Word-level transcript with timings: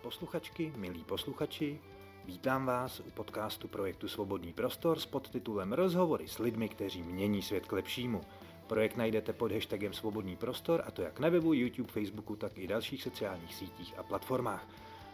posluchačky, 0.00 0.72
milí 0.76 1.04
posluchači, 1.04 1.80
vítám 2.24 2.66
vás 2.66 3.00
u 3.00 3.10
podcastu 3.10 3.68
projektu 3.68 4.08
Svobodný 4.08 4.52
prostor 4.52 4.98
s 4.98 5.06
podtitulem 5.06 5.72
Rozhovory 5.72 6.28
s 6.28 6.38
lidmi, 6.38 6.68
kteří 6.68 7.02
mění 7.02 7.42
svět 7.42 7.66
k 7.66 7.72
lepšímu. 7.72 8.20
Projekt 8.66 8.96
najdete 8.96 9.32
pod 9.32 9.52
hashtagem 9.52 9.92
Svobodný 9.92 10.36
prostor 10.36 10.82
a 10.86 10.90
to 10.90 11.02
jak 11.02 11.20
na 11.20 11.28
webu, 11.28 11.52
YouTube, 11.52 11.92
Facebooku, 11.92 12.36
tak 12.36 12.58
i 12.58 12.66
dalších 12.66 13.02
sociálních 13.02 13.54
sítích 13.54 13.98
a 13.98 14.02
platformách. 14.02 14.66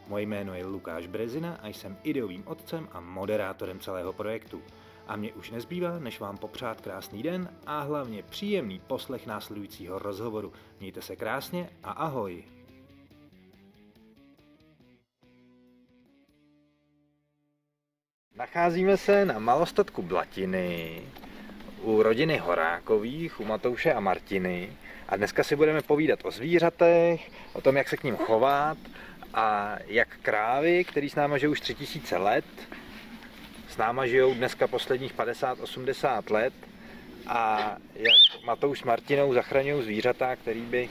Moje 0.09 0.27
jméno 0.27 0.55
je 0.55 0.67
Lukáš 0.67 1.07
Brezina 1.07 1.59
a 1.63 1.69
jsem 1.69 1.99
ideovým 2.03 2.43
otcem 2.47 2.89
a 2.93 3.01
moderátorem 3.01 3.81
celého 3.81 4.13
projektu. 4.13 4.63
A 5.07 5.17
mě 5.17 5.33
už 5.33 5.51
nezbývá, 5.51 5.99
než 5.99 6.21
vám 6.21 6.37
popřát 6.39 6.81
krásný 6.81 7.23
den 7.23 7.49
a 7.67 7.81
hlavně 7.81 8.23
příjemný 8.23 8.81
poslech 8.87 9.27
následujícího 9.27 9.99
rozhovoru. 9.99 10.53
Mějte 10.81 11.03
se 11.03 11.17
krásně 11.17 11.71
a 11.83 11.91
ahoj! 11.91 12.56
Nacházíme 18.57 18.97
se 18.97 19.25
na 19.25 19.39
malostatku 19.39 20.03
Blatiny 20.03 21.03
u 21.83 22.03
rodiny 22.03 22.39
Horákových, 22.39 23.41
u 23.41 23.45
Matouše 23.45 23.93
a 23.93 24.01
Martiny. 24.01 24.73
A 25.09 25.17
dneska 25.17 25.45
si 25.45 25.57
budeme 25.57 25.83
povídat 25.83 26.19
o 26.25 26.31
zvířatech, 26.31 27.31
o 27.53 27.61
tom, 27.61 27.77
jak 27.77 27.89
se 27.89 27.97
k 27.97 28.05
ním 28.05 28.17
chovat 28.17 28.79
a 29.35 29.77
jak 29.87 30.09
krávy, 30.23 30.85
který 30.85 31.11
s 31.11 31.15
náma 31.15 31.39
žijou 31.39 31.53
už 31.53 31.61
3000 31.61 32.17
let, 32.17 32.45
s 33.69 33.77
náma 33.77 34.07
žijou 34.07 34.35
dneska 34.35 34.67
posledních 34.67 35.15
50-80 35.15 36.33
let 36.33 36.55
a 37.27 37.77
jak 37.95 38.45
Matouš 38.45 38.81
s 38.81 38.85
Martinou 38.85 39.35
zachraňují 39.35 39.85
zvířata, 39.85 40.37
který 40.37 40.61
by 40.61 40.89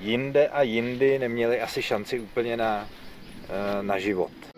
jinde 0.00 0.48
a 0.48 0.62
jindy 0.62 1.18
neměli 1.18 1.60
asi 1.60 1.82
šanci 1.82 2.20
úplně 2.20 2.56
na, 2.56 2.88
eh, 3.44 3.82
na 3.82 3.98
život. 3.98 4.55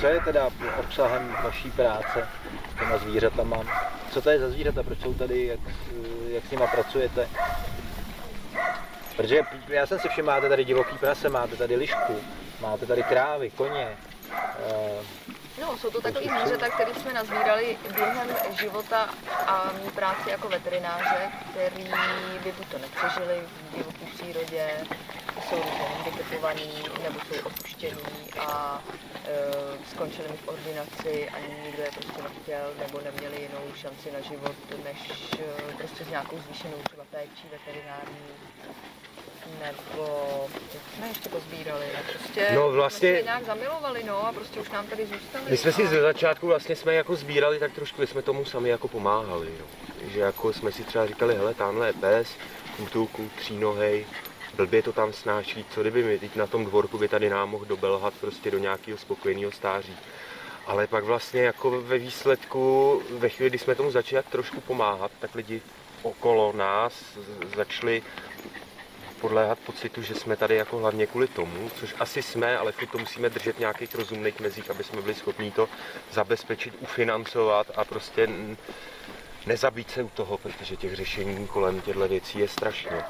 Co 0.00 0.06
je 0.06 0.20
teda 0.20 0.50
obsahem 0.76 1.36
vaší 1.44 1.70
práce 1.70 2.28
s 2.74 2.78
těma 2.78 2.98
zvířatama? 2.98 3.56
Co 4.10 4.22
to 4.22 4.30
je 4.30 4.38
za 4.38 4.50
zvířata? 4.50 4.82
Proč 4.82 5.00
jsou 5.00 5.14
tady? 5.14 5.46
Jak, 5.46 5.60
jak 6.28 6.46
s 6.46 6.50
nima 6.50 6.66
pracujete? 6.66 7.28
Protože 9.16 9.40
já 9.68 9.86
jsem 9.86 9.98
si 9.98 10.08
všiml, 10.08 10.26
máte 10.26 10.48
tady 10.48 10.64
divoký 10.64 10.98
prase, 10.98 11.28
máte 11.28 11.56
tady 11.56 11.76
lišku, 11.76 12.20
máte 12.60 12.86
tady 12.86 13.02
krávy, 13.02 13.50
koně. 13.50 13.96
No, 15.60 15.78
jsou 15.78 15.90
to 15.90 16.00
takový 16.00 16.28
zvířata, 16.28 16.68
které 16.68 16.94
jsme 16.94 17.12
nazbírali 17.12 17.78
během 17.94 18.28
života 18.60 19.14
a 19.46 19.72
mý 19.84 19.90
práci 19.90 20.30
jako 20.30 20.48
veterináře, 20.48 21.30
který 21.50 21.90
by 22.44 22.52
buď 22.52 22.68
to 22.68 22.78
nepřežili 22.78 23.40
v 23.40 23.76
divoké 23.76 24.06
přírodě, 24.14 24.86
jsou 25.48 25.60
handicapovaní 25.60 26.84
nebo 27.02 27.20
jsou 27.20 27.46
opuštění 27.46 28.32
a 28.38 28.82
e, 29.24 29.88
skončili 29.90 30.28
mi 30.28 30.36
v 30.36 30.48
ordinaci, 30.48 31.28
ani 31.28 31.62
nikdo 31.64 31.82
je 31.82 31.90
prostě 31.90 32.22
nechtěl 32.22 32.74
nebo 32.78 33.00
neměli 33.00 33.42
jinou 33.42 33.74
šanci 33.74 34.12
na 34.12 34.20
život, 34.20 34.56
než 34.84 35.30
e, 35.38 35.74
prostě 35.76 36.04
s 36.04 36.08
nějakou 36.08 36.38
zvýšenou 36.38 36.78
třeba 36.82 37.04
péčí 37.10 37.48
veterinární 37.52 38.28
nebo 39.62 40.46
jak 40.74 40.82
jsme 40.96 41.08
ještě 41.08 41.28
pozbírali, 41.28 41.86
ne? 41.94 42.02
prostě 42.12 42.48
no, 42.54 42.70
vlastně, 42.70 43.08
jsme 43.08 43.18
se 43.18 43.24
nějak 43.24 43.44
zamilovali, 43.44 44.04
no 44.04 44.26
a 44.26 44.32
prostě 44.32 44.60
už 44.60 44.70
nám 44.70 44.86
tady 44.86 45.06
zůstali. 45.06 45.44
My 45.48 45.56
jsme 45.56 45.70
a... 45.70 45.74
si 45.74 45.86
ze 45.86 46.00
začátku 46.00 46.46
vlastně 46.46 46.76
jsme 46.76 46.94
jako 46.94 47.16
sbírali, 47.16 47.58
tak 47.58 47.72
trošku 47.72 48.06
jsme 48.06 48.22
tomu 48.22 48.44
sami 48.44 48.68
jako 48.68 48.88
pomáhali, 48.88 49.48
no. 49.60 49.66
že 50.10 50.20
jako 50.20 50.52
jsme 50.52 50.72
si 50.72 50.84
třeba 50.84 51.06
říkali, 51.06 51.34
hele, 51.34 51.54
tamhle 51.54 51.86
je 51.86 51.92
pes, 51.92 52.28
kutulku, 52.76 53.30
třínohej, 53.38 54.06
blbě 54.56 54.82
to 54.82 54.92
tam 54.92 55.12
snáší, 55.12 55.64
co 55.70 55.80
kdyby 55.80 56.02
mi 56.02 56.18
teď 56.18 56.36
na 56.36 56.46
tom 56.46 56.64
dvorku 56.64 56.98
by 56.98 57.08
tady 57.08 57.30
nám 57.30 57.50
mohl 57.50 57.64
dobelhat 57.64 58.14
prostě 58.20 58.50
do 58.50 58.58
nějakého 58.58 58.98
spokojeného 58.98 59.52
stáří. 59.52 59.96
Ale 60.66 60.86
pak 60.86 61.04
vlastně 61.04 61.42
jako 61.42 61.70
ve 61.70 61.98
výsledku, 61.98 63.02
ve 63.10 63.28
chvíli, 63.28 63.50
kdy 63.50 63.58
jsme 63.58 63.74
tomu 63.74 63.90
začali 63.90 64.24
trošku 64.30 64.60
pomáhat, 64.60 65.10
tak 65.20 65.34
lidi 65.34 65.62
okolo 66.02 66.52
nás 66.52 66.92
začali 67.56 68.02
podléhat 69.24 69.58
pocitu, 69.58 70.02
že 70.02 70.14
jsme 70.14 70.36
tady 70.36 70.56
jako 70.56 70.78
hlavně 70.78 71.06
kvůli 71.06 71.28
tomu, 71.28 71.70
což 71.80 71.94
asi 71.98 72.22
jsme, 72.22 72.58
ale 72.58 72.72
furt 72.72 72.86
to 72.86 72.98
musíme 72.98 73.30
držet 73.30 73.58
nějakých 73.58 73.94
rozumných 73.94 74.40
mezích, 74.40 74.70
aby 74.70 74.84
jsme 74.84 75.02
byli 75.02 75.14
schopni 75.14 75.50
to 75.50 75.68
zabezpečit, 76.12 76.74
ufinancovat 76.80 77.66
a 77.76 77.84
prostě 77.84 78.28
nezabít 79.46 79.90
se 79.90 80.02
u 80.02 80.08
toho, 80.08 80.38
protože 80.38 80.76
těch 80.76 80.94
řešení 80.94 81.46
kolem 81.48 81.80
těchto 81.80 82.08
věcí 82.08 82.38
je 82.38 82.48
strašně. 82.48 83.00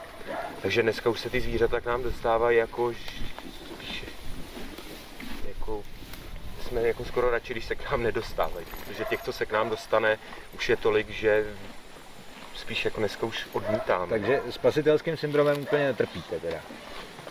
Takže 0.63 0.83
dneska 0.83 1.11
už 1.11 1.21
se 1.21 1.31
ty 1.31 1.41
zvířata 1.41 1.81
k 1.81 1.85
nám 1.85 2.03
dostávají 2.03 2.59
jako 2.59 2.93
jako 5.49 5.83
jsme 6.67 6.83
jako 6.83 7.05
skoro 7.05 7.31
radši, 7.31 7.53
když 7.53 7.65
se 7.65 7.75
k 7.75 7.91
nám 7.91 8.03
nedostávají, 8.03 8.67
protože 8.67 9.05
těch, 9.05 9.23
co 9.23 9.33
se 9.33 9.47
k 9.47 9.53
nám 9.53 9.71
dostane, 9.71 10.19
už 10.55 10.69
je 10.69 10.77
tolik, 10.77 11.11
že 11.11 11.45
spíš 12.55 12.85
jako 12.85 13.01
dneska 13.01 13.27
už 13.27 13.47
odmítám. 13.53 14.09
Takže 14.09 14.43
spasitelským 14.51 15.17
syndromem 15.17 15.63
úplně 15.63 15.87
netrpíte 15.87 16.41
teda? 16.41 16.61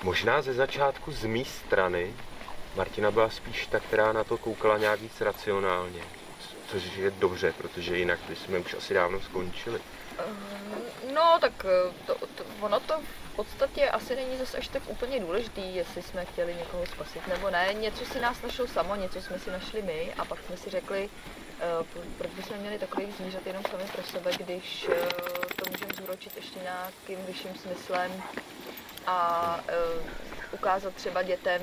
Možná 0.03 0.41
ze 0.41 0.53
začátku 0.53 1.11
z 1.11 1.25
mé 1.25 1.45
strany. 1.45 2.13
Martina 2.75 3.11
byla 3.11 3.29
spíš 3.29 3.67
ta, 3.67 3.79
která 3.79 4.13
na 4.13 4.23
to 4.23 4.38
koukala 4.38 4.78
nějak 4.78 5.01
víc 5.01 5.22
racionálně. 5.22 6.01
Což 6.67 6.84
je 6.97 7.11
dobře, 7.11 7.53
protože 7.57 7.97
jinak 7.97 8.19
bychom 8.29 8.61
už 8.61 8.73
asi 8.73 8.94
dávno 8.94 9.22
skončili. 9.22 9.79
No, 11.13 11.38
tak 11.41 11.66
eh, 11.66 11.94
to, 12.05 12.16
to, 12.16 12.44
ono 12.61 12.79
to 12.79 12.94
v 13.34 13.35
podstatě 13.35 13.90
asi 13.90 14.16
není 14.16 14.38
zase 14.38 14.57
až 14.57 14.67
tak 14.67 14.84
úplně 14.88 15.19
důležitý, 15.19 15.75
jestli 15.75 16.01
jsme 16.01 16.25
chtěli 16.25 16.55
někoho 16.55 16.85
spasit 16.85 17.28
nebo 17.28 17.50
ne. 17.50 17.73
Něco 17.73 18.05
si 18.05 18.19
nás 18.19 18.41
našlo 18.41 18.67
samo, 18.67 18.95
něco 18.95 19.22
jsme 19.22 19.40
si 19.40 19.51
našli 19.51 19.81
my 19.81 20.13
a 20.17 20.25
pak 20.25 20.40
jsme 20.44 20.57
si 20.57 20.69
řekli, 20.69 21.09
proč 22.18 22.31
bychom 22.31 22.57
měli 22.57 22.79
takových 22.79 23.13
zvířat 23.13 23.47
jenom 23.47 23.63
sami 23.72 23.84
pro 23.84 24.03
sebe, 24.03 24.31
když 24.38 24.88
uh, 24.88 24.96
to 25.56 25.72
můžeme 25.72 25.94
zúročit 26.00 26.35
ještě 26.35 26.59
nějakým 26.59 27.25
vyšším 27.25 27.56
smyslem 27.56 28.24
a 29.07 29.59
uh, 29.97 30.03
ukázat 30.52 30.94
třeba 30.94 31.22
dětem 31.22 31.62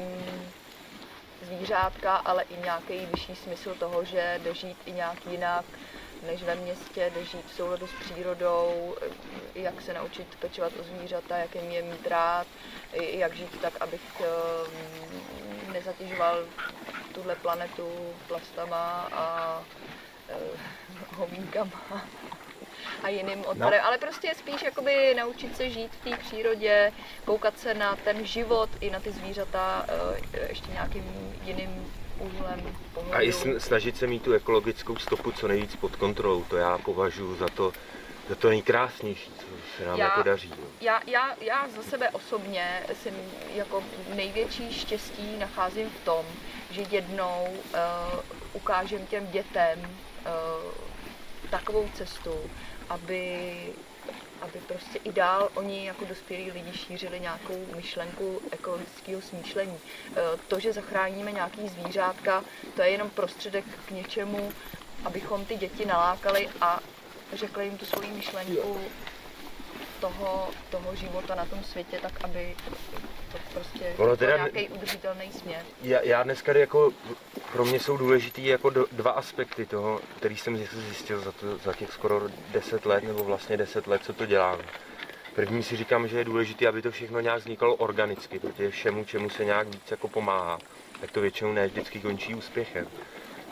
zvířátka, 1.42 2.16
ale 2.16 2.42
i 2.42 2.56
nějaký 2.62 3.06
vyšší 3.14 3.36
smysl 3.36 3.74
toho, 3.74 4.04
že 4.04 4.40
jde 4.42 4.54
žít 4.54 4.76
i 4.86 4.92
nějak 4.92 5.26
jinak, 5.26 5.64
než 6.26 6.42
ve 6.42 6.54
městě, 6.54 7.10
jde 7.14 7.24
žít 7.24 7.46
v 7.46 7.54
souladu 7.54 7.86
s 7.86 8.04
přírodou, 8.04 8.96
jak 9.54 9.82
se 9.82 9.94
naučit 9.94 10.26
pečovat 10.40 10.72
o 10.80 10.82
zvířata, 10.82 11.36
jak 11.36 11.54
je 11.54 11.62
mě 11.62 11.82
mít 11.82 12.06
rád, 12.06 12.46
jak 12.92 13.34
žít 13.34 13.60
tak, 13.60 13.72
abych 13.80 14.20
ehm, 14.20 15.72
nezatěžoval 15.72 16.44
tuhle 17.14 17.34
planetu 17.36 18.14
plastama 18.28 19.08
a 19.12 19.62
eh, 20.28 20.36
homínkama 21.16 22.04
a 23.02 23.08
jiným 23.08 23.40
odpadem, 23.40 23.80
no. 23.80 23.86
ale 23.86 23.98
prostě 23.98 24.32
spíš 24.38 24.62
jakoby 24.62 25.14
naučit 25.14 25.56
se 25.56 25.70
žít 25.70 25.92
v 25.92 26.04
té 26.10 26.16
přírodě, 26.16 26.92
koukat 27.24 27.58
se 27.58 27.74
na 27.74 27.96
ten 27.96 28.26
život 28.26 28.70
i 28.80 28.90
na 28.90 29.00
ty 29.00 29.12
zvířata 29.12 29.86
eh, 30.34 30.48
ještě 30.48 30.70
nějakým 30.72 31.34
jiným 31.44 31.92
úhlem 32.20 32.76
pohledu. 32.94 33.16
A 33.16 33.20
i 33.20 33.32
snažit 33.58 33.96
se 33.96 34.06
mít 34.06 34.22
tu 34.22 34.32
ekologickou 34.32 34.96
stopu 34.96 35.32
co 35.32 35.48
nejvíc 35.48 35.76
pod 35.76 35.96
kontrolou, 35.96 36.44
to 36.44 36.56
já 36.56 36.78
považuji 36.78 37.36
za 37.36 37.48
to, 37.48 37.72
za 38.28 38.34
to 38.34 38.48
nejkrásnější, 38.48 39.30
co 39.38 39.46
se 39.76 39.86
nám 39.86 39.98
já, 39.98 40.04
jako 40.04 40.22
daří. 40.22 40.50
No. 40.50 40.66
Já, 40.80 41.00
já, 41.06 41.36
já 41.40 41.68
za 41.68 41.82
sebe 41.82 42.10
osobně 42.10 42.82
si 43.02 43.12
jako 43.54 43.82
největší 44.14 44.72
štěstí 44.72 45.36
nacházím 45.38 45.90
v 45.90 46.04
tom, 46.04 46.24
že 46.70 46.82
jednou 46.90 47.46
uh, 47.48 48.20
ukážem 48.52 49.06
těm 49.06 49.26
dětem 49.26 49.80
uh, 49.80 50.72
takovou 51.50 51.88
cestu, 51.94 52.34
aby 52.88 53.52
aby 54.40 54.58
prostě 54.66 54.98
i 55.04 55.12
dál 55.12 55.48
oni 55.54 55.86
jako 55.86 56.04
dospělí 56.04 56.50
lidi 56.50 56.72
šířili 56.72 57.20
nějakou 57.20 57.66
myšlenku 57.76 58.40
ekologického 58.50 59.22
smýšlení. 59.22 59.78
E, 59.78 60.36
to, 60.48 60.60
že 60.60 60.72
zachráníme 60.72 61.32
nějaký 61.32 61.68
zvířátka, 61.68 62.44
to 62.76 62.82
je 62.82 62.90
jenom 62.90 63.10
prostředek 63.10 63.64
k 63.86 63.90
něčemu, 63.90 64.52
abychom 65.04 65.44
ty 65.44 65.56
děti 65.56 65.86
nalákali 65.86 66.48
a 66.60 66.80
řekli 67.32 67.64
jim 67.64 67.78
tu 67.78 67.84
svoji 67.84 68.10
myšlenku 68.10 68.80
toho, 70.00 70.50
toho 70.70 70.96
života 70.96 71.34
na 71.34 71.44
tom 71.44 71.64
světě, 71.64 71.98
tak 72.02 72.24
aby 72.24 72.56
prostě 73.54 73.94
ono 73.96 74.16
teda, 74.16 74.36
nějaký 74.36 74.68
udržitelný 74.68 75.32
směr. 75.32 75.62
Já, 75.82 76.00
já 76.02 76.22
dneska 76.22 76.52
jako, 76.58 76.92
pro 77.52 77.64
mě 77.64 77.80
jsou 77.80 77.96
důležitý 77.96 78.46
jako 78.46 78.70
dva 78.70 79.10
aspekty 79.10 79.66
toho, 79.66 80.00
který 80.16 80.36
jsem 80.36 80.56
zjistil 80.56 81.20
za, 81.20 81.32
to, 81.32 81.58
za 81.58 81.72
těch 81.72 81.92
skoro 81.92 82.22
10 82.52 82.86
let, 82.86 83.04
nebo 83.04 83.24
vlastně 83.24 83.56
10 83.56 83.86
let, 83.86 84.04
co 84.04 84.12
to 84.12 84.26
dělám. 84.26 84.58
První 85.34 85.62
si 85.62 85.76
říkám, 85.76 86.08
že 86.08 86.18
je 86.18 86.24
důležité, 86.24 86.68
aby 86.68 86.82
to 86.82 86.90
všechno 86.90 87.20
nějak 87.20 87.38
vznikalo 87.38 87.74
organicky, 87.74 88.38
protože 88.38 88.70
všemu, 88.70 89.04
čemu 89.04 89.30
se 89.30 89.44
nějak 89.44 89.66
víc 89.68 89.90
jako 89.90 90.08
pomáhá, 90.08 90.58
tak 91.00 91.10
to 91.10 91.20
většinou 91.20 91.52
ne 91.52 91.66
vždycky 91.66 92.00
končí 92.00 92.34
úspěchem. 92.34 92.86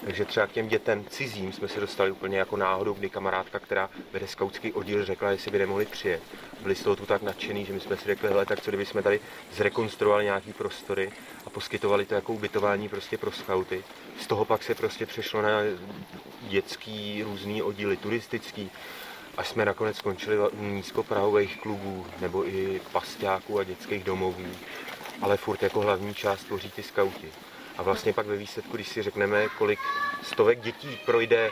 Takže 0.04 0.24
třeba 0.24 0.46
k 0.46 0.52
těm 0.52 0.68
dětem 0.68 1.04
cizím 1.04 1.52
jsme 1.52 1.68
se 1.68 1.80
dostali 1.80 2.10
úplně 2.10 2.38
jako 2.38 2.56
náhodou, 2.56 2.94
kdy 2.94 3.10
kamarádka, 3.10 3.58
která 3.58 3.90
vede 4.12 4.28
skautský 4.28 4.72
oddíl, 4.72 5.04
řekla, 5.04 5.30
jestli 5.30 5.50
by 5.50 5.58
nemohli 5.58 5.86
přijet. 5.86 6.22
Byli 6.60 6.74
z 6.74 6.82
toho 6.82 6.96
tu 6.96 7.06
tak 7.06 7.22
nadšený, 7.22 7.64
že 7.64 7.72
my 7.72 7.80
jsme 7.80 7.96
si 7.96 8.04
řekli, 8.04 8.28
hele, 8.28 8.46
tak 8.46 8.60
co 8.60 8.70
kdyby 8.70 8.86
jsme 8.86 9.02
tady 9.02 9.20
zrekonstruovali 9.52 10.24
nějaký 10.24 10.52
prostory 10.52 11.12
a 11.46 11.50
poskytovali 11.50 12.06
to 12.06 12.14
jako 12.14 12.32
ubytování 12.32 12.88
prostě 12.88 13.18
pro 13.18 13.32
skauty. 13.32 13.84
Z 14.20 14.26
toho 14.26 14.44
pak 14.44 14.62
se 14.62 14.74
prostě 14.74 15.06
přešlo 15.06 15.42
na 15.42 15.50
dětský 16.40 17.22
různý 17.22 17.62
oddíly 17.62 17.96
turistický, 17.96 18.70
až 19.36 19.48
jsme 19.48 19.64
nakonec 19.64 19.96
skončili 19.96 20.36
u 20.38 20.64
nízkoprahových 20.64 21.60
klubů 21.60 22.06
nebo 22.20 22.48
i 22.48 22.80
pasťáků 22.92 23.58
a 23.58 23.64
dětských 23.64 24.04
domovů, 24.04 24.46
ale 25.22 25.36
furt 25.36 25.62
jako 25.62 25.80
hlavní 25.80 26.14
část 26.14 26.44
tvoří 26.44 26.70
ty 26.70 26.82
skauti. 26.82 27.28
A 27.78 27.82
vlastně 27.82 28.12
pak 28.12 28.26
ve 28.26 28.36
výsledku, 28.36 28.76
když 28.76 28.88
si 28.88 29.02
řekneme, 29.02 29.48
kolik 29.48 29.80
stovek 30.22 30.60
dětí 30.60 30.98
projde 31.06 31.50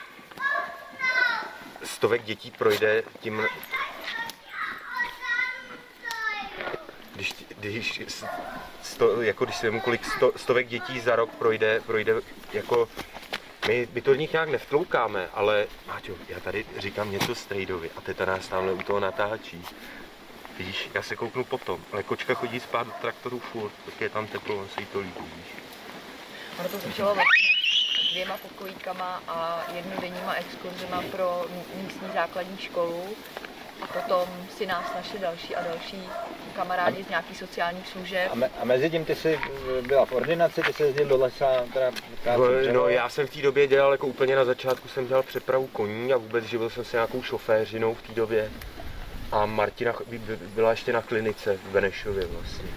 stovek 1.84 2.22
dětí 2.22 2.50
projde 2.50 3.02
tím 3.20 3.46
když, 7.14 7.34
když, 7.58 8.02
sto, 8.82 9.22
jako 9.22 9.44
když 9.44 9.56
si 9.56 9.66
vemu, 9.66 9.80
kolik 9.80 10.04
sto, 10.04 10.32
stovek 10.36 10.68
dětí 10.68 11.00
za 11.00 11.16
rok 11.16 11.30
projde, 11.34 11.80
projde 11.86 12.14
jako 12.52 12.88
my, 13.68 13.88
my 13.92 14.00
to 14.00 14.10
od 14.10 14.14
nich 14.14 14.32
nějak 14.32 14.48
nevtloukáme, 14.48 15.28
ale 15.34 15.66
Máťo, 15.86 16.14
já 16.28 16.40
tady 16.40 16.66
říkám 16.76 17.10
něco 17.10 17.34
strejdovi 17.34 17.90
a 17.96 18.00
teta 18.00 18.24
nás 18.24 18.48
tamhle 18.48 18.72
u 18.72 18.82
toho 18.82 19.00
natáčí. 19.00 19.64
Víš, 20.58 20.90
já 20.94 21.02
se 21.02 21.16
kouknu 21.16 21.44
potom, 21.44 21.84
ale 21.92 22.02
kočka 22.02 22.34
chodí 22.34 22.60
spát 22.60 22.86
do 22.86 22.92
traktoru 23.00 23.38
furt, 23.38 23.72
tak 23.84 24.00
je 24.00 24.08
tam 24.08 24.26
teplo, 24.26 24.56
on 24.56 24.68
se 24.68 24.80
jí 24.80 24.86
to 24.86 25.00
líbí, 25.00 25.24
víš. 25.36 25.65
Ono 26.58 26.68
to 26.68 26.78
začalo 26.78 27.14
vlastně 27.14 27.48
dvěma 28.12 28.36
pokojíkama 28.36 29.22
a 29.28 29.66
jednodenníma 29.74 30.34
exkurzema 30.34 31.02
pro 31.12 31.46
místní 31.82 32.08
základní 32.14 32.58
školu. 32.58 33.02
A 33.82 33.86
potom 33.86 34.28
si 34.56 34.66
nás 34.66 34.94
našli 34.94 35.18
další 35.18 35.56
a 35.56 35.62
další 35.62 36.02
kamarádi 36.54 37.04
z 37.04 37.08
nějakých 37.08 37.36
sociálních 37.36 37.88
služeb. 37.88 38.28
A, 38.32 38.34
me, 38.34 38.50
a 38.60 38.64
mezi 38.64 38.90
tím 38.90 39.04
ty 39.04 39.14
jsi 39.14 39.40
byla 39.86 40.06
v 40.06 40.12
ordinaci, 40.12 40.62
ty 40.62 40.72
jsi 40.72 40.82
jezdil 40.82 41.06
do 41.06 41.16
lesa, 41.16 41.46
teda 41.72 41.90
no, 42.36 42.72
no, 42.72 42.88
já 42.88 43.08
jsem 43.08 43.26
v 43.26 43.30
té 43.30 43.42
době 43.42 43.66
dělal, 43.66 43.92
jako 43.92 44.06
úplně 44.06 44.36
na 44.36 44.44
začátku 44.44 44.88
jsem 44.88 45.06
dělal 45.06 45.22
přepravu 45.22 45.66
koní 45.66 46.12
a 46.12 46.16
vůbec 46.16 46.44
živil 46.44 46.70
jsem 46.70 46.84
se 46.84 46.96
nějakou 46.96 47.22
šoféřinou 47.22 47.94
v 47.94 48.02
té 48.02 48.12
době. 48.12 48.50
A 49.32 49.46
Martina 49.46 49.92
byla 50.54 50.70
ještě 50.70 50.92
na 50.92 51.02
klinice 51.02 51.56
v 51.56 51.68
Benešově 51.72 52.26
vlastně, 52.26 52.68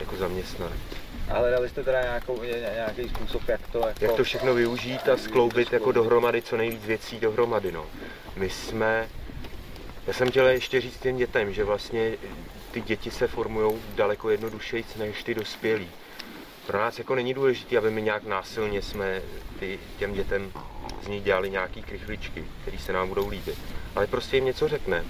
jako 0.00 0.16
zaměstnanec. 0.16 0.80
A 1.30 1.38
hledali 1.38 1.68
jste 1.68 1.84
teda 1.84 2.02
nějakou, 2.02 2.42
nějaký 2.74 3.08
způsob, 3.08 3.48
jak 3.48 3.60
to... 3.72 3.78
Jako... 3.78 4.04
Jak 4.04 4.12
to 4.12 4.24
všechno 4.24 4.54
využít 4.54 5.08
a 5.08 5.16
skloubit 5.16 5.72
jako 5.72 5.92
dohromady 5.92 6.42
co 6.42 6.56
nejvíc 6.56 6.84
věcí 6.84 7.20
dohromady, 7.20 7.72
no. 7.72 7.86
My 8.36 8.50
jsme... 8.50 9.08
Já 10.06 10.12
jsem 10.12 10.30
chtěl 10.30 10.46
ještě 10.46 10.80
říct 10.80 11.00
těm 11.00 11.16
dětem, 11.16 11.52
že 11.52 11.64
vlastně 11.64 12.12
ty 12.70 12.80
děti 12.80 13.10
se 13.10 13.26
formují 13.26 13.78
daleko 13.94 14.30
jednodušeji 14.30 14.84
než 14.98 15.24
ty 15.24 15.34
dospělí. 15.34 15.90
Pro 16.66 16.78
nás 16.78 16.98
jako 16.98 17.14
není 17.14 17.34
důležité, 17.34 17.78
aby 17.78 17.90
my 17.90 18.02
nějak 18.02 18.24
násilně 18.24 18.82
jsme 18.82 19.22
ty, 19.58 19.78
těm 19.98 20.12
dětem 20.12 20.52
z 21.02 21.08
nich 21.08 21.22
dělali 21.22 21.50
nějaký 21.50 21.82
krychličky, 21.82 22.44
které 22.62 22.78
se 22.78 22.92
nám 22.92 23.08
budou 23.08 23.28
líbit. 23.28 23.58
Ale 23.96 24.06
prostě 24.06 24.36
jim 24.36 24.44
něco 24.44 24.68
řekne. 24.68 25.04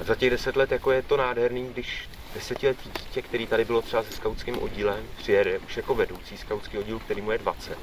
A 0.00 0.04
za 0.04 0.14
těch 0.14 0.30
deset 0.30 0.56
let 0.56 0.72
jako 0.72 0.92
je 0.92 1.02
to 1.02 1.16
nádherný, 1.16 1.70
když 1.72 2.08
desetiletí 2.34 2.90
dítě, 2.98 3.22
který 3.22 3.46
tady 3.46 3.64
bylo 3.64 3.82
třeba 3.82 4.02
se 4.02 4.12
skautským 4.12 4.62
oddílem, 4.62 5.08
přijede 5.16 5.58
už 5.58 5.76
jako 5.76 5.94
vedoucí 5.94 6.36
skautský 6.36 6.78
oddíl, 6.78 6.98
který 6.98 7.20
mu 7.20 7.30
je 7.30 7.38
20 7.38 7.78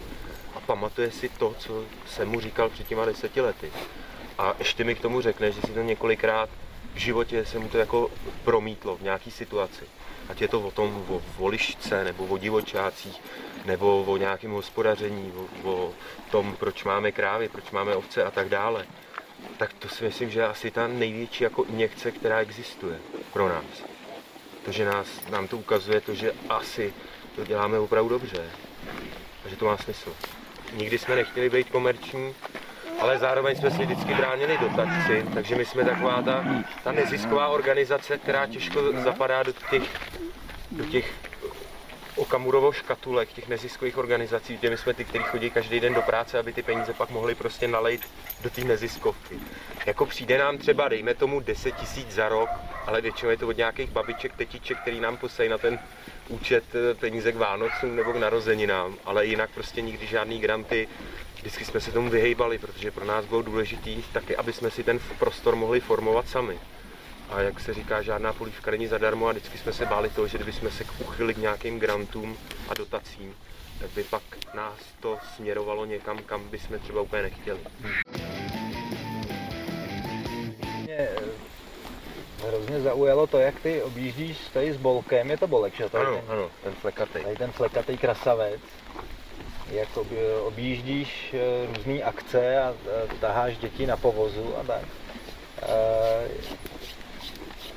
a 0.56 0.60
pamatuje 0.60 1.12
si 1.12 1.30
to, 1.30 1.56
co 1.60 1.84
jsem 2.08 2.30
mu 2.30 2.40
říkal 2.40 2.70
před 2.70 2.88
těma 2.88 3.06
deseti 3.06 3.42
lety. 3.42 3.72
A 4.38 4.56
ještě 4.60 4.84
mi 4.84 4.96
k 4.96 5.02
tomu 5.02 5.22
řekne, 5.22 5.52
že 5.52 5.62
si 5.62 5.74
to 5.74 5.82
několikrát 5.82 6.50
v 6.94 6.98
životě 6.98 7.46
se 7.46 7.60
mu 7.60 7.70
to 7.70 7.78
jako 7.78 8.12
promítlo 8.44 8.98
v 8.98 9.02
nějaký 9.02 9.32
situaci. 9.32 9.86
Ať 10.30 10.42
je 10.42 10.48
to 10.48 10.62
o 10.62 10.72
tom, 10.72 11.06
o 11.10 11.22
volišce, 11.38 12.04
nebo 12.04 12.26
o 12.26 12.38
divočácích, 12.38 13.22
nebo 13.66 14.04
o 14.04 14.18
nějakém 14.18 14.52
hospodaření, 14.52 15.34
o, 15.64 15.70
o 15.72 15.94
tom, 16.32 16.56
proč 16.60 16.84
máme 16.84 17.12
krávy, 17.12 17.50
proč 17.50 17.72
máme 17.72 17.96
ovce 17.96 18.24
a 18.24 18.32
tak 18.32 18.50
dále. 18.50 18.86
Tak 19.58 19.74
to 19.74 19.90
si 19.90 20.04
myslím, 20.04 20.30
že 20.30 20.40
je 20.40 20.48
asi 20.48 20.72
ta 20.72 20.88
největší 20.88 21.44
jako 21.44 21.64
injekce, 21.64 22.12
která 22.12 22.40
existuje 22.40 23.00
pro 23.34 23.50
nás 23.50 23.91
to, 24.66 24.72
že 24.72 24.86
nás, 24.86 25.08
nám 25.30 25.48
to 25.48 25.58
ukazuje 25.58 26.02
to, 26.02 26.16
že 26.16 26.32
asi 26.50 26.94
to 27.36 27.46
děláme 27.46 27.80
opravdu 27.80 28.10
dobře 28.10 28.50
a 29.46 29.50
že 29.50 29.56
to 29.56 29.66
má 29.66 29.78
smysl. 29.78 30.14
Nikdy 30.74 30.98
jsme 30.98 31.16
nechtěli 31.16 31.50
být 31.50 31.70
komerční, 31.70 32.34
ale 33.00 33.18
zároveň 33.18 33.56
jsme 33.56 33.72
si 33.72 33.86
vždycky 33.86 34.14
bránili 34.14 34.58
dotaci, 34.58 35.26
takže 35.34 35.56
my 35.56 35.66
jsme 35.66 35.86
taková 35.86 36.22
ta, 36.22 36.46
ta 36.84 36.92
nezisková 36.92 37.48
organizace, 37.48 38.18
která 38.18 38.48
těžko 38.48 39.02
zapadá 39.04 39.44
do 39.44 39.54
těch, 39.70 39.84
do 40.72 40.86
těch 40.86 41.14
Okamurovo 42.22 42.72
škatulek 42.72 43.34
těch 43.34 43.48
neziskových 43.48 43.98
organizací, 43.98 44.58
kde 44.58 44.70
my 44.70 44.78
jsme 44.78 44.94
ty, 44.94 45.06
kteří 45.06 45.24
chodí 45.24 45.50
každý 45.50 45.80
den 45.80 45.94
do 45.94 46.02
práce, 46.02 46.40
aby 46.40 46.54
ty 46.54 46.62
peníze 46.64 46.94
pak 46.94 47.10
mohli 47.10 47.36
prostě 47.36 47.68
nalejt 47.68 48.02
do 48.44 48.50
té 48.50 48.62
neziskovky. 48.62 49.40
Jako 49.86 50.06
přijde 50.06 50.38
nám 50.38 50.58
třeba, 50.58 50.88
dejme 50.88 51.14
tomu 51.14 51.40
10 51.40 51.76
tisíc 51.76 52.12
za 52.12 52.30
rok, 52.30 52.50
ale 52.86 53.02
většinou 53.02 53.32
je 53.32 53.38
to 53.38 53.48
od 53.48 53.58
nějakých 53.58 53.90
babiček, 53.90 54.36
tetiček, 54.36 54.78
který 54.82 55.00
nám 55.00 55.18
posají 55.18 55.50
na 55.50 55.58
ten 55.58 55.80
účet 56.28 56.64
eh, 56.76 56.96
peníze 56.96 57.32
k 57.32 57.36
Vánocům 57.36 57.96
nebo 57.96 58.14
k 58.14 58.20
narozeninám, 58.20 58.98
ale 59.06 59.26
jinak 59.26 59.50
prostě 59.54 59.82
nikdy 59.82 60.08
žádný 60.08 60.40
granty. 60.40 60.88
Vždycky 61.36 61.66
jsme 61.66 61.80
se 61.80 61.92
tomu 61.92 62.10
vyhejbali, 62.10 62.58
protože 62.58 62.92
pro 62.92 63.06
nás 63.06 63.26
bylo 63.26 63.42
důležité 63.42 63.90
taky, 64.14 64.36
aby 64.36 64.54
jsme 64.54 64.72
si 64.72 64.84
ten 64.84 65.00
prostor 65.20 65.56
mohli 65.56 65.80
formovat 65.80 66.30
sami. 66.30 66.60
A 67.32 67.42
jak 67.42 67.60
se 67.60 67.74
říká, 67.74 68.02
žádná 68.02 68.34
polívka 68.34 68.72
není 68.72 68.88
zadarmo 68.88 69.28
a 69.28 69.32
vždycky 69.32 69.58
jsme 69.58 69.74
se 69.74 69.86
báli 69.86 70.10
toho, 70.10 70.28
že 70.28 70.38
kdybychom 70.38 70.72
se 70.72 70.84
uchyli 71.00 71.34
k 71.34 71.38
nějakým 71.38 71.80
grantům 71.80 72.38
a 72.70 72.74
dotacím, 72.74 73.36
tak 73.80 73.90
by 73.90 74.04
pak 74.04 74.24
nás 74.54 74.80
to 75.00 75.18
směrovalo 75.36 75.86
někam, 75.86 76.18
kam 76.18 76.50
bychom 76.50 76.80
třeba 76.80 77.02
úplně 77.02 77.22
nechtěli. 77.22 77.60
Mě 80.84 80.98
eh, 80.98 81.16
hrozně 82.48 82.82
zaujalo 82.82 83.28
to, 83.28 83.38
jak 83.38 83.60
ty 83.60 83.82
objíždíš 83.82 84.38
tady 84.54 84.74
s 84.74 84.78
bolkem, 84.78 85.30
je 85.32 85.38
to 85.38 85.48
bolek, 85.48 85.76
že? 85.76 85.90
Tady 85.90 86.06
ano, 86.06 86.16
ten, 86.16 86.32
ano, 86.32 86.50
ten 86.64 86.74
flekatý. 86.74 87.24
Tady 87.24 87.36
ten 87.36 87.52
flekatý 87.52 87.98
krasavec. 87.98 88.62
Jak 89.72 89.98
objíždíš 90.44 91.34
eh, 91.34 91.76
různé 91.76 92.04
akce 92.04 92.60
a 92.60 92.74
taháš 93.20 93.58
děti 93.58 93.86
na 93.86 93.98
povozu 93.98 94.58
a 94.58 94.64
tak. 94.64 94.86
Eh, 95.62 96.28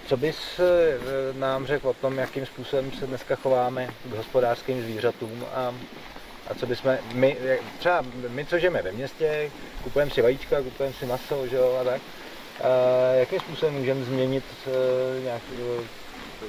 co 0.06 0.16
bys 0.16 0.36
eh, 0.58 0.98
nám 1.38 1.66
řekl 1.66 1.88
o 1.88 1.94
tom, 1.94 2.18
jakým 2.18 2.46
způsobem 2.46 2.92
se 2.92 3.06
dneska 3.06 3.36
chováme 3.36 3.88
k 4.04 4.16
hospodářským 4.16 4.82
zvířatům 4.82 5.44
a, 5.54 5.74
a 6.50 6.54
co 6.54 6.66
bychom, 6.66 6.98
my, 7.12 7.36
třeba 7.78 8.04
my, 8.28 8.46
co 8.46 8.58
žijeme 8.58 8.82
ve 8.82 8.92
městě, 8.92 9.50
kupujeme 9.82 10.10
si 10.10 10.22
vajíčka, 10.22 10.62
kupujeme 10.62 10.94
si 10.94 11.06
maso, 11.06 11.46
že 11.46 11.56
jo, 11.56 11.78
a 11.80 11.84
tak, 11.84 12.02
a 12.62 12.68
jakým 13.14 13.40
způsobem 13.40 13.74
můžeme 13.74 14.04
změnit 14.04 14.44
uh, 14.66 14.72
nějak, 15.24 15.42
uh, 15.78 15.84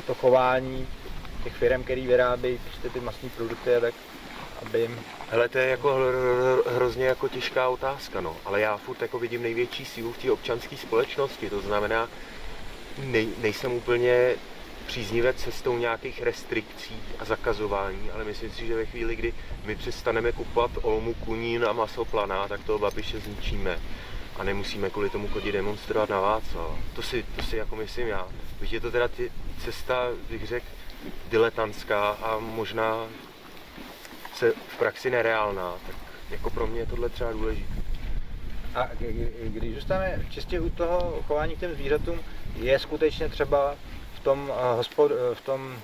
to 0.08 0.16
chování 0.16 0.88
těch 1.44 1.54
firm, 1.54 1.84
který 1.84 2.08
vyrábějí 2.08 2.58
prostě 2.58 2.90
ty 2.90 3.00
masní 3.00 3.30
produkty 3.30 3.76
a 3.76 3.80
tak, 3.80 3.94
aby 4.62 4.80
jim... 4.80 5.00
Hele, 5.30 5.50
to 5.50 5.58
je 5.58 5.68
jako 5.68 5.98
hrozně 6.76 7.06
jako 7.06 7.28
těžká 7.28 7.70
otázka, 7.70 8.22
no, 8.22 8.38
ale 8.46 8.62
já 8.62 8.78
furt 8.78 9.02
jako 9.02 9.20
vidím 9.20 9.44
největší 9.44 9.86
sílu 9.86 10.14
v 10.14 10.18
té 10.18 10.32
občanské 10.32 10.78
společnosti, 10.78 11.50
to 11.50 11.62
znamená, 11.62 12.10
nej, 12.98 13.28
nejsem 13.42 13.72
úplně 13.72 14.36
příznivec 14.88 15.38
cestou 15.38 15.78
nějakých 15.78 16.22
restrikcí 16.22 16.96
a 17.20 17.26
zakazování, 17.26 18.12
ale 18.12 18.24
myslím 18.24 18.52
si, 18.52 18.68
že 18.68 18.76
ve 18.76 18.86
chvíli, 18.86 19.16
kdy 19.16 19.34
my 19.66 19.76
přestaneme 19.76 20.32
kupovat 20.32 20.72
olmu, 20.82 21.14
kunín 21.14 21.66
a 21.66 21.74
maso 21.74 22.06
planá, 22.06 22.48
tak 22.48 22.64
toho 22.64 22.80
babiše 22.80 23.20
zničíme 23.20 23.80
a 24.38 24.44
nemusíme 24.44 24.90
kvůli 24.90 25.10
tomu 25.10 25.28
chodit 25.28 25.52
demonstrovat 25.52 26.10
na 26.10 26.20
Václav. 26.20 26.80
To 26.96 27.02
si, 27.02 27.26
to 27.36 27.44
si 27.44 27.58
jako 27.58 27.76
myslím 27.76 28.08
já. 28.08 28.28
Víš, 28.62 28.72
je 28.72 28.82
to 28.82 28.92
teda 28.92 29.08
tě, 29.08 29.30
cesta, 29.64 30.08
bych 30.30 30.48
řekl, 30.48 30.66
diletantská 31.30 32.10
a 32.10 32.40
možná 32.40 33.08
se 34.34 34.52
v 34.52 34.78
praxi 34.78 35.10
nereálná, 35.10 35.74
tak 35.88 35.96
jako 36.30 36.50
pro 36.50 36.68
mě 36.68 36.80
je 36.80 36.86
tohle 36.86 37.10
třeba 37.10 37.32
důležité. 37.32 37.74
A 38.76 38.90
když 39.44 39.76
zůstaneme 39.76 40.26
čistě 40.30 40.60
u 40.60 40.70
toho 40.70 41.24
chování 41.28 41.56
k 41.56 41.60
těm 41.60 41.76
zvířatům, 41.76 42.20
je 42.56 42.80
skutečně 42.80 43.30
třeba 43.30 43.76
v 44.16 44.20
tom, 44.20 44.54
eh, 44.56 44.76
hospod, 44.76 45.12
eh, 45.12 45.36
v 45.36 45.42
tom 45.42 45.76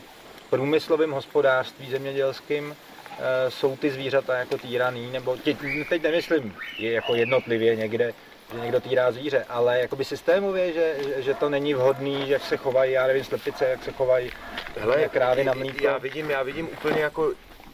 průmyslovém 0.49 1.11
hospodářství 1.11 1.89
zemědělským 1.89 2.75
eh, 3.19 3.51
jsou 3.51 3.77
ty 3.77 3.91
zvířata 3.91 4.37
jako 4.37 4.57
týraný, 4.57 5.11
nebo 5.11 5.37
tě, 5.37 5.57
teď 5.89 6.01
nemyslím 6.01 6.55
je 6.77 6.91
jako 6.91 7.15
jednotlivě 7.15 7.75
někde, 7.75 8.13
že 8.53 8.59
někdo 8.59 8.79
týrá 8.79 9.11
zvíře, 9.11 9.45
ale 9.49 9.79
jakoby 9.79 10.05
systémově, 10.05 10.73
že, 10.73 10.95
že, 11.17 11.33
to 11.33 11.49
není 11.49 11.73
vhodný, 11.73 12.27
že 12.27 12.33
jak 12.33 12.41
se 12.41 12.57
chovají, 12.57 12.91
já 12.91 13.07
nevím, 13.07 13.23
slepice, 13.23 13.65
jak 13.65 13.83
se 13.83 13.91
chovají 13.91 14.31
Hele, 14.77 15.09
krávy 15.09 15.43
na 15.43 15.53
mlíko. 15.53 15.85
Já 15.85 15.97
vidím, 15.97 16.29
já 16.29 16.43
vidím 16.43 16.69
úplně 16.73 17.01
jako 17.01 17.31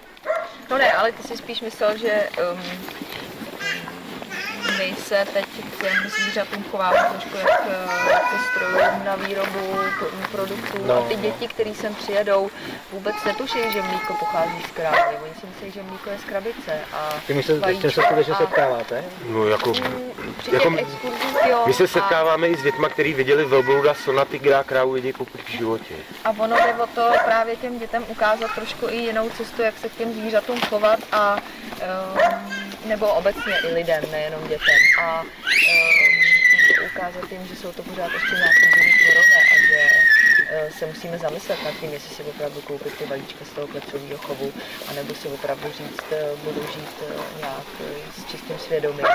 No 0.71 0.79
ne, 0.79 0.93
ale 0.93 1.13
ty 1.13 1.23
si 1.23 1.37
spíš 1.37 1.61
myslel, 1.61 1.99
že 1.99 2.29
um, 2.53 2.61
my 4.79 4.95
se 4.97 5.27
teď 5.33 5.47
k 5.47 5.83
těm 5.83 6.11
zvířatům 6.11 6.65
chováme 6.71 6.99
trošku 7.11 7.37
jak 7.37 8.23
k 8.23 8.51
strojům 8.51 9.05
na 9.05 9.17
výrobu 9.17 9.79
produktů 10.33 10.79
no. 10.87 10.95
a 10.99 11.09
ty 11.09 11.17
děti, 11.17 11.49
které 11.49 11.75
sem 11.75 11.95
přijedou, 11.95 12.51
vůbec 12.93 13.15
netuší, 13.27 13.59
že 13.73 13.83
mlíko 13.83 14.15
pochází 14.15 14.63
z 14.69 14.71
krávy. 14.71 15.17
Oni 15.23 15.33
si 15.41 15.47
myslí, 15.47 15.71
že 15.71 15.83
mlíko 15.83 16.11
je 16.11 16.19
z 16.19 16.25
krabice. 16.25 16.81
A 16.93 17.15
ty 17.27 17.35
my 17.35 17.43
se, 17.43 17.61
se 17.91 18.03
skutečně 18.03 18.35
setkáváte? 18.35 19.05
No 19.27 19.49
jako, 19.49 19.73
při 20.39 20.55
jako 20.55 20.73
jo. 21.49 21.65
My 21.67 21.73
se 21.73 21.89
setkáváme 21.89 22.47
a... 22.47 22.51
i 22.51 22.57
s 22.57 22.63
dětmi, 22.63 22.87
kteří 22.91 23.15
viděli 23.15 23.45
velblouda 23.45 23.95
Sonatygra 23.95 24.65
krávu 24.65 24.93
vidí 24.93 25.13
poprvé 25.13 25.45
v 25.45 25.51
životě. 25.51 25.95
A 26.25 26.31
ono 26.31 26.57
jde 26.57 26.75
o 26.75 26.87
to 26.87 27.11
právě 27.25 27.57
těm 27.57 27.79
dětem 27.79 28.05
ukázat 28.09 28.51
trošku 28.55 28.89
i 28.89 28.97
jinou 28.97 29.31
cestu, 29.31 29.63
jak 29.63 29.79
se 29.79 29.89
k 29.89 29.95
těm 29.95 30.13
zvířatům 30.13 30.61
chovat 30.61 30.99
a 31.13 31.37
um, 31.37 32.48
nebo 32.89 33.15
obecně 33.15 33.55
i 33.65 33.75
lidem, 33.75 34.03
nejenom 34.11 34.43
dětem. 34.43 34.81
A 35.03 35.23
um, 35.23 35.29
ukázat 36.87 37.33
jim, 37.33 37.47
že 37.47 37.57
jsou 37.57 37.73
to 37.73 37.83
pořád 37.83 38.13
ještě 38.13 38.35
nějaké 38.37 38.65
živý 38.77 38.93
tvorové 38.99 39.41
a 39.53 39.57
že 39.69 39.81
uh, 40.65 40.71
se 40.79 40.87
musíme 40.87 41.19
zamyslet 41.19 41.65
nad 41.65 41.75
tím, 41.81 41.93
jestli 41.93 42.15
si 42.15 42.23
opravdu 42.23 42.61
koupit 42.61 42.99
ty 42.99 43.07
balíčka 43.07 43.45
z 43.45 43.51
toho 43.51 43.67
klecového 43.67 44.19
chovu, 44.19 44.53
anebo 44.91 45.15
si 45.15 45.29
opravdu 45.29 45.69
říct, 45.69 46.05
uh, 46.13 46.39
budu 46.39 46.67
žít 46.67 46.97
uh, 47.03 47.41
nějak 47.41 47.67
s 48.19 48.31
čistým 48.31 48.59
svědomím 48.59 49.07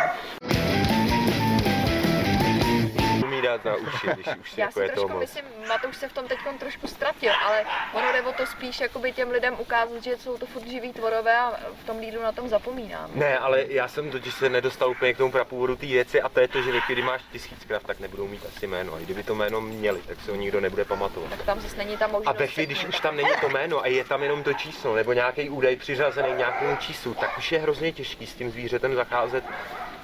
dát 3.44 3.66
na 3.66 3.76
uši, 3.76 4.08
když 4.14 4.28
už 4.42 4.52
si 4.52 4.60
Já 4.62 4.66
jako 4.66 4.80
si 4.80 4.86
je 4.86 4.90
trošku 4.90 5.08
to 5.08 5.14
moc. 5.14 5.22
myslím, 5.22 5.46
Matouš 5.68 5.98
se 5.98 6.08
v 6.08 6.14
tom 6.14 6.28
teď 6.28 6.40
trošku 6.60 6.88
ztratil, 6.88 7.32
ale 7.46 7.66
ono 7.94 8.12
jde 8.12 8.22
o 8.22 8.34
to 8.34 8.46
spíš 8.46 8.80
jakoby 8.80 9.12
těm 9.12 9.30
lidem 9.32 9.56
ukázat, 9.60 10.04
že 10.04 10.18
jsou 10.18 10.38
to 10.38 10.46
furt 10.46 10.68
živý 10.68 10.94
tvorové 10.94 11.38
a 11.38 11.54
v 11.84 11.86
tom 11.86 12.00
lídlu 12.00 12.22
na 12.24 12.32
tom 12.32 12.50
zapomínám. 12.50 13.10
Ne, 13.14 13.38
ale 13.38 13.66
já 13.68 13.88
jsem 13.88 14.12
totiž 14.12 14.34
se 14.34 14.50
nedostal 14.50 14.90
úplně 14.92 15.14
k 15.14 15.18
tomu 15.18 15.32
prapůvodu 15.32 15.76
té 15.76 15.86
věci 15.86 16.22
a 16.22 16.30
to 16.30 16.40
je 16.40 16.48
to, 16.48 16.62
že 16.62 16.72
když 16.88 17.06
máš 17.06 17.22
tisíc 17.32 17.66
krav, 17.66 17.84
tak 17.84 18.00
nebudou 18.00 18.28
mít 18.28 18.46
asi 18.46 18.68
jméno. 18.68 18.94
A 18.94 19.00
kdyby 19.00 19.24
to 19.24 19.36
jméno 19.36 19.62
měli, 19.62 20.00
tak 20.08 20.18
se 20.26 20.32
ho 20.32 20.38
nikdo 20.38 20.62
nebude 20.62 20.86
pamatovat. 20.86 21.30
Tak 21.30 21.44
tam 21.46 21.60
zase 21.60 21.78
není 21.78 21.98
ta 21.98 22.08
možnost. 22.08 22.28
A 22.36 22.40
ve 22.40 22.48
chvíli, 22.48 22.66
když 22.66 22.86
už 22.86 23.00
tam 23.00 23.16
není 23.16 23.30
to 23.42 23.50
jméno 23.50 23.82
a 23.82 23.88
je 23.88 24.04
tam 24.04 24.24
jenom 24.24 24.44
to 24.44 24.54
číslo 24.54 24.96
nebo 24.96 25.14
nějaký 25.14 25.50
údaj 25.50 25.76
přiřazený 25.76 26.34
nějakému 26.34 26.76
číslu, 26.76 27.14
tak 27.14 27.38
už 27.38 27.52
je 27.52 27.60
hrozně 27.60 27.92
těžký 27.92 28.28
s 28.28 28.34
tím 28.34 28.52
zvířetem 28.52 28.96
zacházet 28.96 29.44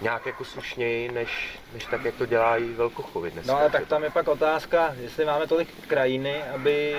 nějak 0.01 0.25
jako 0.25 0.45
slušněji, 0.45 1.11
než, 1.11 1.59
než 1.73 1.85
tak, 1.85 2.05
jak 2.05 2.15
to 2.15 2.25
dělají 2.25 2.73
velkochovy 2.73 3.31
dneska. 3.31 3.51
No 3.51 3.59
a 3.59 3.69
tak 3.69 3.87
tam 3.87 4.03
je 4.03 4.09
pak 4.09 4.27
otázka, 4.27 4.95
jestli 5.01 5.25
máme 5.25 5.47
tolik 5.47 5.87
krajiny, 5.87 6.43
aby 6.43 6.95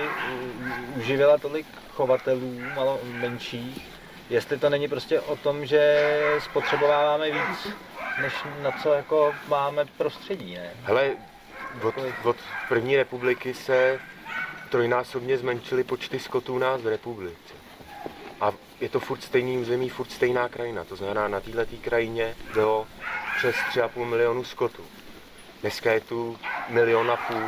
uživila 0.97 1.37
tolik 1.37 1.65
chovatelů 1.89 2.59
malo 2.75 2.99
menších, 3.03 3.87
jestli 4.29 4.57
to 4.57 4.69
není 4.69 4.87
prostě 4.87 5.19
o 5.19 5.35
tom, 5.35 5.65
že 5.65 6.09
spotřebováváme 6.39 7.31
víc, 7.31 7.67
než 8.21 8.33
na 8.61 8.71
co 8.71 8.93
jako 8.93 9.35
máme 9.47 9.85
prostředí, 9.85 10.55
ne? 10.55 10.69
Hele, 10.83 11.11
od, 11.81 11.95
od 12.23 12.35
první 12.69 12.97
republiky 12.97 13.53
se 13.53 13.99
trojnásobně 14.69 15.37
zmenšily 15.37 15.83
počty 15.83 16.19
skotů 16.19 16.57
nás 16.57 16.81
v 16.81 16.87
republice. 16.87 17.53
A 18.41 18.51
je 18.81 18.89
to 18.89 18.99
furt 18.99 19.23
stejný 19.23 19.57
území, 19.57 19.89
furt 19.89 20.11
stejná 20.11 20.49
krajina. 20.49 20.83
To 20.83 20.95
znamená, 20.95 21.27
na 21.27 21.39
této 21.39 21.75
krajině 21.81 22.35
bylo 22.53 22.87
přes 23.37 23.55
3,5 23.55 24.05
milionu 24.05 24.43
skotů. 24.43 24.83
Dneska 25.61 25.91
je 25.91 25.99
tu 25.99 26.37
milion 26.69 27.11
a 27.11 27.17
půl. 27.17 27.43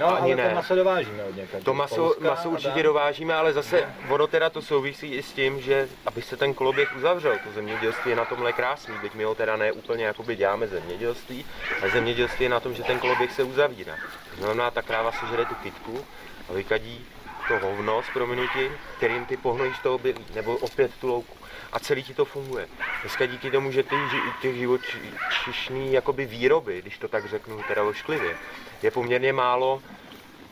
No, 0.00 0.22
ani 0.22 0.32
ale 0.32 0.42
ne. 0.42 0.48
to 0.48 0.54
maso 0.54 0.74
dovážíme 0.74 1.24
od 1.24 1.36
někaď. 1.36 1.64
To 1.64 1.74
maso, 1.74 2.14
maso 2.20 2.50
určitě 2.50 2.82
dovážíme, 2.82 3.34
ale 3.34 3.52
zase 3.52 3.94
ono 4.08 4.26
teda 4.26 4.50
to 4.50 4.62
souvisí 4.62 5.06
i 5.06 5.22
s 5.22 5.32
tím, 5.32 5.60
že 5.60 5.88
aby 6.06 6.22
se 6.22 6.36
ten 6.36 6.54
koloběh 6.54 6.96
uzavřel, 6.96 7.38
to 7.44 7.52
zemědělství 7.52 8.10
je 8.10 8.16
na 8.16 8.24
tomhle 8.24 8.52
krásný, 8.52 8.94
byť 9.02 9.14
my 9.14 9.24
ho 9.24 9.34
teda 9.34 9.56
ne 9.56 9.72
úplně 9.72 10.04
jakoby 10.04 10.36
děláme 10.36 10.68
zemědělství, 10.68 11.46
ale 11.80 11.90
zemědělství 11.90 12.42
je 12.44 12.48
na 12.48 12.60
tom, 12.60 12.74
že 12.74 12.82
ten 12.82 12.98
koloběh 12.98 13.32
se 13.32 13.42
uzavírá. 13.42 13.94
To 14.30 14.36
znamená, 14.36 14.70
ta 14.70 14.82
kráva 14.82 15.12
sežere 15.12 15.44
tu 15.44 15.54
kytku 15.54 16.06
a 16.48 16.52
vykadí 16.52 17.06
to 17.48 17.58
hovno 17.58 18.02
s 18.02 18.06
prominutím, 18.12 18.72
kterým 18.96 19.24
ty 19.24 19.36
pohnojíš 19.36 19.78
to 19.78 19.94
oby, 19.94 20.14
nebo 20.34 20.56
opět 20.56 20.90
tu 21.00 21.08
louku. 21.08 21.36
A 21.72 21.78
celý 21.78 22.02
ti 22.02 22.14
to 22.14 22.24
funguje. 22.24 22.68
Dneska 23.02 23.26
díky 23.26 23.50
tomu, 23.50 23.72
že 23.72 23.82
ty, 23.82 23.96
těch 24.42 24.56
živočišní 24.56 25.92
jakoby 25.92 26.26
výroby, 26.26 26.82
když 26.82 26.98
to 26.98 27.08
tak 27.08 27.28
řeknu 27.28 27.60
teda 27.68 27.82
ošklivě, 27.82 28.36
je 28.82 28.90
poměrně 28.90 29.32
málo, 29.32 29.82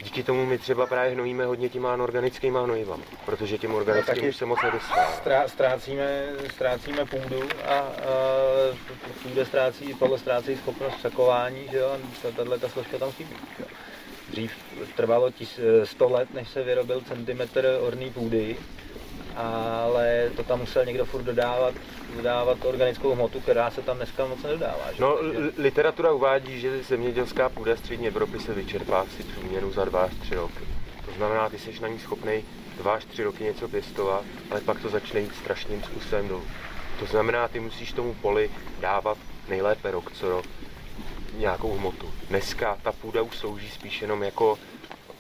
díky 0.02 0.22
tomu 0.22 0.46
my 0.46 0.58
třeba 0.58 0.86
právě 0.86 1.12
hnojíme 1.12 1.46
hodně 1.46 1.68
těma 1.68 1.92
anorganickýma 1.92 2.62
hnojivama, 2.64 3.02
protože 3.24 3.58
těm 3.58 3.74
organickým 3.74 4.22
no, 4.22 4.28
už 4.28 4.36
se 4.36 4.46
moc 4.46 4.62
nedostává. 4.62 5.12
Strá, 5.12 5.48
ztrácíme, 5.48 6.26
ztrácíme 6.54 7.04
půdu 7.04 7.48
a, 7.66 7.74
a 7.74 7.84
půda 9.22 9.44
ztrácí, 9.44 9.94
podle 9.94 10.18
ztrácí 10.18 10.56
schopnost 10.56 11.00
sakování, 11.00 11.68
že 11.70 11.78
jo, 11.78 11.98
tato 12.22 12.58
ta 12.58 12.68
složka 12.68 12.98
tam 12.98 13.12
chybí. 13.12 13.36
Jo. 13.58 13.65
Dřív 14.36 14.52
trvalo 14.96 15.30
100 15.84 16.08
let, 16.08 16.34
než 16.34 16.48
se 16.48 16.62
vyrobil 16.62 17.00
centimetr 17.00 17.78
orný 17.80 18.10
půdy, 18.10 18.56
ale 19.36 20.30
to 20.36 20.42
tam 20.42 20.60
musel 20.60 20.84
někdo 20.84 21.04
furt 21.04 21.22
dodávat, 21.22 21.74
dodávat 22.16 22.64
organickou 22.64 23.14
hmotu, 23.14 23.40
která 23.40 23.70
se 23.70 23.82
tam 23.82 23.96
dneska 23.96 24.26
moc 24.26 24.42
nedodává. 24.42 24.92
Že? 24.92 25.02
No, 25.02 25.18
literatura 25.58 26.12
uvádí, 26.12 26.60
že 26.60 26.82
zemědělská 26.82 27.48
půda 27.48 27.76
střední 27.76 28.06
Evropy 28.06 28.38
se 28.38 28.54
vyčerpá 28.54 29.06
si 29.16 29.22
průměru 29.22 29.72
za 29.72 29.84
2 29.84 30.02
až 30.02 30.14
3 30.14 30.34
roky. 30.34 30.64
To 31.06 31.12
znamená, 31.16 31.48
ty 31.48 31.58
jsi 31.58 31.80
na 31.80 31.88
ní 31.88 31.98
schopný 31.98 32.44
2 32.78 32.94
až 32.94 33.04
3 33.04 33.22
roky 33.22 33.44
něco 33.44 33.68
pěstovat, 33.68 34.24
ale 34.50 34.60
pak 34.60 34.80
to 34.80 34.88
začne 34.88 35.20
jít 35.20 35.36
strašným 35.36 35.82
způsobem 35.82 36.28
dolů. 36.28 36.44
To 36.98 37.06
znamená, 37.06 37.48
ty 37.48 37.60
musíš 37.60 37.92
tomu 37.92 38.14
poli 38.14 38.50
dávat 38.80 39.18
nejlépe 39.48 39.90
rok 39.90 40.12
co 40.12 40.28
rok 40.28 40.44
nějakou 41.38 41.76
hmotu. 41.76 42.14
Dneska 42.28 42.78
ta 42.82 42.92
půda 42.92 43.22
už 43.22 43.36
slouží 43.36 43.70
spíš 43.70 44.02
jenom 44.02 44.22
jako 44.22 44.58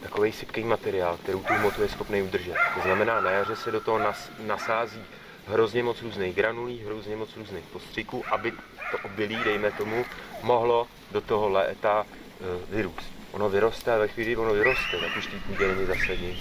takový 0.02 0.32
sypký 0.32 0.64
materiál, 0.64 1.16
který 1.16 1.38
tu 1.38 1.54
hmotu 1.54 1.82
je 1.82 1.88
schopný 1.88 2.22
udržet. 2.22 2.54
To 2.74 2.80
znamená, 2.82 3.20
na 3.20 3.30
jaře 3.30 3.56
se 3.56 3.70
do 3.70 3.80
toho 3.80 3.98
nas, 3.98 4.30
nasází 4.46 5.02
hrozně 5.46 5.82
moc 5.82 6.02
různých 6.02 6.34
granulí, 6.34 6.82
hrozně 6.86 7.16
moc 7.16 7.36
různých 7.36 7.64
postřiků, 7.64 8.24
aby 8.30 8.52
to 8.90 8.98
obilí, 9.04 9.38
dejme 9.44 9.72
tomu, 9.72 10.04
mohlo 10.42 10.86
do 11.12 11.20
toho 11.20 11.48
léta 11.48 12.06
e, 12.06 12.74
vyrůst. 12.76 13.12
Ono 13.32 13.48
vyroste 13.48 13.94
a 13.94 13.98
ve 13.98 14.08
chvíli, 14.08 14.26
kdy 14.26 14.36
ono 14.36 14.54
vyroste, 14.54 14.98
tak 15.00 15.16
už 15.18 15.26
té 15.26 15.36
půdě 15.46 15.68
není 15.68 15.86
zase 15.86 16.16
nic. 16.16 16.38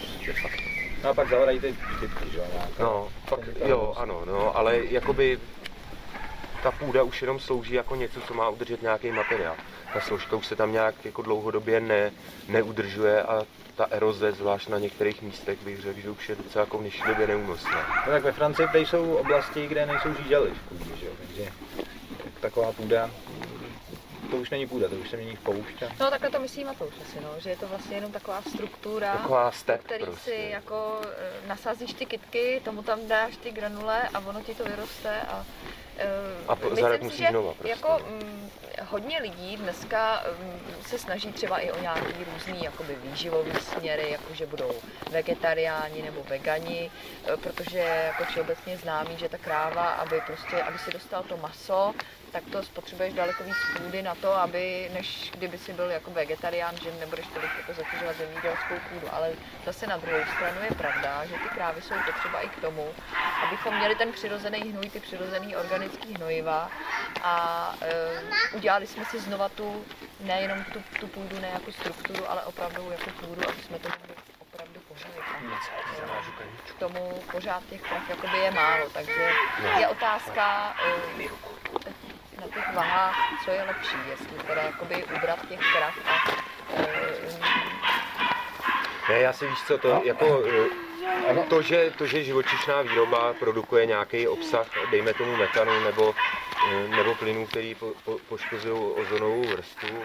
No 1.03 1.09
a 1.09 1.13
pak 1.13 1.29
zavadají 1.29 1.59
ty 1.59 1.75
kytky, 1.99 2.29
že 2.31 2.37
jo? 2.37 2.45
No, 2.79 3.09
pak, 3.29 3.39
jo, 3.65 3.93
ano, 3.97 4.21
no, 4.25 4.57
ale 4.57 4.77
jakoby 4.89 5.39
ta 6.65 6.71
půda 6.71 7.03
už 7.03 7.21
jenom 7.21 7.39
slouží 7.39 7.73
jako 7.73 7.95
něco, 7.95 8.21
co 8.21 8.33
má 8.33 8.49
udržet 8.49 8.81
nějaký 8.81 9.11
materiál. 9.11 9.55
Ta 9.93 10.01
složka 10.01 10.35
už 10.35 10.47
se 10.47 10.55
tam 10.55 10.71
nějak 10.71 10.95
jako 11.05 11.21
dlouhodobě 11.21 11.79
ne, 11.79 12.11
neudržuje 12.47 13.23
a 13.23 13.41
ta 13.75 13.87
eroze, 13.91 14.31
zvlášť 14.31 14.69
na 14.69 14.79
některých 14.79 15.21
místech, 15.21 15.59
bych 15.63 15.81
řekl, 15.81 15.99
že 15.99 16.09
už 16.09 16.29
je 16.29 16.35
docela 16.35 16.65
jako 16.65 16.77
v 16.77 16.81
dnešní 16.81 17.03
době 17.07 17.27
neúnosná. 17.27 18.03
No 18.05 18.11
tak 18.11 18.23
ve 18.23 18.31
Francii 18.31 18.67
tady 18.67 18.85
jsou 18.85 19.13
oblasti, 19.15 19.67
kde 19.67 19.85
nejsou 19.85 20.13
žížaly 20.23 20.51
v 20.51 20.69
půdě, 20.69 20.95
že 20.99 21.05
jo? 21.05 21.11
Takže 21.17 21.51
taková 22.39 22.71
půda, 22.71 23.09
to 24.31 24.37
už 24.37 24.49
není 24.49 24.67
půda, 24.67 24.89
to 24.89 24.95
už 24.95 25.09
se 25.09 25.17
mění 25.17 25.35
v 25.35 25.39
poušť. 25.39 25.83
a- 25.83 25.89
No 25.99 26.09
takhle 26.09 26.29
to 26.29 26.39
myslí 26.39 26.63
Matouš 26.63 26.93
asi, 27.01 27.19
no, 27.23 27.29
že 27.37 27.49
je 27.49 27.57
to 27.57 27.67
vlastně 27.67 27.97
jenom 27.97 28.11
taková 28.11 28.41
struktura, 28.41 29.13
Taková 29.13 29.51
step 29.51 29.81
který 29.83 30.05
prostě. 30.05 30.31
si 30.31 30.47
jako 30.51 31.01
eh, 31.17 31.47
nasázíš 31.47 31.93
ty 31.93 32.05
kytky, 32.05 32.61
tomu 32.65 32.83
tam 32.83 33.07
dáš 33.07 33.37
ty 33.37 33.51
granule 33.51 34.01
a 34.13 34.19
ono 34.19 34.41
ti 34.41 34.55
to 34.55 34.63
vyroste 34.63 35.21
a 35.21 35.45
A 36.47 36.55
po- 36.55 36.69
za 36.69 36.75
myslím 36.75 36.87
rok 36.87 36.97
si, 36.97 37.03
musíš 37.03 37.19
že 37.19 37.27
znova 37.29 37.53
prostě. 37.53 37.69
Jako 37.69 37.99
mm, 38.09 38.49
hodně 38.87 39.19
lidí 39.19 39.57
dneska 39.57 40.23
mm, 40.39 40.59
se 40.85 40.99
snaží 40.99 41.31
třeba 41.33 41.57
i 41.59 41.71
o 41.71 41.81
nějaký 41.81 42.13
různý 42.33 42.63
jakoby 42.63 42.95
výživový 43.03 43.51
směry, 43.59 44.11
jako 44.11 44.33
že 44.33 44.45
budou 44.45 44.71
vegetariáni 45.11 46.01
nebo 46.01 46.23
vegani, 46.23 46.91
eh, 47.25 47.37
protože 47.37 47.79
jako 47.79 48.23
všeobecně 48.25 48.77
známý, 48.77 49.17
že 49.17 49.29
ta 49.29 49.37
kráva, 49.37 49.85
aby 49.89 50.21
prostě, 50.27 50.63
aby 50.63 50.77
si 50.77 50.91
dostal 50.91 51.23
to 51.23 51.37
maso, 51.37 51.93
tak 52.35 52.43
to 52.51 52.63
spotřebuješ 52.63 53.13
daleko 53.13 53.43
víc 53.43 53.55
půdy 53.77 54.01
na 54.01 54.15
to, 54.15 54.33
aby, 54.33 54.89
než 54.93 55.31
kdyby 55.37 55.57
si 55.57 55.73
byl 55.73 55.89
jako 55.91 56.11
vegetarián, 56.11 56.75
že 56.83 56.91
nebudeš 56.99 57.27
tolik 57.27 57.51
jako 57.57 57.73
zatěžovat 57.73 58.17
zemědělskou 58.17 58.75
půdu. 58.89 59.07
Ale 59.11 59.33
zase 59.65 59.87
na 59.87 59.97
druhou 59.97 60.23
stranu 60.35 60.57
je 60.69 60.75
pravda, 60.75 61.25
že 61.25 61.33
ty 61.33 61.49
krávy 61.55 61.81
jsou 61.81 61.95
potřeba 62.05 62.41
i 62.41 62.49
k 62.49 62.61
tomu, 62.61 62.87
abychom 63.47 63.77
měli 63.77 63.95
ten 63.95 64.11
přirozený 64.11 64.59
hnůj, 64.59 64.89
ty 64.89 64.99
přirozený 64.99 65.55
organický 65.55 66.13
hnojiva 66.13 66.69
a 67.21 67.75
e, 67.81 68.55
udělali 68.55 68.87
jsme 68.87 69.05
si 69.05 69.19
znova 69.19 69.49
tu, 69.49 69.85
nejenom 70.19 70.63
tu, 70.63 70.83
tu 70.99 71.07
půdu, 71.07 71.39
ne 71.39 71.49
jako 71.53 71.71
strukturu, 71.71 72.29
ale 72.29 72.43
opravdu 72.43 72.91
jako 72.91 73.09
půdu, 73.09 73.49
aby 73.49 73.61
jsme 73.61 73.79
to 73.79 73.89
mohli 73.89 74.15
opravdu. 74.39 74.79
A, 74.87 75.37
e, 76.43 76.71
K 76.71 76.79
tomu 76.79 77.23
pořád 77.31 77.63
těch 77.69 77.81
krav 77.81 78.09
jakoby 78.09 78.37
je 78.37 78.51
málo, 78.51 78.89
takže 78.89 79.29
je 79.79 79.87
otázka 79.87 80.75
e, 80.85 81.45
na 82.45 82.61
těch 82.61 82.75
vahách, 82.75 83.15
co 83.45 83.51
je 83.51 83.63
lepší, 83.63 83.97
jestli 84.09 84.37
teda 84.47 84.61
jakoby 84.61 85.03
ubrat 85.03 85.47
těch 85.49 85.59
krav 85.59 85.93
a 86.07 86.31
e, 86.81 87.65
Ne, 89.09 89.19
já 89.19 89.33
si 89.33 89.47
víš 89.47 89.59
co, 89.67 89.77
to 89.77 90.01
jako 90.03 90.43
eh, 91.27 91.45
to, 91.49 91.61
že, 91.61 91.93
to, 91.97 92.05
že 92.05 92.23
živočišná 92.23 92.81
výroba 92.81 93.33
produkuje 93.33 93.85
nějaký 93.85 94.27
obsah, 94.27 94.67
dejme 94.91 95.13
tomu 95.13 95.37
metanu 95.37 95.83
nebo, 95.83 96.15
eh, 96.71 96.87
nebo 96.87 97.15
plynů, 97.15 97.47
který 97.47 97.75
po, 97.75 97.93
po, 98.05 98.17
poškozují 98.29 98.91
ozonovou 98.91 99.41
vrstvu, 99.41 100.03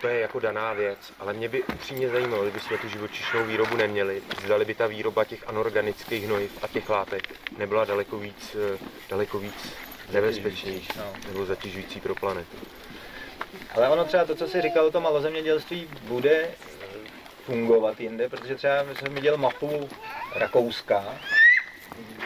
to 0.00 0.08
je 0.08 0.20
jako 0.20 0.40
daná 0.40 0.72
věc, 0.72 1.12
ale 1.18 1.32
mě 1.32 1.48
by 1.48 1.62
upřímně 1.62 2.08
zajímalo, 2.08 2.42
kdybychom 2.42 2.78
tu 2.78 2.88
živočišnou 2.88 3.44
výrobu 3.44 3.76
neměli, 3.76 4.22
zdali 4.44 4.64
by 4.64 4.74
ta 4.74 4.86
výroba 4.86 5.24
těch 5.24 5.48
anorganických 5.48 6.24
hnojiv 6.24 6.58
a 6.62 6.68
těch 6.68 6.88
látek 6.88 7.22
nebyla 7.58 7.84
daleko 7.84 8.18
víc, 8.18 8.56
eh, 8.74 8.78
daleko 9.08 9.38
víc 9.38 9.87
nebezpečnější 10.12 10.88
No. 10.96 11.04
nebo 11.28 11.46
zatěžující 11.46 12.00
pro 12.00 12.14
planetu. 12.14 12.56
Ale 13.74 13.88
ono 13.88 14.04
třeba 14.04 14.24
to, 14.24 14.34
co 14.34 14.48
jsi 14.48 14.62
říkal 14.62 14.86
o 14.86 14.90
tom 14.90 15.02
malozemědělství, 15.02 15.88
bude 16.02 16.30
eh, 16.42 16.86
fungovat 17.46 18.00
jinde, 18.00 18.28
protože 18.28 18.54
třeba 18.54 18.74
jsem 18.98 19.14
viděl 19.14 19.36
mapu 19.36 19.88
Rakouska, 20.36 21.04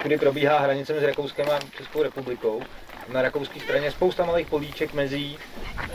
kudy 0.02 0.18
probíhá 0.18 0.58
hranice 0.58 0.92
mezi 0.92 1.06
Rakouskem 1.06 1.46
a 1.50 1.58
Českou 1.76 2.02
republikou. 2.02 2.62
Na 3.08 3.22
rakouské 3.22 3.60
straně 3.60 3.86
je 3.86 3.90
spousta 3.90 4.24
malých 4.24 4.46
políček 4.46 4.92
mezí 4.92 5.38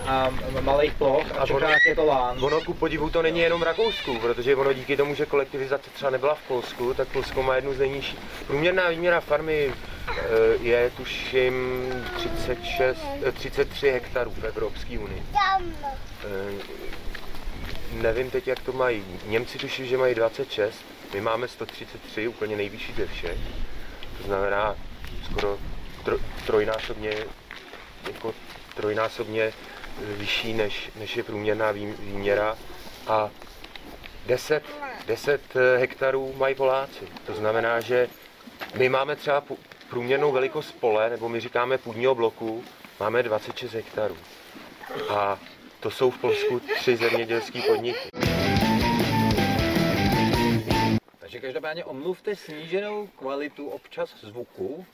a 0.06 0.30
malých 0.62 0.94
ploch 0.94 1.32
a 1.38 1.44
ono- 1.54 1.68
je 1.86 1.96
to 1.96 2.06
lán. 2.06 2.44
Ono 2.44 2.62
ku 2.62 2.74
podivu 2.74 3.10
to 3.10 3.22
není 3.22 3.40
jenom 3.40 3.60
v 3.60 3.64
Rakousku, 3.64 4.20
protože 4.20 4.56
ono 4.56 4.74
díky 4.74 4.98
tomu, 4.98 5.16
že 5.16 5.26
kolektivizace 5.26 5.90
třeba 5.90 6.12
nebyla 6.12 6.36
v 6.36 6.48
Polsku, 6.48 6.94
tak 6.94 7.08
Polsko 7.08 7.44
má 7.44 7.56
jednu 7.56 7.74
z 7.74 7.80
nejnižších. 7.80 8.20
Průměrná 8.48 8.90
výměra 8.90 9.20
farmy 9.20 9.74
je 10.62 10.90
tuším 10.90 11.54
36, 12.16 12.98
eh, 13.26 13.32
33 13.32 13.90
hektarů 13.92 14.32
v 14.32 14.44
Evropské 14.44 15.00
unii. 15.00 15.24
Eh, 16.24 16.88
Nevím 17.92 18.32
teď, 18.32 18.48
jak 18.48 18.60
to 18.60 18.72
mají. 18.74 19.04
Němci 19.26 19.58
tuším, 19.58 19.86
že 19.86 19.98
mají 19.98 20.16
26, 20.16 20.76
my 21.14 21.22
máme 21.22 21.48
133, 21.48 22.28
úplně 22.28 22.56
nejvyšší 22.58 22.94
ze 22.94 23.08
všech. 23.08 23.38
To 24.18 24.24
znamená 24.28 24.76
skoro 25.32 25.58
tro, 26.06 26.18
trojnásobně, 26.46 27.12
jako 28.08 28.34
trojnásobně 28.76 29.44
eh, 29.44 29.54
vyšší, 30.18 30.54
než, 30.54 30.90
než 30.96 31.18
je 31.18 31.24
průměrná 31.24 31.72
vý- 31.74 31.96
výměra. 32.00 32.58
A 33.08 33.30
10, 34.26 34.64
10 35.08 35.42
eh, 35.56 35.78
hektarů 35.78 36.34
mají 36.38 36.56
Poláci. 36.56 37.08
To 37.26 37.34
znamená, 37.34 37.80
že 37.80 38.08
my 38.76 38.90
máme 38.90 39.16
třeba 39.16 39.42
průměrnou 39.90 40.32
velikost 40.32 40.72
pole, 40.72 41.10
nebo 41.10 41.30
my 41.30 41.40
říkáme 41.40 41.78
půdního 41.78 42.16
bloku, 42.16 42.64
máme 43.00 43.24
26 43.24 43.74
hektarů. 43.74 44.18
A 45.10 45.40
to 45.80 45.92
jsou 45.92 46.12
v 46.12 46.18
Polsku 46.18 46.60
tři 46.60 46.98
zemědělské 46.98 47.62
podniky. 47.62 48.10
Takže 51.20 51.40
každopádně 51.40 51.86
omluvte 51.86 52.36
sníženou 52.36 53.08
kvalitu 53.08 53.68
občas 53.70 54.16
zvuku, 54.22 54.86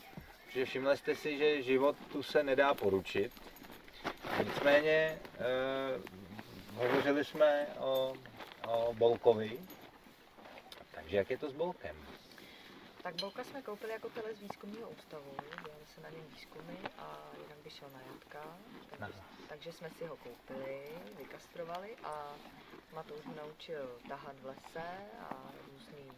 že 0.49 0.65
všimli 0.65 0.97
jste 0.97 1.15
si, 1.15 1.37
že 1.37 1.61
život 1.61 1.95
tu 2.11 2.23
se 2.23 2.43
nedá 2.43 2.73
poručit. 2.73 3.31
Nicméně 4.43 5.19
eh, 5.39 5.43
hovořili 6.75 7.25
jsme 7.25 7.67
o, 7.79 8.13
o 8.67 8.93
Bolkovi, 8.93 9.59
takže 10.91 11.17
jak 11.17 11.29
je 11.29 11.37
to 11.37 11.49
s 11.49 11.53
Bolkem? 11.53 11.95
Tak 13.03 13.15
Bolka 13.21 13.43
jsme 13.43 13.61
koupili 13.61 13.91
jako 13.93 14.09
tele 14.09 14.33
z 14.35 14.39
výzkumního 14.39 14.89
ústavu, 14.89 15.35
dělali 15.65 15.85
se 15.95 16.01
na 16.01 16.09
něm 16.09 16.25
výzkumy 16.35 16.77
a 16.97 17.17
jinak 17.43 17.57
by 17.63 17.69
šel 17.69 17.89
na 17.89 17.99
jatka, 18.01 18.57
takže, 18.89 19.19
takže 19.49 19.71
jsme 19.73 19.89
si 19.89 20.05
ho 20.05 20.17
koupili, 20.17 20.89
vykastrovali 21.17 21.95
a 22.03 22.33
Matouš 22.93 23.25
mě 23.25 23.35
naučil 23.35 23.99
tahat 24.07 24.39
v 24.39 24.45
lese 24.45 24.87
a 25.19 25.51
různý 25.71 26.11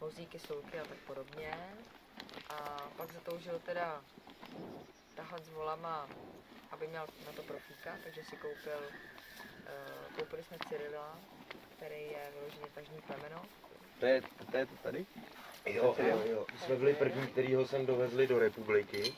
vozíky, 0.00 0.38
souky 0.38 0.80
a 0.80 0.84
tak 0.84 0.98
podobně. 1.06 1.54
A 2.50 2.80
pak 2.96 3.12
zatoužil 3.12 3.60
teda 3.66 4.04
tahat 5.14 5.44
s 5.44 5.48
volama, 5.48 6.08
aby 6.70 6.86
měl 6.86 7.06
na 7.26 7.32
to 7.32 7.42
profíka, 7.42 7.98
takže 8.04 8.24
si 8.24 8.36
koupil, 8.36 8.78
uh, 8.78 10.16
koupili 10.18 10.42
jsme 10.42 10.56
Cyrila, 10.68 11.18
který 11.76 12.02
je 12.02 12.32
vyloženě 12.34 12.66
tažní 12.74 13.00
plemeno, 13.00 13.42
To 14.00 14.06
je, 14.06 14.22
to 14.50 14.56
je 14.56 14.66
to 14.66 14.76
tady? 14.82 15.06
Jo, 15.66 15.94
jo, 15.98 16.22
jo. 16.30 16.46
My 16.52 16.58
jsme 16.58 16.76
byli 16.76 16.94
první, 16.94 17.26
kterýho 17.26 17.66
jsem 17.66 17.86
dovezli 17.86 18.26
do 18.26 18.38
republiky 18.38 19.14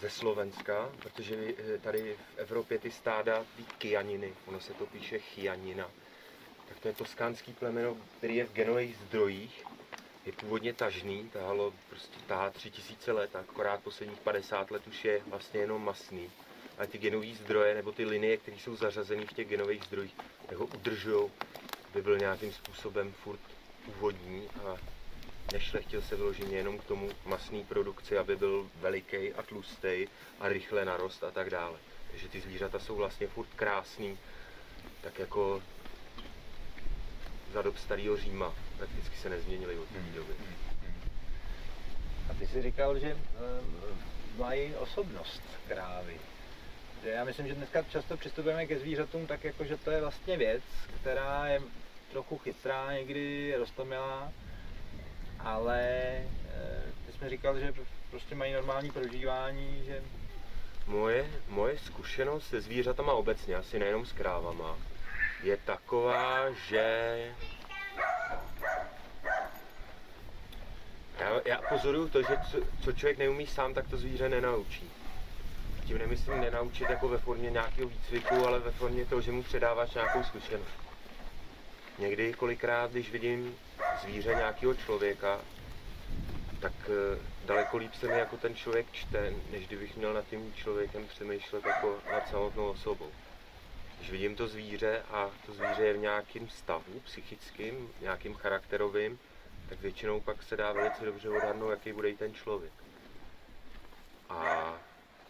ze 0.00 0.10
Slovenska, 0.10 0.92
protože 1.02 1.36
eh, 1.74 1.78
tady 1.78 2.16
v 2.34 2.38
Evropě 2.38 2.78
ty 2.78 2.90
stáda, 2.90 3.44
ty 3.56 3.62
kyaniny, 3.78 4.34
ono 4.46 4.60
se 4.60 4.74
to 4.74 4.86
píše 4.86 5.18
chianina, 5.18 5.90
tak 6.68 6.78
to 6.80 6.88
je 6.88 6.94
toskánský 6.94 7.52
plemeno, 7.52 7.96
který 8.18 8.36
je 8.36 8.44
v 8.44 8.52
genových 8.52 8.96
zdrojích, 8.96 9.64
je 10.26 10.32
původně 10.32 10.72
tažný, 10.72 11.30
tahalo 11.32 11.72
prostě 11.88 12.16
tahá 12.26 12.50
tři 12.50 12.70
tisíce 12.70 13.12
let, 13.12 13.36
a 13.36 13.40
akorát 13.40 13.82
posledních 13.82 14.20
50 14.20 14.70
let 14.70 14.86
už 14.86 15.04
je 15.04 15.20
vlastně 15.26 15.60
jenom 15.60 15.84
masný. 15.84 16.30
Ale 16.78 16.86
ty 16.86 16.98
genové 16.98 17.34
zdroje, 17.34 17.74
nebo 17.74 17.92
ty 17.92 18.04
linie, 18.04 18.36
které 18.36 18.56
jsou 18.58 18.76
zařazeny 18.76 19.26
v 19.26 19.32
těch 19.32 19.48
genových 19.48 19.82
zdrojích, 19.84 20.14
tak 20.46 20.58
ho 20.58 20.66
udržují, 20.66 21.30
aby 21.92 22.02
byl 22.02 22.18
nějakým 22.18 22.52
způsobem 22.52 23.12
furt 23.12 23.40
původní 23.84 24.48
a 24.64 24.93
nešlechtil 25.52 26.02
se 26.02 26.16
vyloženě 26.16 26.56
jenom 26.56 26.78
k 26.78 26.84
tomu 26.84 27.10
masné 27.24 27.64
produkci, 27.64 28.18
aby 28.18 28.36
byl 28.36 28.70
veliký 28.80 29.32
a 29.32 29.42
tlustý 29.42 30.06
a 30.40 30.48
rychle 30.48 30.84
narost 30.84 31.24
a 31.24 31.30
tak 31.30 31.50
dále. 31.50 31.78
Takže 32.10 32.28
ty 32.28 32.40
zvířata 32.40 32.78
jsou 32.78 32.96
vlastně 32.96 33.26
furt 33.26 33.48
krásný, 33.56 34.18
tak 35.00 35.18
jako 35.18 35.62
za 37.52 37.62
dob 37.62 37.78
starého 37.78 38.16
Říma. 38.16 38.54
Prakticky 38.76 39.16
se 39.16 39.28
nezměnily 39.28 39.78
od 39.78 39.88
té 39.88 39.98
doby. 40.14 40.34
A 42.30 42.34
ty 42.34 42.46
jsi 42.46 42.62
říkal, 42.62 42.98
že 42.98 43.10
eh, 43.10 43.18
mají 44.38 44.74
osobnost 44.74 45.42
krávy. 45.68 46.16
Já 47.04 47.24
myslím, 47.24 47.48
že 47.48 47.54
dneska 47.54 47.82
často 47.82 48.16
přistupujeme 48.16 48.66
ke 48.66 48.78
zvířatům 48.78 49.26
tak, 49.26 49.44
jako 49.44 49.64
že 49.64 49.76
to 49.76 49.90
je 49.90 50.00
vlastně 50.00 50.36
věc, 50.36 50.62
která 51.00 51.46
je 51.46 51.62
trochu 52.10 52.38
chytrá, 52.38 52.92
někdy 52.92 53.54
rostomilá, 53.58 54.32
ale 55.44 55.80
e, 55.80 56.26
ty 57.06 57.12
jsme 57.12 57.30
říkal, 57.30 57.58
že 57.58 57.74
prostě 58.10 58.34
mají 58.34 58.52
normální 58.52 58.90
prožívání, 58.90 59.84
že 59.84 60.02
Moje, 60.86 61.26
moje 61.48 61.78
zkušenost 61.78 62.46
se 62.46 62.60
zvířatama 62.60 63.12
obecně, 63.12 63.56
asi 63.56 63.78
nejenom 63.78 64.06
s 64.06 64.12
krávama, 64.12 64.76
je 65.42 65.56
taková, 65.56 66.50
že 66.50 67.16
já, 71.18 71.40
já 71.44 71.62
pozoruju 71.68 72.08
to, 72.08 72.22
že 72.22 72.38
co, 72.50 72.58
co 72.80 72.92
člověk 72.92 73.18
neumí 73.18 73.46
sám, 73.46 73.74
tak 73.74 73.88
to 73.88 73.96
zvíře 73.96 74.28
nenaučí. 74.28 74.90
Tím 75.84 75.98
nemyslím 75.98 76.40
nenaučit 76.40 76.90
jako 76.90 77.08
ve 77.08 77.18
formě 77.18 77.50
nějakého 77.50 77.88
výcviku, 77.88 78.46
ale 78.46 78.58
ve 78.58 78.70
formě 78.70 79.04
toho, 79.06 79.20
že 79.20 79.32
mu 79.32 79.42
předáváš 79.42 79.94
nějakou 79.94 80.22
zkušenost. 80.24 80.83
Někdy 81.98 82.32
kolikrát, 82.32 82.90
když 82.90 83.10
vidím 83.10 83.56
zvíře 84.02 84.34
nějakého 84.34 84.74
člověka, 84.74 85.40
tak 86.60 86.72
eh, 86.88 87.18
daleko 87.46 87.76
líp 87.76 87.94
se 87.94 88.06
mi 88.08 88.18
jako 88.18 88.36
ten 88.36 88.54
člověk 88.54 88.92
čte, 88.92 89.32
než 89.50 89.66
kdybych 89.66 89.96
měl 89.96 90.14
nad 90.14 90.26
tím 90.26 90.52
člověkem 90.54 91.06
přemýšlet 91.06 91.66
jako 91.66 91.98
nad 92.12 92.28
samotnou 92.28 92.68
osobou. 92.68 93.10
Když 93.98 94.10
vidím 94.10 94.36
to 94.36 94.48
zvíře 94.48 95.02
a 95.10 95.30
to 95.46 95.52
zvíře 95.52 95.82
je 95.82 95.92
v 95.92 95.98
nějakém 95.98 96.48
stavu 96.48 97.00
psychickým, 97.04 97.90
nějakým 98.00 98.34
charakterovým, 98.34 99.18
tak 99.68 99.80
většinou 99.80 100.20
pak 100.20 100.42
se 100.42 100.56
dá 100.56 100.72
velice 100.72 101.04
dobře 101.04 101.30
odhadnout, 101.30 101.70
jaký 101.70 101.92
bude 101.92 102.10
i 102.10 102.16
ten 102.16 102.34
člověk. 102.34 102.72
A 104.28 104.74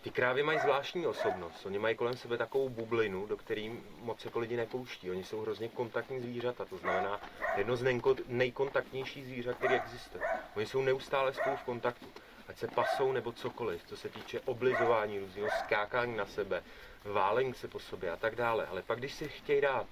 ty 0.04 0.10
krávy 0.10 0.42
mají 0.42 0.58
zvláštní 0.58 1.06
osobnost. 1.06 1.66
Oni 1.66 1.78
mají 1.78 1.96
kolem 1.96 2.16
sebe 2.16 2.38
takovou 2.38 2.68
bublinu, 2.68 3.26
do 3.26 3.36
které 3.36 3.70
moc 4.00 4.24
jako 4.24 4.38
lidi 4.38 4.56
nepouští. 4.56 5.10
Oni 5.10 5.24
jsou 5.24 5.40
hrozně 5.40 5.68
kontaktní 5.68 6.20
zvířata, 6.20 6.64
to 6.64 6.78
znamená 6.78 7.20
jedno 7.56 7.76
z 7.76 7.84
nejkontaktnějších 8.26 9.26
zvířat, 9.26 9.56
které 9.56 9.76
existuje. 9.76 10.24
Oni 10.56 10.66
jsou 10.66 10.82
neustále 10.82 11.34
spolu 11.34 11.56
v 11.56 11.62
kontaktu. 11.62 12.06
Ať 12.48 12.58
se 12.58 12.68
pasou 12.68 13.12
nebo 13.12 13.32
cokoliv, 13.32 13.84
co 13.86 13.96
se 13.96 14.08
týče 14.08 14.40
oblizování, 14.40 15.18
různého 15.18 15.48
skákání 15.64 16.16
na 16.16 16.26
sebe, 16.26 16.62
válení 17.04 17.54
se 17.54 17.68
po 17.68 17.78
sobě 17.78 18.10
a 18.10 18.16
tak 18.16 18.36
dále. 18.36 18.66
Ale 18.66 18.82
pak, 18.82 18.98
když 18.98 19.14
si 19.14 19.28
chtějí 19.28 19.60
dát 19.60 19.86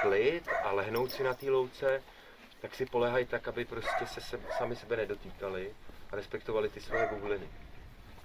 klid 0.00 0.48
a 0.64 0.72
lehnout 0.72 1.12
si 1.12 1.22
na 1.22 1.34
té 1.34 1.50
louce, 1.50 2.02
tak 2.60 2.74
si 2.74 2.86
polehají 2.86 3.26
tak, 3.26 3.48
aby 3.48 3.64
prostě 3.64 4.06
se, 4.06 4.20
se 4.20 4.40
sami 4.58 4.76
sebe 4.76 4.96
nedotýkali 4.96 5.74
a 6.12 6.16
respektovali 6.16 6.68
ty 6.68 6.80
svoje 6.80 7.06
bubliny. 7.06 7.48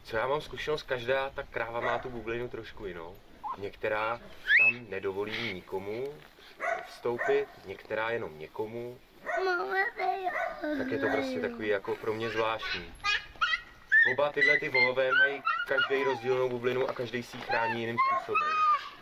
Co 0.03 0.17
já 0.17 0.27
mám 0.27 0.41
zkušenost, 0.41 0.83
každá 0.83 1.29
ta 1.29 1.43
kráva 1.43 1.79
má 1.79 1.99
tu 1.99 2.09
bublinu 2.09 2.49
trošku 2.49 2.85
jinou. 2.85 3.15
Některá 3.57 4.21
tam 4.57 4.85
nedovolí 4.89 5.53
nikomu 5.53 6.13
vstoupit, 6.87 7.47
některá 7.65 8.09
jenom 8.09 8.39
někomu. 8.39 8.97
Tak 10.77 10.91
je 10.91 10.99
to 10.99 11.07
prostě 11.11 11.39
takový 11.39 11.67
jako 11.67 11.95
pro 11.95 12.13
mě 12.13 12.29
zvláštní. 12.29 12.93
Oba 14.13 14.31
tyhle 14.31 14.59
ty 14.59 14.69
volové 14.69 15.09
mají 15.11 15.41
každý 15.67 16.03
rozdílnou 16.03 16.49
bublinu 16.49 16.89
a 16.89 16.93
každý 16.93 17.23
si 17.23 17.37
ji 17.37 17.43
chrání 17.43 17.81
jiným 17.81 17.97
způsobem. 18.07 18.49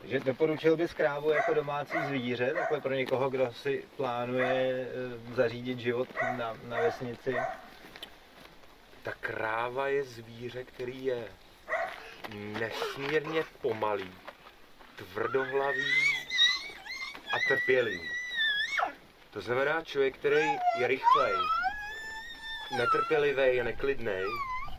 že 0.03 0.19
doporučil 0.19 0.77
bys 0.77 0.93
krávu 0.93 1.29
jako 1.29 1.53
domácí 1.53 1.97
zvíře, 2.07 2.53
takhle 2.53 2.81
pro 2.81 2.93
někoho, 2.93 3.29
kdo 3.29 3.53
si 3.53 3.83
plánuje 3.97 4.87
eh, 4.87 5.35
zařídit 5.35 5.79
život 5.79 6.07
na, 6.37 6.57
na 6.67 6.81
vesnici. 6.81 7.35
Ta 9.03 9.11
kráva 9.19 9.87
je 9.87 10.03
zvíře, 10.03 10.63
který 10.63 11.05
je 11.05 11.27
nesmírně 12.35 13.43
pomalý, 13.61 14.13
tvrdohlavý 14.95 15.93
a 17.33 17.39
trpělivý. 17.47 18.09
To 19.31 19.41
znamená 19.41 19.83
člověk, 19.83 20.17
který 20.17 20.47
je 20.79 20.87
rychlej, 20.87 21.33
netrpělivý 22.77 23.61
a 23.61 23.63
neklidný, 23.63 24.21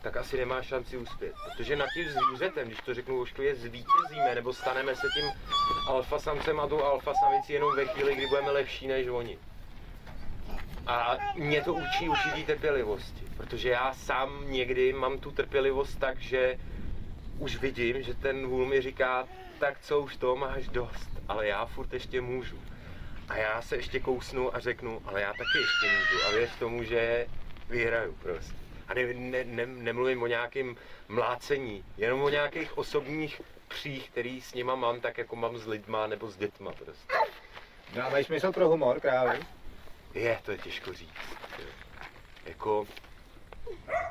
tak 0.02 0.16
asi 0.16 0.36
nemá 0.36 0.62
šanci 0.62 0.96
uspět. 0.96 1.34
Protože 1.44 1.76
nad 1.76 1.88
tím 1.94 2.08
zvířetem, 2.08 2.66
když 2.66 2.80
to 2.80 2.94
řeknu 2.94 3.20
ošklivě, 3.20 3.54
zvítězíme, 3.54 4.34
nebo 4.34 4.52
staneme 4.52 4.96
se 4.96 5.06
tím 5.14 5.30
alfa 5.88 6.18
samcem 6.18 6.60
a 6.60 6.66
tou 6.66 6.82
alfa 6.82 7.14
samicí 7.14 7.52
jenom 7.52 7.76
ve 7.76 7.86
chvíli, 7.86 8.14
kdy 8.14 8.26
budeme 8.26 8.50
lepší 8.50 8.86
než 8.86 9.08
oni. 9.08 9.38
A 10.86 11.18
mě 11.36 11.62
to 11.62 11.74
učí 11.74 12.08
určitý 12.08 12.44
trpělivosti, 12.44 13.24
protože 13.36 13.68
já 13.68 13.94
sám 13.94 14.52
někdy 14.52 14.92
mám 14.92 15.18
tu 15.18 15.30
trpělivost 15.30 15.96
tak, 15.96 16.20
že 16.20 16.56
už 17.38 17.56
vidím, 17.56 18.02
že 18.02 18.14
ten 18.14 18.46
vůl 18.46 18.66
mi 18.66 18.80
říká, 18.80 19.28
tak 19.58 19.80
co 19.80 20.00
už 20.00 20.16
to 20.16 20.36
máš 20.36 20.68
dost, 20.68 21.10
ale 21.28 21.46
já 21.46 21.66
furt 21.66 21.92
ještě 21.92 22.20
můžu. 22.20 22.58
A 23.28 23.36
já 23.36 23.62
se 23.62 23.76
ještě 23.76 24.00
kousnu 24.00 24.56
a 24.56 24.60
řeknu, 24.60 25.02
ale 25.04 25.20
já 25.20 25.32
taky 25.32 25.58
ještě 25.58 25.96
můžu 25.98 26.26
a 26.26 26.30
věř 26.30 26.50
tomu, 26.58 26.82
že 26.84 27.26
vyhraju 27.68 28.12
prostě. 28.22 28.56
A 28.88 28.94
ne, 28.94 29.14
ne, 29.14 29.44
ne, 29.44 29.66
nemluvím 29.66 30.22
o 30.22 30.26
nějakém 30.26 30.76
mlácení, 31.08 31.84
jenom 31.96 32.22
o 32.22 32.28
nějakých 32.28 32.78
osobních 32.78 33.42
přích, 33.68 34.10
který 34.10 34.40
s 34.40 34.54
nima 34.54 34.74
mám, 34.74 35.00
tak 35.00 35.18
jako 35.18 35.36
mám 35.36 35.58
s 35.58 35.66
lidma 35.66 36.06
nebo 36.06 36.30
s 36.30 36.36
dětma 36.36 36.72
prostě. 36.72 37.14
Mají 38.10 38.24
smysl 38.24 38.52
pro 38.52 38.68
humor 38.68 39.00
krávy? 39.00 39.40
Je, 40.14 40.40
to 40.44 40.50
je 40.52 40.58
těžko 40.58 40.92
říct. 40.92 41.36
Jako, 42.44 42.86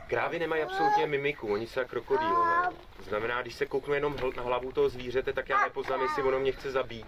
krávy 0.08 0.40
nemají 0.40 0.64
absolutně 0.64 1.08
mimiku, 1.08 1.54
oni 1.54 1.68
jsou 1.68 1.82
krokodýlové. 1.86 2.70
Znamená, 3.00 3.42
když 3.42 3.56
se 3.56 3.66
kouknu 3.66 3.94
jenom 3.94 4.16
na 4.36 4.44
hlavu 4.44 4.72
toho 4.72 4.90
zvířete, 4.90 5.34
tak 5.34 5.50
já 5.50 5.64
nepoznám, 5.64 6.02
jestli 6.02 6.24
ono 6.24 6.40
mě 6.40 6.52
chce 6.52 6.72
zabít. 6.72 7.06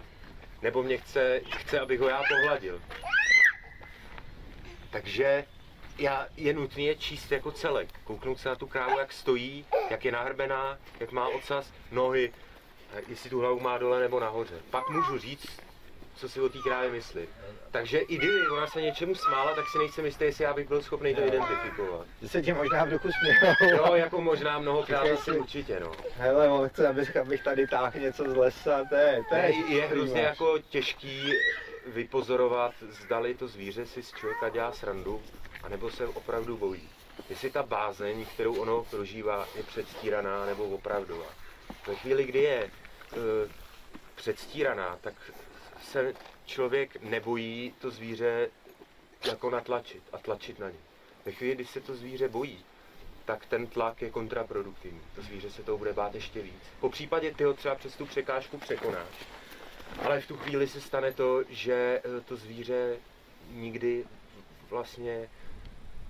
Nebo 0.62 0.82
mě 0.82 0.96
chce, 0.96 1.40
chce, 1.56 1.80
abych 1.80 2.00
ho 2.00 2.08
já 2.08 2.22
pohladil. 2.28 2.82
Takže 4.90 5.44
já, 5.98 6.26
je 6.36 6.52
nutný 6.52 6.86
je 6.86 6.96
číst 6.96 7.32
jako 7.32 7.52
celek. 7.52 7.88
Kouknout 8.04 8.40
se 8.40 8.48
na 8.48 8.56
tu 8.56 8.66
krávu, 8.66 8.98
jak 8.98 9.12
stojí, 9.12 9.66
jak 9.90 10.04
je 10.04 10.12
nahrbená, 10.12 10.78
jak 11.00 11.12
má 11.12 11.28
ocas, 11.28 11.72
nohy, 11.92 12.32
jestli 13.08 13.30
tu 13.30 13.40
hlavu 13.40 13.60
má 13.60 13.78
dole 13.78 14.00
nebo 14.00 14.20
nahoře. 14.20 14.60
Pak 14.70 14.88
můžu 14.90 15.18
říct, 15.18 15.60
co 16.16 16.28
si 16.28 16.40
o 16.40 16.48
té 16.48 16.58
krávě 16.58 16.90
myslím. 16.90 17.26
Takže 17.70 17.98
i 17.98 18.16
kdyby 18.16 18.48
ona 18.48 18.66
se 18.66 18.80
něčemu 18.82 19.14
smála, 19.14 19.54
tak 19.54 19.64
si 19.68 19.78
nejsem 19.78 20.04
jistý, 20.06 20.24
jestli 20.24 20.44
já 20.44 20.54
bych 20.54 20.68
byl 20.68 20.82
schopný 20.82 21.14
to 21.14 21.20
identifikovat. 21.20 22.06
Že 22.22 22.28
se 22.28 22.42
ti 22.42 22.52
možná 22.52 22.84
v 22.84 22.88
duchu 22.90 23.08
smějou. 23.12 23.76
Jo, 23.86 23.94
jako 23.94 24.20
možná 24.20 24.58
mnohokrát 24.58 25.00
asi 25.02 25.16
si- 25.22 25.38
určitě, 25.38 25.80
no. 25.80 25.92
Hele, 26.16 26.48
on 26.48 26.68
chce, 26.68 26.88
abych, 26.88 27.16
abych 27.16 27.42
tady 27.44 27.66
táhl 27.66 27.98
něco 28.00 28.30
z 28.30 28.36
lesa, 28.36 28.84
to 28.88 28.94
je, 28.94 29.22
to 29.28 29.34
je, 29.34 29.54
Je, 29.54 29.76
je 29.76 29.86
hrozně 29.86 30.14
máš. 30.22 30.30
jako 30.30 30.58
těžký 30.58 31.32
vypozorovat, 31.86 32.72
zdali 33.04 33.34
to 33.34 33.48
zvíře 33.48 33.86
si 33.86 34.02
z 34.02 34.12
člověka 34.12 34.48
dělá 34.48 34.72
srandu, 34.72 35.22
anebo 35.62 35.90
se 35.90 36.06
opravdu 36.06 36.56
bojí. 36.56 36.88
Jestli 37.30 37.50
ta 37.50 37.62
bázeň, 37.62 38.26
kterou 38.34 38.54
ono 38.54 38.84
prožívá, 38.90 39.48
je 39.56 39.62
předstíraná 39.62 40.46
nebo 40.46 40.64
opravdová. 40.64 41.26
Ve 41.86 41.94
chvíli, 41.94 42.24
kdy 42.24 42.38
je 42.38 42.62
e, 42.64 42.70
předstíraná, 44.14 44.98
tak 45.00 45.14
se 45.94 46.14
člověk 46.46 47.02
nebojí 47.02 47.74
to 47.80 47.90
zvíře 47.90 48.50
jako 49.26 49.50
natlačit 49.50 50.02
a 50.12 50.18
tlačit 50.18 50.58
na 50.58 50.70
ně. 50.70 50.78
Ve 51.26 51.32
chvíli, 51.32 51.54
kdy 51.54 51.64
se 51.64 51.80
to 51.80 51.94
zvíře 51.94 52.28
bojí, 52.28 52.64
tak 53.24 53.46
ten 53.46 53.66
tlak 53.66 54.02
je 54.02 54.10
kontraproduktivní. 54.10 55.00
To 55.14 55.22
zvíře 55.22 55.50
se 55.50 55.62
toho 55.62 55.78
bude 55.78 55.92
bát 55.92 56.14
ještě 56.14 56.42
víc. 56.42 56.62
Po 56.80 56.90
případě 56.90 57.34
ty 57.34 57.44
ho 57.44 57.54
třeba 57.54 57.74
přes 57.74 57.96
tu 57.96 58.06
překážku 58.06 58.58
překonáš. 58.58 59.26
Ale 60.02 60.20
v 60.20 60.26
tu 60.26 60.36
chvíli 60.36 60.68
se 60.68 60.80
stane 60.80 61.12
to, 61.12 61.44
že 61.48 62.02
eh, 62.04 62.20
to 62.20 62.36
zvíře 62.36 62.96
nikdy 63.50 64.04
vlastně 64.70 65.28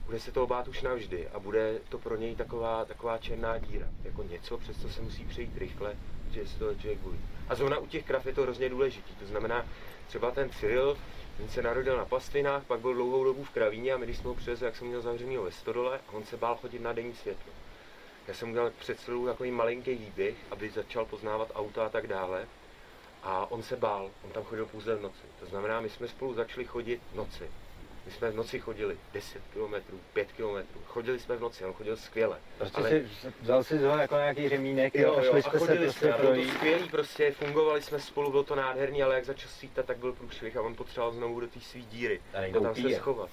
bude 0.06 0.20
se 0.20 0.32
toho 0.32 0.46
bát 0.46 0.68
už 0.68 0.82
navždy 0.82 1.28
a 1.28 1.38
bude 1.38 1.78
to 1.88 1.98
pro 1.98 2.16
něj 2.16 2.36
taková, 2.36 2.84
taková 2.84 3.18
černá 3.18 3.58
díra, 3.58 3.86
jako 4.04 4.22
něco, 4.22 4.58
přes 4.58 4.82
co 4.82 4.88
se 4.88 5.02
musí 5.02 5.24
přejít 5.24 5.58
rychle, 5.58 5.96
že 6.34 6.46
se 6.46 6.58
toho 6.58 6.74
člověk 6.74 6.98
bojí. 6.98 7.18
A 7.48 7.54
zrovna 7.54 7.78
u 7.78 7.86
těch 7.86 8.04
krav 8.04 8.26
je 8.26 8.32
to 8.32 8.42
hrozně 8.42 8.68
důležitý, 8.68 9.14
to 9.14 9.26
znamená, 9.26 9.66
třeba 10.06 10.30
ten 10.30 10.50
Cyril, 10.50 10.98
ten 11.36 11.48
se 11.48 11.62
narodil 11.62 11.96
na 11.96 12.04
pastvinách, 12.04 12.64
pak 12.64 12.80
byl 12.80 12.94
dlouhou 12.94 13.24
dobu 13.24 13.44
v 13.44 13.50
kravíně 13.50 13.92
a 13.92 13.96
my 13.96 14.06
když 14.06 14.18
jsme 14.18 14.28
ho 14.28 14.34
přivezli, 14.34 14.66
jak 14.66 14.76
jsem 14.76 14.86
měl 14.86 15.02
zavřenýho 15.02 15.42
ve 15.42 15.52
stodole, 15.52 16.00
a 16.08 16.12
on 16.12 16.24
se 16.24 16.36
bál 16.36 16.56
chodit 16.56 16.78
na 16.78 16.92
denní 16.92 17.14
světlo. 17.14 17.52
Já 18.28 18.34
jsem 18.34 18.50
udělal 18.50 18.70
před 18.78 19.00
stodolou 19.00 19.26
takový 19.26 19.50
malinký 19.50 19.94
výběh, 19.94 20.34
aby 20.50 20.70
začal 20.70 21.04
poznávat 21.04 21.52
auta 21.54 21.86
a 21.86 21.88
tak 21.88 22.06
dále. 22.06 22.48
A 23.22 23.50
on 23.50 23.62
se 23.62 23.76
bál, 23.76 24.10
on 24.24 24.30
tam 24.30 24.44
chodil 24.44 24.66
pouze 24.66 24.94
v 24.96 25.02
noci. 25.02 25.22
To 25.40 25.46
znamená, 25.46 25.80
my 25.80 25.90
jsme 25.90 26.08
spolu 26.08 26.34
začali 26.34 26.66
chodit 26.66 27.00
v 27.12 27.16
noci. 27.16 27.50
My 28.06 28.12
jsme 28.12 28.30
v 28.30 28.34
noci 28.36 28.58
chodili 28.60 28.96
10 29.12 29.42
km, 29.52 29.74
5 30.12 30.28
km. 30.32 30.78
Chodili 30.86 31.18
jsme 31.18 31.36
v 31.36 31.40
noci, 31.40 31.64
on 31.64 31.72
chodil 31.72 31.96
skvěle. 31.96 32.38
Prostě 32.58 32.76
Ale- 32.76 32.90
si, 32.90 33.06
vzal 33.42 33.64
si 33.64 33.78
ho 33.78 33.98
jako 33.98 34.14
nějaký 34.14 34.48
řemínek 34.48 34.94
Jo, 34.94 35.16
a 35.16 35.22
jo, 35.22 35.30
šli 35.30 35.38
a 35.38 35.42
jste 35.42 35.50
se 35.50 35.58
chodili 35.58 35.78
prostě 35.86 36.00
jsme, 36.00 36.12
a 36.12 36.16
bylo 36.16 36.28
to 36.28 36.34
projít. 36.34 36.54
skvělý, 36.54 36.88
prostě 36.88 37.32
fungovali 37.32 37.82
jsme 37.82 38.00
spolu, 38.00 38.30
bylo 38.30 38.42
to 38.42 38.54
nádherný, 38.54 39.02
ale 39.02 39.14
jak 39.14 39.24
začal 39.24 39.48
svítat, 39.50 39.86
tak 39.86 39.96
byl 39.96 40.12
průšvih 40.12 40.56
a 40.56 40.62
on 40.62 40.74
potřeboval 40.74 41.12
znovu 41.12 41.40
do 41.40 41.46
té 41.46 41.60
svý 41.60 41.84
díry. 41.84 42.20
A 42.34 42.52
To 42.52 42.60
tam 42.60 42.74
se 42.74 42.90
schovat. 42.90 43.30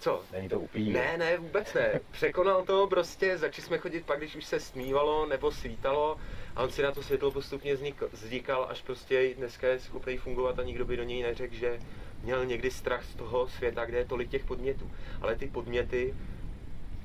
Co? 0.00 0.22
Není 0.32 0.48
to 0.48 0.60
upíje. 0.60 0.92
Ne, 0.94 1.16
ne, 1.18 1.36
vůbec 1.36 1.74
ne. 1.74 2.00
Překonal 2.10 2.64
to 2.64 2.86
prostě, 2.86 3.38
začali 3.38 3.66
jsme 3.66 3.78
chodit 3.78 4.06
pak, 4.06 4.18
když 4.18 4.36
už 4.36 4.44
se 4.44 4.60
smívalo 4.60 5.26
nebo 5.26 5.50
svítalo 5.52 6.16
A 6.56 6.62
on 6.62 6.70
si 6.70 6.82
na 6.82 6.92
to 6.92 7.02
světlo 7.02 7.30
postupně 7.30 7.76
zvykal, 8.12 8.66
až 8.70 8.82
prostě 8.82 9.34
dneska 9.34 9.68
je 9.68 9.80
schopný 9.80 10.16
fungovat 10.16 10.58
a 10.58 10.62
nikdo 10.62 10.84
by 10.84 10.96
do 10.96 11.02
něj 11.02 11.22
neřekl, 11.22 11.54
že 11.54 11.80
měl 12.22 12.44
někdy 12.46 12.70
strach 12.70 13.04
z 13.04 13.14
toho 13.14 13.48
světa, 13.48 13.84
kde 13.84 13.98
je 13.98 14.04
tolik 14.04 14.30
těch 14.30 14.44
podmětů. 14.44 14.90
Ale 15.20 15.36
ty 15.36 15.46
podměty 15.46 16.14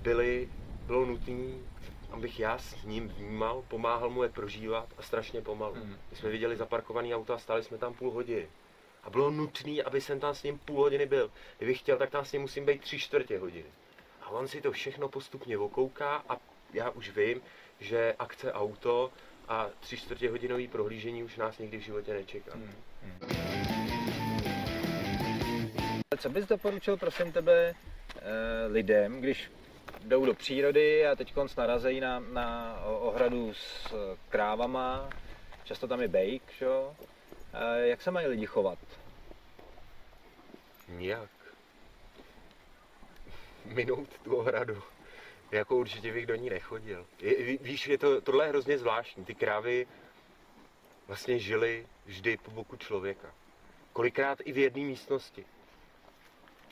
byly, 0.02 0.50
bylo 0.86 1.06
nutné, 1.06 1.54
abych 2.12 2.40
já 2.40 2.58
s 2.58 2.84
ním 2.84 3.08
vnímal, 3.08 3.64
pomáhal 3.68 4.10
mu 4.10 4.24
je 4.24 4.30
prožívat 4.30 4.88
a 4.98 5.02
strašně 5.02 5.42
pomalu. 5.42 5.76
Mm. 5.76 5.98
My 6.12 6.18
jsme 6.18 6.30
viděli 6.30 6.58
zaparkovaný 6.58 7.16
auto 7.16 7.34
a 7.34 7.38
stáli 7.38 7.64
jsme 7.64 7.78
tam 7.78 7.94
půl 7.94 8.12
hodiny. 8.12 8.48
A 9.04 9.10
bylo 9.10 9.32
nutné, 9.32 9.84
aby 9.84 10.02
jsem 10.02 10.20
tam 10.20 10.36
s 10.36 10.44
ním 10.44 10.58
půl 10.58 10.80
hodiny 10.80 11.06
byl. 11.06 11.32
Kdybych 11.58 11.80
chtěl, 11.80 11.98
tak 11.98 12.10
tam 12.10 12.26
s 12.26 12.32
ním 12.32 12.42
musím 12.42 12.66
být 12.66 12.82
tři 12.82 13.00
čtvrtě 13.00 13.40
hodiny. 13.40 13.70
A 14.22 14.30
on 14.30 14.48
si 14.48 14.62
to 14.62 14.72
všechno 14.72 15.10
postupně 15.10 15.58
okouká 15.58 16.24
a 16.30 16.38
já 16.74 16.90
už 16.90 17.10
vím, 17.10 17.42
že 17.80 18.16
akce 18.20 18.54
auto 18.54 19.12
a 19.48 19.70
tři 19.80 19.98
čtvrtě 19.98 20.30
hodinový 20.30 20.68
prohlížení 20.68 21.24
už 21.24 21.38
nás 21.38 21.58
nikdy 21.58 21.78
v 21.78 21.82
životě 21.82 22.14
nečeká. 22.14 22.52
Hmm. 22.54 22.74
Hmm. 23.02 23.75
Co 26.18 26.30
bys 26.30 26.46
doporučil, 26.46 26.98
prosím 26.98 27.32
tebe, 27.32 27.74
eh, 28.16 28.22
lidem, 28.68 29.22
když 29.22 29.52
jdou 30.04 30.26
do 30.26 30.34
přírody 30.34 31.08
a 31.08 31.16
teď 31.16 31.34
konc 31.34 31.56
narazejí 31.56 32.00
na, 32.00 32.20
na 32.20 32.80
ohradu 32.84 33.54
s 33.54 33.94
krávama, 34.30 35.10
často 35.64 35.88
tam 35.88 36.02
je 36.02 36.08
bejk, 36.08 36.44
že? 36.60 36.68
jak 37.84 38.02
se 38.02 38.12
mají 38.12 38.28
lidi 38.28 38.46
chovat? 38.46 38.80
Nijak. 40.88 41.30
Minout 43.66 44.10
tu 44.24 44.36
ohradu 44.36 44.84
jako 45.52 45.76
určitě 45.76 46.14
bych 46.14 46.26
do 46.26 46.36
ní 46.36 46.50
nechodil. 46.50 47.06
Je, 47.22 47.58
víš, 47.58 47.88
je 47.88 47.98
to, 47.98 48.22
tohle 48.22 48.46
je 48.46 48.50
hrozně 48.50 48.78
zvláštní. 48.78 49.26
Ty 49.26 49.36
krávy 49.36 49.88
vlastně 51.08 51.40
žily 51.40 51.88
vždy 52.06 52.38
po 52.38 52.52
boku 52.52 52.76
člověka. 52.76 53.34
Kolikrát 53.94 54.40
i 54.44 54.52
v 54.52 54.58
jedné 54.58 54.84
místnosti. 54.84 55.46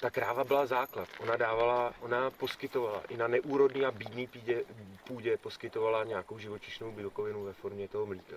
Ta 0.04 0.10
kráva 0.10 0.44
byla 0.44 0.66
základ. 0.66 1.10
Ona 1.20 1.38
dávala, 1.38 1.94
ona 2.00 2.32
poskytovala 2.32 3.04
i 3.10 3.18
na 3.18 3.28
neúrodný 3.28 3.86
a 3.86 3.92
bídný 3.92 4.28
půdě, 4.28 4.64
půdě 5.08 5.38
poskytovala 5.38 6.04
nějakou 6.04 6.40
živočišnou 6.40 6.92
bílkovinu 6.92 7.44
ve 7.44 7.54
formě 7.54 7.88
toho 7.88 8.06
mlíka. 8.06 8.36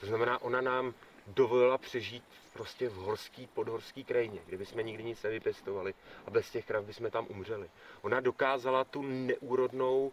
To 0.00 0.06
znamená, 0.06 0.42
ona 0.42 0.60
nám 0.60 0.94
dovolila 1.26 1.78
přežít 1.78 2.24
prostě 2.52 2.88
v 2.88 2.94
horský, 2.94 3.46
podhorský 3.46 4.04
krajině, 4.04 4.40
kdyby 4.46 4.66
jsme 4.66 4.82
nikdy 4.82 5.04
nic 5.04 5.22
nevypěstovali 5.22 5.94
a 6.26 6.30
bez 6.30 6.50
těch 6.50 6.66
krav 6.66 6.84
bychom 6.84 7.10
tam 7.10 7.26
umřeli. 7.28 7.70
Ona 8.02 8.20
dokázala 8.20 8.84
tu 8.84 9.02
neúrodnou 9.02 10.12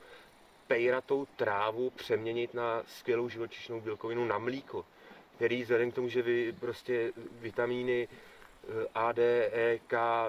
pejratou 0.67 1.27
trávu 1.35 1.89
přeměnit 1.89 2.53
na 2.53 2.83
skvělou 2.87 3.29
živočišnou 3.29 3.81
bílkovinu, 3.81 4.25
na 4.25 4.37
mlíko, 4.37 4.85
který 5.35 5.63
vzhledem 5.63 5.91
k 5.91 5.95
tomu, 5.95 6.09
že 6.09 6.21
vy 6.21 6.55
prostě 6.59 7.11
vitamíny 7.31 8.07
eh, 8.63 8.87
A, 8.95 9.11
D, 9.11 9.49
E, 9.53 9.79
K, 9.87 10.27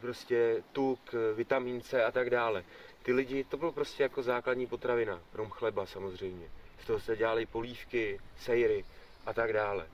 prostě 0.00 0.62
tuk, 0.72 1.14
vitamin 1.34 1.80
C 1.80 2.04
a 2.04 2.10
tak 2.10 2.30
dále. 2.30 2.64
Ty 3.02 3.12
lidi, 3.12 3.44
to 3.44 3.56
bylo 3.56 3.72
prostě 3.72 4.02
jako 4.02 4.22
základní 4.22 4.66
potravina, 4.66 5.20
krom 5.32 5.50
chleba 5.50 5.86
samozřejmě. 5.86 6.46
Z 6.82 6.86
toho 6.86 7.00
se 7.00 7.16
dělaly 7.16 7.46
polívky, 7.46 8.20
sejry 8.36 8.84
a 9.26 9.32
tak 9.32 9.52
dále. 9.52 9.86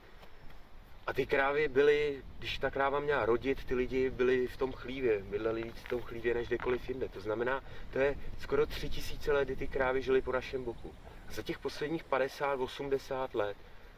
A 1.07 1.13
ty 1.13 1.25
krávy 1.25 1.67
byly, 1.67 2.23
když 2.39 2.57
ta 2.57 2.71
kráva 2.71 2.99
měla 2.99 3.25
rodit, 3.25 3.65
ty 3.65 3.75
lidi 3.75 4.09
byli 4.09 4.47
v 4.47 4.57
tom 4.57 4.71
chlívě, 4.71 5.19
bydleli 5.19 5.63
víc 5.63 5.75
v 5.75 5.89
tom 5.89 6.01
chlívě 6.01 6.33
než 6.33 6.47
kdekoliv 6.47 6.89
jinde. 6.89 7.09
To 7.09 7.19
znamená, 7.19 7.63
to 7.93 7.99
je 7.99 8.15
skoro 8.39 8.65
tři 8.65 8.89
tisíce 8.89 9.33
let, 9.33 9.45
kdy 9.45 9.55
ty 9.55 9.67
krávy 9.67 10.01
žily 10.01 10.21
po 10.21 10.31
našem 10.31 10.63
boku. 10.63 10.95
A 11.29 11.31
za 11.31 11.41
těch 11.41 11.59
posledních 11.59 12.05
50-80 12.05 13.27
let 13.33 13.57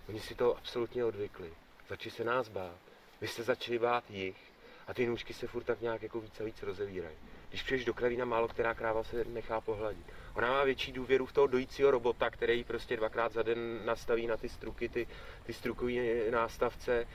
oni 0.09 0.19
si 0.19 0.35
to 0.35 0.57
absolutně 0.57 1.05
odvykli. 1.05 1.53
Začali 1.89 2.11
se 2.11 2.23
nás 2.23 2.49
bát. 2.49 2.86
Vy 3.21 3.27
jste 3.27 3.43
začali 3.43 3.79
bát 3.79 4.03
jich 4.09 4.37
a 4.87 4.93
ty 4.93 5.07
nůžky 5.07 5.33
se 5.33 5.47
furt 5.47 5.63
tak 5.63 5.81
nějak 5.81 6.01
jako 6.01 6.21
víc 6.21 6.41
a 6.41 6.43
víc 6.43 6.63
rozevírají. 6.63 7.15
Když 7.49 7.63
přijdeš 7.63 7.85
do 7.85 7.93
kravína, 7.93 8.25
málo 8.25 8.47
která 8.47 8.73
kráva 8.73 9.03
se 9.03 9.25
nechá 9.25 9.61
pohladit. 9.61 10.05
Ona 10.35 10.51
má 10.51 10.63
větší 10.63 10.91
důvěru 10.91 11.25
v 11.25 11.33
toho 11.33 11.47
dojícího 11.47 11.91
robota, 11.91 12.29
který 12.29 12.63
prostě 12.63 12.97
dvakrát 12.97 13.31
za 13.31 13.43
den 13.43 13.85
nastaví 13.85 14.27
na 14.27 14.37
ty 14.37 14.49
struky, 14.49 14.89
ty, 14.89 15.07
ty 15.43 15.53
strukové 15.53 15.91
nástavce 16.31 17.07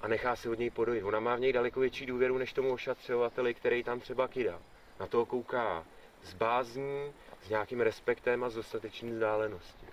a 0.00 0.08
nechá 0.08 0.36
se 0.36 0.50
od 0.50 0.58
něj 0.58 0.70
podojit. 0.70 1.02
Ona 1.02 1.20
má 1.20 1.36
v 1.36 1.40
něj 1.40 1.52
daleko 1.52 1.80
větší 1.80 2.06
důvěru 2.06 2.38
než 2.38 2.52
tomu 2.52 2.72
ošatřovateli, 2.72 3.54
který 3.54 3.82
tam 3.82 4.00
třeba 4.00 4.28
kydá. 4.28 4.58
Na 5.00 5.06
toho 5.06 5.26
kouká 5.26 5.84
s 6.22 6.34
bázní, 6.34 7.12
s 7.42 7.48
nějakým 7.48 7.80
respektem 7.80 8.44
a 8.44 8.50
s 8.50 8.54
dostatečným 8.54 9.12
vzdáleností. 9.14 9.86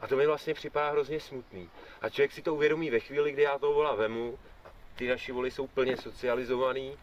A 0.00 0.06
to 0.06 0.16
mi 0.16 0.26
vlastně 0.26 0.54
připadá 0.54 0.90
hrozně 0.90 1.20
smutný. 1.20 1.70
A 2.00 2.08
člověk 2.08 2.32
si 2.32 2.42
to 2.42 2.54
uvědomí 2.54 2.90
ve 2.90 3.00
chvíli, 3.00 3.32
kdy 3.32 3.42
já 3.42 3.58
toho 3.58 3.72
vola 3.72 3.94
vemu, 3.94 4.38
ty 4.96 5.08
naši 5.08 5.32
voly 5.32 5.50
jsou 5.50 5.66
plně 5.66 5.96
socializovaný, 5.96 6.96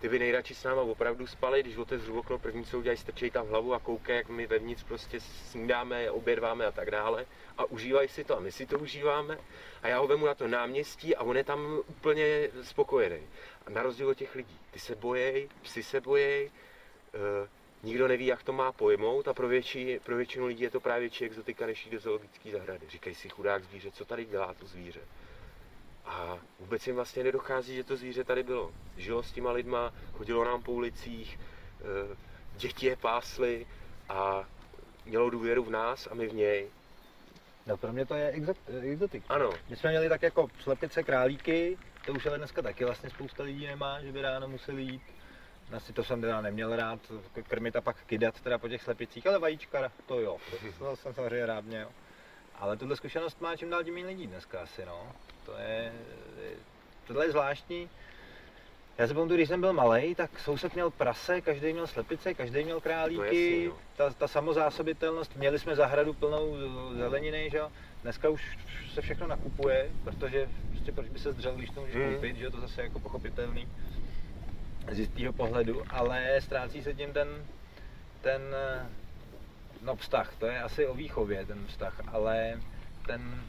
ty 0.00 0.08
by 0.08 0.18
nejradši 0.18 0.54
s 0.54 0.64
náma 0.64 0.82
opravdu 0.82 1.26
spali, 1.26 1.62
když 1.62 1.76
otevřu 1.76 2.18
okno, 2.18 2.38
první 2.38 2.64
co 2.64 2.78
udělají, 2.78 2.98
strčej 2.98 3.30
tam 3.30 3.48
hlavu 3.48 3.74
a 3.74 3.78
koukají, 3.78 4.16
jak 4.16 4.28
my 4.28 4.46
vevnitř 4.46 4.84
prostě 4.84 5.20
snídáme, 5.20 6.10
obědváme 6.10 6.66
a 6.66 6.72
tak 6.72 6.90
dále 6.90 7.26
a 7.58 7.64
užívají 7.64 8.08
si 8.08 8.24
to 8.24 8.36
a 8.36 8.40
my 8.40 8.52
si 8.52 8.66
to 8.66 8.78
užíváme 8.78 9.38
a 9.82 9.88
já 9.88 9.98
ho 9.98 10.06
vemu 10.06 10.26
na 10.26 10.34
to 10.34 10.48
náměstí 10.48 11.16
a 11.16 11.22
on 11.22 11.36
je 11.36 11.44
tam 11.44 11.80
úplně 11.86 12.48
spokojený. 12.62 13.20
A 13.66 13.70
na 13.70 13.82
rozdíl 13.82 14.08
od 14.08 14.18
těch 14.18 14.34
lidí, 14.34 14.58
ty 14.70 14.78
se 14.78 14.94
bojejí, 14.94 15.48
psi 15.62 15.82
se 15.82 16.00
bojejí, 16.00 16.46
uh, 16.46 17.48
nikdo 17.82 18.08
neví, 18.08 18.26
jak 18.26 18.42
to 18.42 18.52
má 18.52 18.72
pojmout 18.72 19.28
a 19.28 19.34
pro, 19.34 19.48
větší, 19.48 19.98
pro 20.04 20.16
většinu 20.16 20.46
lidí 20.46 20.62
je 20.62 20.70
to 20.70 20.80
právě 20.80 21.00
větší 21.00 21.24
exotika 21.24 21.66
než 21.66 21.88
do 21.90 22.00
zoologické 22.00 22.50
zahrady. 22.50 22.86
Říkají 22.88 23.14
si 23.14 23.28
chudák 23.28 23.64
zvíře, 23.64 23.90
co 23.90 24.04
tady 24.04 24.24
dělá 24.24 24.54
to 24.54 24.66
zvíře. 24.66 25.00
A 26.06 26.38
vůbec 26.60 26.86
jim 26.86 26.96
vlastně 26.96 27.24
nedochází, 27.24 27.74
že 27.74 27.84
to 27.84 27.96
zvíře 27.96 28.24
tady 28.24 28.42
bylo. 28.42 28.72
Žilo 28.96 29.22
s 29.22 29.32
těma 29.32 29.52
lidma, 29.52 29.92
chodilo 30.12 30.44
nám 30.44 30.62
po 30.62 30.72
ulicích, 30.72 31.40
eh, 31.80 32.16
děti 32.56 32.86
je 32.86 32.96
pásly 32.96 33.66
a 34.08 34.48
mělo 35.04 35.30
důvěru 35.30 35.64
v 35.64 35.70
nás 35.70 36.08
a 36.10 36.14
my 36.14 36.26
v 36.26 36.34
něj. 36.34 36.68
No 37.66 37.76
pro 37.76 37.92
mě 37.92 38.06
to 38.06 38.14
je 38.14 38.42
exotik. 38.82 39.24
Ano. 39.28 39.50
My 39.68 39.76
jsme 39.76 39.90
měli 39.90 40.08
tak 40.08 40.22
jako 40.22 40.48
slepice, 40.60 41.02
králíky, 41.02 41.78
to 42.06 42.12
už 42.12 42.26
ale 42.26 42.38
dneska 42.38 42.62
taky 42.62 42.84
vlastně 42.84 43.10
spousta 43.10 43.42
lidí 43.42 43.66
nemá, 43.66 44.00
že 44.00 44.12
by 44.12 44.22
ráno 44.22 44.48
museli 44.48 44.82
jít. 44.82 45.02
Asi 45.76 45.92
to 45.92 46.04
jsem 46.04 46.20
teda 46.20 46.40
neměl 46.40 46.76
rád, 46.76 47.00
krmit 47.48 47.76
a 47.76 47.80
pak 47.80 47.96
kydat 48.06 48.40
teda 48.40 48.58
po 48.58 48.68
těch 48.68 48.82
slepicích, 48.82 49.26
ale 49.26 49.38
vajíčka, 49.38 49.92
to 50.06 50.20
jo, 50.20 50.38
to, 50.50 50.56
to 50.78 50.96
jsem 50.96 51.14
samozřejmě 51.14 51.46
rád 51.46 51.64
měl. 51.64 51.88
Ale 52.54 52.76
tuhle 52.76 52.96
zkušenost 52.96 53.40
má 53.40 53.56
čím 53.56 53.70
dál 53.70 53.84
tím 53.84 53.94
lidí 53.94 54.26
dneska 54.26 54.60
asi, 54.60 54.86
no. 54.86 55.12
To 55.44 55.52
je, 55.58 55.92
tohle 57.06 57.24
je 57.26 57.30
zvláštní. 57.30 57.90
Já 58.98 59.06
se 59.06 59.14
pamatuju, 59.14 59.36
když 59.36 59.48
jsem 59.48 59.60
byl 59.60 59.72
malý, 59.72 60.14
tak 60.14 60.40
soused 60.40 60.74
měl 60.74 60.90
prase, 60.90 61.40
každý 61.40 61.72
měl 61.72 61.86
slepice, 61.86 62.34
každý 62.34 62.64
měl 62.64 62.80
králíky, 62.80 63.66
no. 63.68 63.76
ta, 63.96 64.10
ta 64.10 64.28
samozásobitelnost, 64.28 65.36
měli 65.36 65.58
jsme 65.58 65.76
zahradu 65.76 66.14
plnou 66.14 66.56
zeleniny, 66.96 67.48
že 67.50 67.58
jo. 67.58 67.72
Dneska 68.02 68.28
už 68.28 68.58
se 68.94 69.00
všechno 69.00 69.26
nakupuje, 69.26 69.90
protože 70.04 70.48
prostě 70.70 70.92
proč 70.92 71.08
by 71.08 71.18
se 71.18 71.32
zdřel, 71.32 71.54
když 71.54 71.70
to 71.70 71.80
můžeš 71.80 71.96
hmm. 71.96 72.14
koupit, 72.14 72.36
že 72.36 72.44
jo, 72.44 72.50
to 72.50 72.60
zase 72.60 72.82
jako 72.82 72.98
pochopitelný 73.00 73.68
z 74.90 74.98
jistého 74.98 75.32
pohledu, 75.32 75.82
ale 75.90 76.40
ztrácí 76.40 76.82
se 76.82 76.94
tím 76.94 77.12
ten, 77.12 77.28
ten 78.20 78.42
no 79.82 79.96
vztah, 79.96 80.34
to 80.38 80.46
je 80.46 80.62
asi 80.62 80.86
o 80.86 80.94
výchově 80.94 81.46
ten 81.46 81.66
vztah, 81.66 82.00
ale 82.06 82.60
ten 83.06 83.44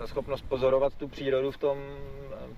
ta 0.00 0.06
schopnost 0.06 0.42
pozorovat 0.48 0.94
tu 0.94 1.08
přírodu 1.08 1.50
v 1.50 1.56
tom, 1.56 1.78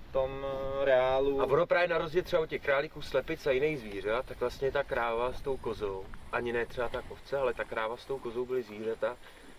v 0.09 0.13
tom 0.13 0.45
reálu. 0.83 1.41
A 1.41 1.45
ono 1.45 1.67
právě 1.67 1.87
na 1.87 1.97
rozdíl 1.97 2.23
třeba 2.23 2.41
od 2.41 2.49
těch 2.49 2.61
králíků, 2.61 3.01
slepic 3.01 3.47
a 3.47 3.51
jiných 3.51 3.79
zvířat, 3.79 4.25
tak 4.25 4.39
vlastně 4.39 4.71
ta 4.71 4.83
kráva 4.83 5.33
s 5.33 5.41
tou 5.41 5.57
kozou, 5.57 6.05
ani 6.31 6.53
ne 6.53 6.65
třeba 6.65 6.89
ta 6.89 7.03
ovce, 7.09 7.37
ale 7.37 7.53
ta 7.53 7.63
kráva 7.63 7.97
s 7.97 8.05
tou 8.05 8.19
kozou 8.19 8.45
byly 8.45 8.63
zvířata, 8.63 9.17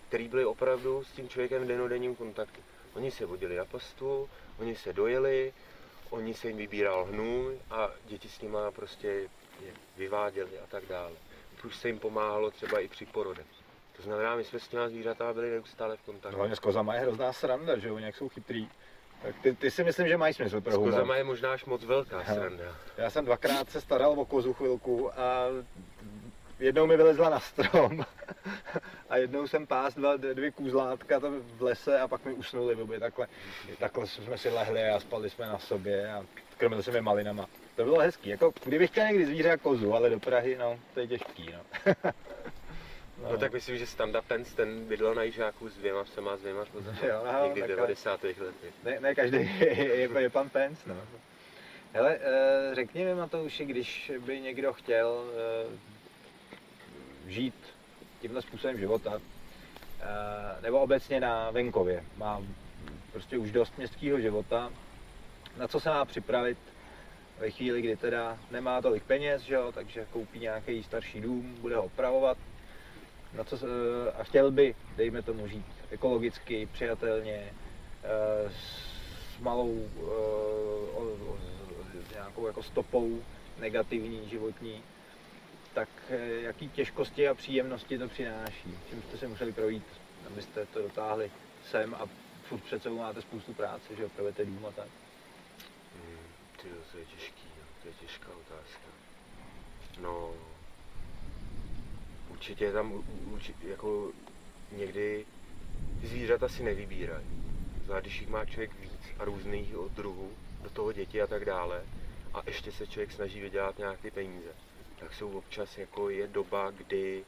které 0.09 0.29
byly 0.29 0.45
opravdu 0.45 1.05
s 1.05 1.13
tím 1.13 1.29
člověkem 1.29 1.63
v 1.63 1.67
denodenním 1.67 2.17
kontaktu. 2.17 2.61
Oni 2.95 3.11
se 3.11 3.27
vodili 3.27 3.57
na 3.57 3.65
pastu, 3.65 4.29
oni 4.59 4.77
se 4.77 4.93
dojeli, 4.93 5.53
oni 6.11 6.35
se 6.35 6.49
jim 6.49 6.57
vybíral 6.57 7.05
hnůj 7.05 7.59
a 7.71 7.91
děti 8.05 8.29
s 8.29 8.41
nima 8.41 8.71
prostě 8.71 9.09
je 9.65 9.73
vyváděli 9.97 10.59
a 10.59 10.67
tak 10.67 10.85
dále. 10.89 11.13
Plus 11.61 11.81
se 11.81 11.89
jim 11.89 11.99
pomáhalo 11.99 12.51
třeba 12.51 12.81
i 12.81 12.89
při 12.89 13.07
porodech. 13.07 13.47
To 13.97 14.03
znamená, 14.03 14.37
my 14.37 14.45
jsme 14.45 14.59
s 14.59 14.69
těma 14.69 14.89
zvířata 14.89 15.33
byli 15.33 15.51
neustále 15.51 15.97
v 15.97 16.03
kontaktu. 16.03 16.37
Hlavně 16.37 16.57
s 16.57 16.59
kozama 16.59 16.95
je 16.95 17.01
hrozná 17.01 17.33
sranda, 17.33 17.79
že 17.79 17.93
oni 17.93 18.13
jsou 18.13 18.29
chytrý. 18.29 18.69
Tak 19.23 19.35
ty, 19.43 19.55
ty, 19.55 19.71
si 19.71 19.85
myslím, 19.85 20.09
že 20.09 20.17
mají 20.17 20.35
smysl 20.35 20.61
pro 20.61 20.73
humor. 20.77 20.93
S 20.93 20.95
kozama 20.95 21.17
je 21.17 21.25
možná 21.25 21.53
až 21.53 21.65
moc 21.65 21.85
velká 21.85 22.25
sranda. 22.25 22.65
Já 22.97 23.11
jsem 23.11 23.25
dvakrát 23.25 23.71
se 23.71 23.81
staral 23.81 24.21
o 24.21 24.25
kozu 24.25 24.55
chvilku 24.55 25.21
a 25.21 25.47
jednou 26.59 26.87
mi 26.87 26.97
vylezla 26.97 27.31
na 27.31 27.41
strom 27.41 28.05
a 29.09 29.17
jednou 29.17 29.47
jsem 29.47 29.67
pás 29.67 29.95
dva, 29.95 30.17
dvě 30.17 30.51
kůzlátka 30.51 31.21
tam 31.21 31.41
v 31.41 31.63
lese 31.63 32.01
a 32.01 32.09
pak 32.09 32.25
mi 32.25 32.33
usnuli 32.33 32.75
obě 32.75 33.01
takhle. 33.01 33.27
Takhle 33.79 34.07
jsme 34.07 34.39
si 34.39 34.49
lehli 34.49 34.89
a 34.89 35.01
spali 35.01 35.31
jsme 35.31 35.47
na 35.47 35.59
sobě 35.59 36.13
a 36.13 36.25
krmili 36.59 36.83
jsme 36.83 36.95
je 36.95 37.03
malinama. 37.03 37.47
To 37.77 37.85
bylo 37.85 38.01
hezký, 38.01 38.29
jako 38.29 38.53
kdybych 38.65 38.91
chtěl 38.91 39.07
někdy 39.07 39.27
zvíře 39.27 39.51
a 39.53 39.57
kozu, 39.57 39.95
ale 39.95 40.11
do 40.11 40.21
Prahy, 40.21 40.57
no, 40.59 40.79
to 40.95 41.01
je 41.01 41.07
těžký, 41.07 41.51
no. 41.53 41.93
No, 43.23 43.33
no 43.33 43.39
tak 43.39 43.53
myslím, 43.53 43.79
že 43.79 43.87
Standa 43.87 44.23
Pence 44.23 44.57
ten 44.57 44.85
bydlel 44.85 45.15
na 45.15 45.23
Jižáku 45.23 45.69
s 45.69 45.77
dvěma 45.77 46.05
psema 46.05 46.33
a 46.33 46.37
s 46.37 46.41
dvěma. 46.41 46.65
Jo, 47.09 47.25
no, 47.33 47.45
Někdy 47.45 47.61
v 47.63 47.67
tak- 47.67 47.77
90. 47.77 48.25
letech. 48.25 48.75
Ne, 48.85 49.01
ne 49.01 49.15
každý 49.15 49.37
je, 49.37 49.85
je, 49.99 50.21
je 50.23 50.31
pan 50.31 50.49
Pence, 50.51 50.89
no. 50.89 50.97
Hele, 51.93 52.19
eh, 52.21 52.75
řekni 52.75 53.05
mi 53.05 53.15
Matouši, 53.15 53.65
když 53.65 54.13
by 54.19 54.41
někdo 54.41 54.73
chtěl 54.73 55.25
eh, 55.35 55.79
žít 57.31 57.55
tímhle 58.21 58.43
způsobem 58.43 58.79
života, 58.79 59.21
eh, 60.01 60.05
nebo 60.63 60.81
obecně 60.81 61.21
na 61.21 61.51
venkově, 61.51 62.05
má 62.17 62.43
prostě 63.13 63.39
už 63.39 63.53
dost 63.53 63.79
městského 63.79 64.21
života, 64.21 64.73
na 65.57 65.69
co 65.69 65.81
se 65.81 65.89
má 65.91 66.05
připravit 66.05 66.59
ve 67.39 67.51
chvíli, 67.51 67.83
kdy 67.83 67.97
teda 67.97 68.39
nemá 68.51 68.83
tolik 68.83 69.03
peněz, 69.05 69.43
že 69.43 69.55
jo, 69.55 69.73
takže 69.73 70.07
koupí 70.11 70.39
nějaký 70.39 70.83
starší 70.83 71.21
dům, 71.21 71.57
bude 71.61 71.77
ho 71.77 71.83
opravovat, 71.83 72.39
na 73.35 73.45
co 73.45 73.59
se, 73.59 73.67
a 74.19 74.25
chtěl 74.25 74.51
by, 74.51 74.75
dejme 74.97 75.23
tomu, 75.23 75.49
žít 75.49 75.67
ekologicky, 75.91 76.67
přijatelně, 76.73 77.55
eh, 78.05 78.51
s 78.51 79.39
malou 79.41 79.89
eh, 79.97 80.01
o- 80.95 81.39
nějakou 82.13 82.47
jako 82.47 82.63
stopou 82.63 83.23
negativní 83.59 84.29
životní, 84.29 84.83
tak 85.75 85.89
eh, 86.09 86.41
jaký 86.41 86.69
těžkosti 86.69 87.29
a 87.29 87.35
příjemnosti 87.35 87.99
to 87.99 88.09
přináší? 88.09 88.79
Čím 88.91 89.03
jste 89.03 89.19
se 89.19 89.29
museli 89.29 89.53
projít, 89.53 89.85
abyste 90.27 90.67
to 90.67 90.83
dotáhli 90.83 91.31
sem 91.71 91.95
a 91.95 92.07
furt 92.43 92.61
před 92.63 92.83
sebou 92.83 92.99
máte 92.99 93.23
spoustu 93.23 93.55
práce, 93.55 93.97
že 93.97 94.07
opravujete 94.07 94.45
dům 94.45 94.67
a 94.67 94.73
tak. 94.73 94.89
Hmm, 95.95 96.19
ty 96.63 96.69
to 96.93 96.99
je 96.99 97.05
těžký, 97.05 97.49
no. 97.59 97.65
to 97.83 97.89
je 97.89 97.95
těžká 97.95 98.29
otázka. 98.29 98.89
No, 100.01 100.35
určitě 102.45 102.73
tam 102.73 102.93
u- 102.93 102.99
u- 102.99 103.31
určitě, 103.33 103.69
jako 103.69 104.13
někdy 104.73 105.27
ty 106.01 106.07
zvířata 106.07 106.49
si 106.49 106.63
nevybírají. 106.63 107.27
Zvlášť 107.85 108.05
když 108.05 108.21
jich 108.21 108.29
má 108.29 108.45
člověk 108.45 108.71
víc 108.81 109.01
a 109.19 109.25
různých 109.25 109.77
od 109.77 109.93
druhů, 109.93 110.31
do 110.63 110.71
toho 110.71 110.93
děti 110.93 111.23
a 111.23 111.27
tak 111.27 111.45
dále, 111.45 111.83
a 112.35 112.43
ještě 112.47 112.73
se 112.73 112.87
člověk 112.87 113.13
snaží 113.13 113.41
vydělat 113.41 113.79
nějaké 113.79 114.11
peníze, 114.11 114.49
tak 114.99 115.15
jsou 115.15 115.31
občas 115.31 115.79
jako 115.79 116.11
je 116.11 116.27
doba, 116.27 116.71
kdy 116.71 117.25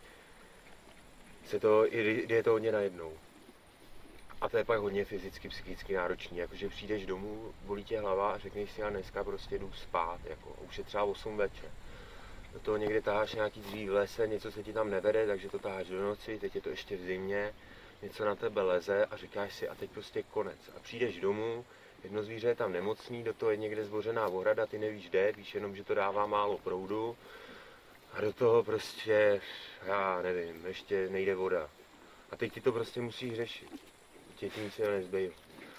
se 1.46 1.60
to, 1.60 1.86
kdy 1.90 2.34
je 2.34 2.42
to 2.42 2.50
hodně 2.50 2.72
najednou. 2.72 3.12
A 4.40 4.48
to 4.48 4.56
je 4.56 4.64
pak 4.64 4.80
hodně 4.80 5.04
fyzicky, 5.04 5.48
psychicky 5.48 5.94
náročný, 5.94 6.38
jakože 6.38 6.68
přijdeš 6.68 7.06
domů, 7.06 7.54
bolí 7.64 7.84
tě 7.84 8.00
hlava 8.00 8.32
a 8.32 8.38
řekneš 8.38 8.70
si, 8.70 8.80
já 8.80 8.90
dneska 8.90 9.24
prostě 9.24 9.58
jdu 9.58 9.72
spát, 9.72 10.20
jako, 10.24 10.50
už 10.68 10.78
je 10.78 10.84
třeba 10.84 11.04
8 11.04 11.36
večer. 11.36 11.70
Do 12.56 12.62
toho 12.62 12.76
někde 12.76 13.02
taháš 13.02 13.34
nějaký 13.34 13.60
dřív 13.60 13.90
v 13.90 13.92
lese, 13.92 14.26
něco 14.26 14.52
se 14.52 14.62
ti 14.62 14.72
tam 14.72 14.90
nevede, 14.90 15.26
takže 15.26 15.48
to 15.48 15.58
taháš 15.58 15.88
do 15.88 16.02
noci, 16.02 16.38
teď 16.38 16.54
je 16.54 16.60
to 16.60 16.68
ještě 16.68 16.96
v 16.96 17.00
zimě, 17.00 17.54
něco 18.02 18.24
na 18.24 18.34
tebe 18.34 18.62
leze 18.62 19.04
a 19.04 19.16
říkáš 19.16 19.54
si, 19.54 19.68
a 19.68 19.74
teď 19.74 19.90
prostě 19.90 20.22
konec. 20.22 20.58
A 20.76 20.80
přijdeš 20.80 21.20
domů, 21.20 21.64
jedno 22.04 22.22
zvíře 22.22 22.48
je 22.48 22.54
tam 22.54 22.72
nemocný, 22.72 23.22
do 23.22 23.34
toho 23.34 23.50
je 23.50 23.56
někde 23.56 23.84
zbořená 23.84 24.26
ohrada, 24.28 24.66
ty 24.66 24.78
nevíš 24.78 25.08
kde, 25.10 25.32
víš 25.32 25.54
jenom, 25.54 25.76
že 25.76 25.84
to 25.84 25.94
dává 25.94 26.26
málo 26.26 26.58
proudu, 26.58 27.16
a 28.12 28.20
do 28.20 28.32
toho 28.32 28.64
prostě, 28.64 29.40
já 29.86 30.22
nevím, 30.22 30.66
ještě 30.66 31.08
nejde 31.08 31.34
voda. 31.34 31.70
A 32.30 32.36
teď 32.36 32.52
ty 32.52 32.60
to 32.60 32.72
prostě 32.72 33.00
musíš 33.00 33.34
řešit. 33.34 33.68
Tě 34.36 34.50
ti 34.50 34.60
nic 34.60 34.78
jiného 34.78 34.96
nezbývá. 34.96 35.34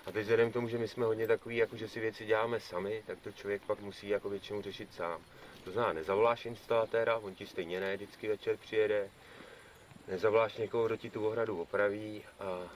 A 0.05 0.11
teď 0.11 0.21
vzhledem 0.21 0.49
k 0.49 0.53
tomu, 0.53 0.69
že 0.69 0.77
my 0.77 0.87
jsme 0.87 1.05
hodně 1.05 1.27
takový, 1.27 1.57
jako 1.57 1.77
že 1.77 1.87
si 1.87 1.99
věci 1.99 2.25
děláme 2.25 2.59
sami, 2.59 3.03
tak 3.07 3.19
to 3.19 3.31
člověk 3.31 3.61
pak 3.61 3.79
musí 3.79 4.09
jako 4.09 4.29
většinou 4.29 4.61
řešit 4.61 4.93
sám. 4.93 5.21
To 5.67 5.71
znamená, 5.71 5.93
nezavoláš 5.93 6.45
instalatéra, 6.45 7.17
on 7.17 7.35
ti 7.35 7.45
stejně 7.47 7.79
ne, 7.79 7.95
vždycky 7.95 8.27
večer 8.27 8.57
přijede, 8.57 9.09
nezavoláš 10.07 10.57
někoho, 10.57 10.85
kdo 10.85 10.97
ti 10.97 11.09
tu 11.09 11.27
ohradu 11.27 11.61
opraví 11.61 12.23
a 12.39 12.69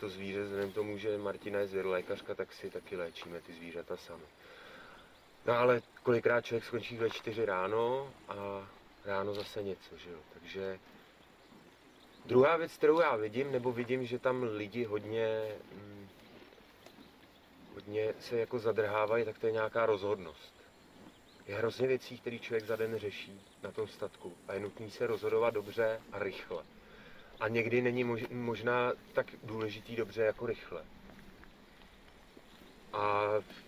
to 0.00 0.08
zvíře, 0.08 0.42
vzhledem 0.42 0.72
tomu, 0.72 0.98
že 0.98 1.18
Martina 1.18 1.60
je 1.60 1.66
zvěrolékařka, 1.66 2.34
tak 2.34 2.52
si 2.52 2.70
taky 2.70 2.96
léčíme 2.96 3.40
ty 3.40 3.52
zvířata 3.52 3.96
sami. 3.96 4.22
No 5.46 5.54
ale 5.54 5.82
kolikrát 6.02 6.44
člověk 6.44 6.64
skončí 6.64 6.96
ve 6.96 7.10
čtyři 7.10 7.44
ráno 7.44 8.10
a 8.28 8.68
ráno 9.04 9.34
zase 9.34 9.62
něco, 9.62 9.96
že 9.96 10.10
jo, 10.10 10.18
takže 10.32 10.78
Druhá 12.26 12.56
věc, 12.56 12.72
kterou 12.72 13.00
já 13.00 13.16
vidím, 13.16 13.52
nebo 13.52 13.72
vidím, 13.72 14.06
že 14.06 14.18
tam 14.18 14.42
lidi 14.42 14.84
hodně, 14.84 15.54
mm, 15.72 16.08
hodně 17.74 18.14
se 18.20 18.36
jako 18.38 18.58
zadrhávají, 18.58 19.24
tak 19.24 19.38
to 19.38 19.46
je 19.46 19.52
nějaká 19.52 19.86
rozhodnost. 19.86 20.51
Je 21.46 21.54
hrozně 21.54 21.86
věcí, 21.88 22.18
které 22.18 22.38
člověk 22.38 22.64
za 22.64 22.76
den 22.76 22.98
řeší 22.98 23.40
na 23.62 23.70
tom 23.70 23.88
statku 23.88 24.36
a 24.48 24.54
je 24.54 24.60
nutný 24.60 24.90
se 24.90 25.06
rozhodovat 25.06 25.54
dobře 25.54 26.00
a 26.12 26.18
rychle. 26.18 26.62
A 27.40 27.48
někdy 27.48 27.82
není 27.82 28.04
mož, 28.04 28.24
možná 28.30 28.92
tak 29.12 29.26
důležitý 29.42 29.96
dobře 29.96 30.22
jako 30.22 30.46
rychle. 30.46 30.84
A 32.92 33.22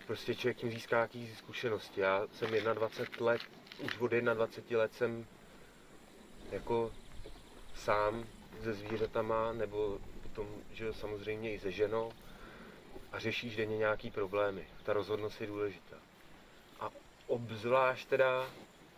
prostě 0.07 0.35
člověk 0.35 0.57
tím 0.57 0.71
získá 0.71 0.99
jaký 0.99 1.35
zkušenosti. 1.35 2.01
Já 2.01 2.27
jsem 2.33 2.49
21 2.73 3.25
let, 3.25 3.41
už 3.83 3.97
od 3.99 4.11
21 4.11 4.79
let 4.79 4.93
jsem 4.93 5.25
jako 6.51 6.91
sám 7.75 8.25
se 8.63 8.73
zvířatama, 8.73 9.53
nebo 9.53 9.99
potom, 10.23 10.47
že 10.71 10.93
samozřejmě 10.93 11.53
i 11.53 11.59
se 11.59 11.71
ženou 11.71 12.11
a 13.11 13.19
řešíš 13.19 13.55
denně 13.55 13.77
nějaký 13.77 14.11
problémy. 14.11 14.67
Ta 14.83 14.93
rozhodnost 14.93 15.41
je 15.41 15.47
důležitá. 15.47 15.97
A 16.79 16.89
obzvlášť 17.27 18.09
teda, 18.09 18.49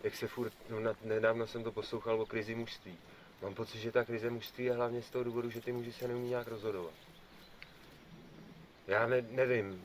jak 0.02 0.14
se 0.14 0.26
furt, 0.26 0.52
no 0.70 0.94
nedávno 1.04 1.46
jsem 1.46 1.64
to 1.64 1.72
poslouchal 1.72 2.20
o 2.20 2.26
krizi 2.26 2.54
mužství. 2.54 2.98
Mám 3.42 3.54
pocit, 3.54 3.78
že 3.78 3.92
ta 3.92 4.04
krize 4.04 4.30
mužství 4.30 4.64
je 4.64 4.72
hlavně 4.72 5.02
z 5.02 5.10
toho 5.10 5.24
důvodu, 5.24 5.50
že 5.50 5.60
ty 5.60 5.72
muži 5.72 5.92
se 5.92 6.08
neumí 6.08 6.28
nějak 6.28 6.48
rozhodovat. 6.48 6.94
Já 8.86 9.06
ne, 9.06 9.22
nevím, 9.30 9.84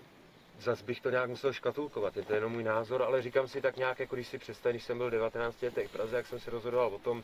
zas 0.59 0.81
bych 0.81 1.01
to 1.01 1.09
nějak 1.09 1.29
musel 1.29 1.53
škatulkovat, 1.53 2.17
je 2.17 2.23
to 2.23 2.33
jenom 2.33 2.51
můj 2.51 2.63
názor, 2.63 3.01
ale 3.01 3.21
říkám 3.21 3.47
si 3.47 3.61
tak 3.61 3.77
nějak, 3.77 3.99
jako 3.99 4.15
když 4.15 4.27
si 4.27 4.37
představím, 4.37 4.75
když 4.75 4.83
jsem 4.83 4.97
byl 4.97 5.09
19 5.09 5.61
letech 5.61 5.87
v 5.87 5.91
Praze, 5.91 6.15
jak 6.15 6.27
jsem 6.27 6.39
se 6.39 6.51
rozhodoval 6.51 6.87
o 6.87 6.99
tom, 6.99 7.23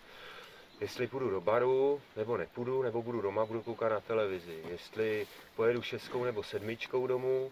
jestli 0.81 1.07
půjdu 1.07 1.29
do 1.29 1.41
baru, 1.41 2.01
nebo 2.15 2.37
nepůjdu, 2.37 2.83
nebo 2.83 3.01
budu 3.01 3.21
doma, 3.21 3.45
budu 3.45 3.61
koukat 3.61 3.91
na 3.91 3.99
televizi. 3.99 4.63
Jestli 4.69 5.27
pojedu 5.55 5.81
šestkou 5.81 6.23
nebo 6.23 6.43
sedmičkou 6.43 7.07
domů, 7.07 7.51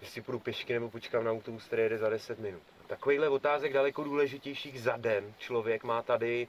jestli 0.00 0.22
půjdu 0.22 0.38
pěšky 0.38 0.72
nebo 0.72 0.90
počkám 0.90 1.24
na 1.24 1.30
autobus, 1.30 1.64
který 1.64 1.82
jede 1.82 1.98
za 1.98 2.08
10 2.08 2.38
minut. 2.38 2.62
Takovýchhle 2.92 3.28
otázek 3.28 3.72
daleko 3.72 4.04
důležitějších 4.04 4.82
za 4.82 4.96
den 4.96 5.34
člověk 5.38 5.84
má 5.84 6.02
tady 6.02 6.48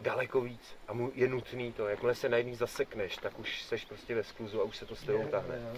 daleko 0.00 0.40
víc 0.40 0.76
a 0.88 0.92
mu 0.92 1.12
je 1.14 1.28
nutný 1.28 1.72
to. 1.72 1.88
Jakmile 1.88 2.14
se 2.14 2.28
na 2.28 2.36
jedný 2.36 2.54
zasekneš, 2.54 3.16
tak 3.16 3.38
už 3.38 3.62
seš 3.62 3.84
prostě 3.84 4.14
ve 4.14 4.24
skluzu 4.24 4.60
a 4.60 4.64
už 4.64 4.76
se 4.76 4.86
to 4.86 4.96
s 4.96 5.02
tebou 5.02 5.28
tahne. 5.28 5.74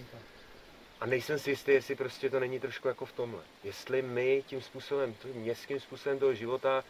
A 1.00 1.06
nejsem 1.06 1.38
si 1.38 1.50
jistý, 1.50 1.72
jestli 1.72 1.94
prostě 1.94 2.30
to 2.30 2.40
není 2.40 2.60
trošku 2.60 2.88
jako 2.88 3.04
v 3.04 3.12
tomhle. 3.12 3.42
Jestli 3.64 4.02
my 4.02 4.44
tím 4.46 4.62
způsobem, 4.62 5.14
tím 5.14 5.32
městským 5.32 5.80
způsobem 5.80 6.18
toho 6.18 6.34
života 6.34 6.84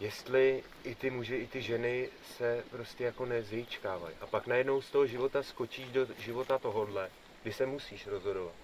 jestli 0.00 0.62
i 0.84 0.94
ty 0.94 1.10
muži, 1.10 1.36
i 1.36 1.46
ty 1.46 1.62
ženy 1.62 2.08
se 2.36 2.64
prostě 2.70 3.04
jako 3.04 3.26
nezříčkávají. 3.26 4.16
A 4.20 4.26
pak 4.26 4.46
najednou 4.46 4.82
z 4.82 4.90
toho 4.90 5.06
života 5.06 5.42
skočíš 5.42 5.86
do 5.86 6.06
života 6.18 6.58
tohodle, 6.58 7.10
kdy 7.42 7.52
se 7.52 7.66
musíš 7.66 8.06
rozhodovat. 8.06 8.54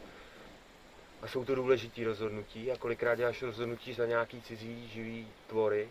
A 1.22 1.28
jsou 1.28 1.44
to 1.44 1.54
důležitý 1.54 2.04
rozhodnutí 2.04 2.72
a 2.72 2.76
kolikrát 2.76 3.14
děláš 3.14 3.42
rozhodnutí 3.42 3.94
za 3.94 4.06
nějaký 4.06 4.42
cizí 4.42 4.88
živý 4.88 5.28
tvory. 5.46 5.88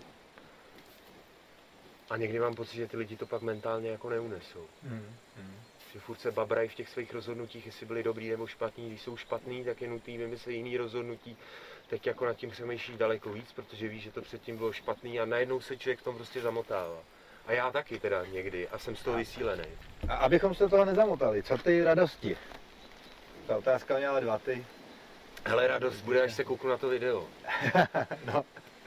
A 2.10 2.18
někdy 2.18 2.40
mám 2.40 2.56
pocit, 2.56 2.76
že 2.76 2.88
ty 2.88 2.98
lidi 2.98 3.18
to 3.18 3.26
pak 3.26 3.42
mentálně 3.42 3.90
jako 3.90 4.10
neunesou. 4.10 4.68
Hmm. 4.84 5.16
Hmm. 5.38 5.56
Že 5.94 6.00
furt 6.00 6.22
se 6.22 6.32
babrají 6.32 6.70
v 6.70 6.76
těch 6.76 6.90
svých 6.90 7.14
rozhodnutích, 7.14 7.66
jestli 7.66 7.86
byli 7.86 8.04
dobrý 8.04 8.30
nebo 8.30 8.48
špatný. 8.48 8.90
Když 8.90 9.02
jsou 9.02 9.18
špatný, 9.18 9.64
tak 9.64 9.82
je 9.82 9.88
nutný 9.88 10.18
vymyslet 10.18 10.52
jiný 10.52 10.78
rozhodnutí. 10.78 11.38
Teď 11.88 12.08
jako 12.08 12.26
nad 12.26 12.34
tím 12.34 12.52
přemýšlíš 12.52 12.98
daleko 12.98 13.34
víc, 13.34 13.52
protože 13.54 13.88
víš, 13.88 14.04
že 14.04 14.12
to 14.12 14.22
předtím 14.22 14.58
bylo 14.58 14.74
špatný 14.74 15.20
a 15.20 15.26
najednou 15.26 15.62
se 15.62 15.78
člověk 15.78 16.00
v 16.00 16.04
tom 16.04 16.16
prostě 16.16 16.42
zamotává. 16.42 17.00
A 17.46 17.52
já 17.52 17.72
taky 17.72 18.00
teda 18.00 18.26
někdy 18.26 18.68
a 18.68 18.78
jsem 18.78 18.96
z 18.96 19.04
toho 19.04 19.18
vysílený. 19.18 19.64
A 20.10 20.16
abychom 20.16 20.56
se 20.56 20.70
toho 20.70 20.86
nezamotali, 20.86 21.44
co 21.44 21.58
ty 21.58 21.84
radosti? 21.84 22.38
Ta 23.48 23.58
otázka 23.58 23.98
měla 23.98 24.20
dva 24.20 24.38
ty. 24.38 24.66
Hele, 25.48 25.68
radost 25.68 26.02
bude, 26.02 26.22
až 26.22 26.34
se 26.34 26.44
kouknu 26.44 26.70
na 26.70 26.78
to 26.78 26.90
video. 26.90 27.28
No. 28.26 28.46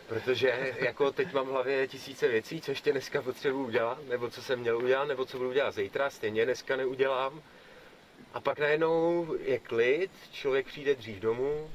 Protože 0.09 0.75
jako 0.79 1.13
teď 1.13 1.33
mám 1.33 1.47
v 1.47 1.51
hlavě 1.51 1.89
tisíce 1.89 2.29
věcí, 2.29 2.61
co 2.61 2.71
ještě 2.71 2.93
dneska 2.93 3.23
potřebuji 3.23 3.67
udělat, 3.67 3.99
nebo 4.09 4.31
co 4.31 4.43
jsem 4.43 4.59
měl 4.59 4.79
udělat, 4.79 5.05
nebo 5.05 5.25
co 5.25 5.39
budu 5.39 5.53
dělat 5.53 5.75
zítra, 5.75 6.11
stejně 6.11 6.45
dneska 6.45 6.77
neudělám. 6.77 7.43
A 8.35 8.41
pak 8.41 8.59
najednou 8.59 9.27
je 9.45 9.59
klid, 9.59 10.11
člověk 10.33 10.67
přijde 10.67 10.95
dřív 10.95 11.21
domů, 11.21 11.71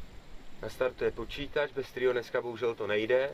nastartuje 0.61 1.11
počítač, 1.11 1.71
bez 1.71 1.88
kterého 1.88 2.13
dneska 2.13 2.41
bohužel 2.41 2.75
to 2.75 2.88
nejde. 2.88 3.31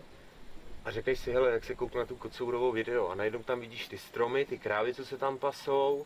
A 0.86 0.91
řekneš 0.91 1.20
si, 1.20 1.32
hele, 1.32 1.52
jak 1.52 1.64
se 1.64 1.76
kouknu 1.76 1.99
na 1.99 2.06
tu 2.06 2.16
kocourovou 2.16 2.72
video 2.72 3.08
a 3.08 3.16
najednou 3.16 3.43
tam 3.43 3.60
vidíš 3.60 3.88
ty 3.88 3.97
stromy, 3.97 4.45
ty 4.45 4.58
krávy, 4.58 4.93
co 4.93 5.06
se 5.06 5.18
tam 5.18 5.38
pasou, 5.38 6.06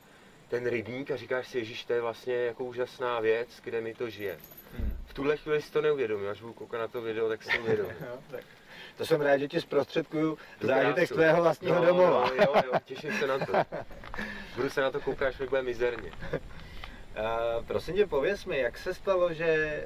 ten 0.49 0.65
rybník 0.67 1.11
a 1.11 1.15
říkáš 1.15 1.47
si, 1.47 1.57
ježíš, 1.57 1.85
to 1.85 1.93
je 1.93 2.01
vlastně 2.01 2.33
jako 2.33 2.63
úžasná 2.63 3.19
věc, 3.19 3.49
kde 3.63 3.81
mi 3.81 3.93
to 3.93 4.09
žije. 4.09 4.39
Tuhle 5.15 5.37
chvíli 5.37 5.61
si 5.61 5.71
to 5.71 5.81
neuvědomím, 5.81 6.29
až 6.29 6.41
budu 6.41 6.53
koukat 6.53 6.81
na 6.81 6.87
to 6.87 7.01
video, 7.01 7.29
tak 7.29 7.43
si 7.43 7.59
uvědomím. 7.59 7.95
Jo, 8.05 8.19
tak. 8.31 8.43
To 8.97 9.05
jsem 9.05 9.21
rád, 9.21 9.37
že 9.37 9.47
ti 9.47 9.61
zprostředkuju 9.61 10.37
zážitek 10.61 11.09
tvého 11.09 11.41
vlastního 11.43 11.75
no, 11.75 11.85
domova. 11.85 12.29
Jo, 12.29 12.35
jo, 12.41 12.53
jo, 12.65 12.79
těším 12.85 13.13
se 13.19 13.27
na 13.27 13.39
to. 13.39 13.53
Budu 14.55 14.69
se 14.69 14.81
na 14.81 14.91
to 14.91 15.01
koukat, 15.01 15.27
až 15.27 15.39
mi 15.39 15.47
bude 15.47 15.61
mizerně. 15.61 16.11
Uh, 17.57 17.65
prosím 17.65 17.95
tě, 17.95 18.07
pověz 18.07 18.45
mi, 18.45 18.57
jak 18.57 18.77
se 18.77 18.93
stalo, 18.93 19.33
že 19.33 19.83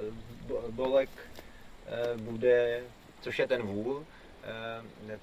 uh, 0.00 0.14
Bo- 0.46 0.64
Bolek 0.70 1.10
uh, 1.10 2.20
bude, 2.20 2.82
což 3.20 3.38
je 3.38 3.46
ten 3.46 3.62
vůl, 3.62 3.96
uh, 3.96 4.04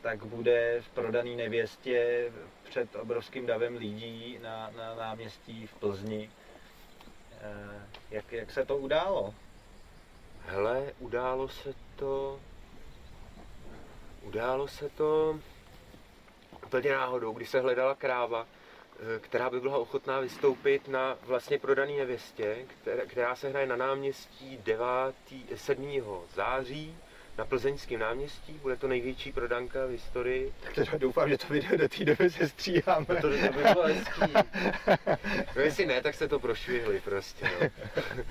tak 0.01 0.25
bude 0.25 0.81
v 0.81 0.89
prodaný 0.89 1.35
nevěstě 1.35 2.31
před 2.69 2.95
obrovským 2.95 3.45
davem 3.45 3.77
lidí 3.77 4.39
na, 4.41 4.71
na 4.77 4.95
náměstí 4.95 5.67
v 5.67 5.73
Plzni. 5.73 6.29
Uh, 7.37 7.81
jak, 8.11 8.31
jak 8.31 8.51
se 8.51 8.65
to 8.65 8.77
událo? 8.77 9.33
Hele, 10.45 10.93
událo 10.99 11.49
se 11.49 11.73
to... 11.95 12.39
Událo 14.21 14.67
se 14.67 14.89
to 14.89 15.39
úplně 16.65 16.91
náhodou, 16.91 17.33
když 17.33 17.49
se 17.49 17.59
hledala 17.59 17.95
kráva, 17.95 18.47
eh, 18.47 19.19
která 19.19 19.49
by 19.49 19.59
byla 19.59 19.77
ochotná 19.77 20.19
vystoupit 20.19 20.87
na 20.87 21.17
vlastně 21.21 21.59
prodaný 21.59 21.97
nevěstě, 21.97 22.65
která, 22.81 23.05
která 23.05 23.35
se 23.35 23.49
hraje 23.49 23.67
na 23.67 23.75
náměstí 23.75 24.57
9. 24.57 24.85
7. 25.55 26.01
září 26.35 26.97
na 27.37 27.45
Plzeňském 27.45 27.99
náměstí. 27.99 28.53
Bude 28.53 28.75
to 28.75 28.87
největší 28.87 29.31
prodanka 29.31 29.85
v 29.85 29.89
historii. 29.89 30.53
Tak 30.63 30.75
teda 30.75 30.97
doufám, 30.97 31.29
že 31.29 31.37
to 31.37 31.53
video 31.53 31.77
do 31.77 31.89
té 31.89 32.05
doby 32.05 32.29
se 32.29 32.49
stříháme. 32.49 33.05
No 33.09 33.15
to, 33.15 33.21
to 33.21 33.29
by 33.29 33.63
bylo 33.73 33.83
hezký. 33.83 34.33
No 35.55 35.61
jestli 35.61 35.85
ne, 35.85 36.01
tak 36.01 36.15
se 36.15 36.27
to 36.27 36.39
prošvihli 36.39 36.99
prostě. 36.99 37.49
No. 37.61 37.69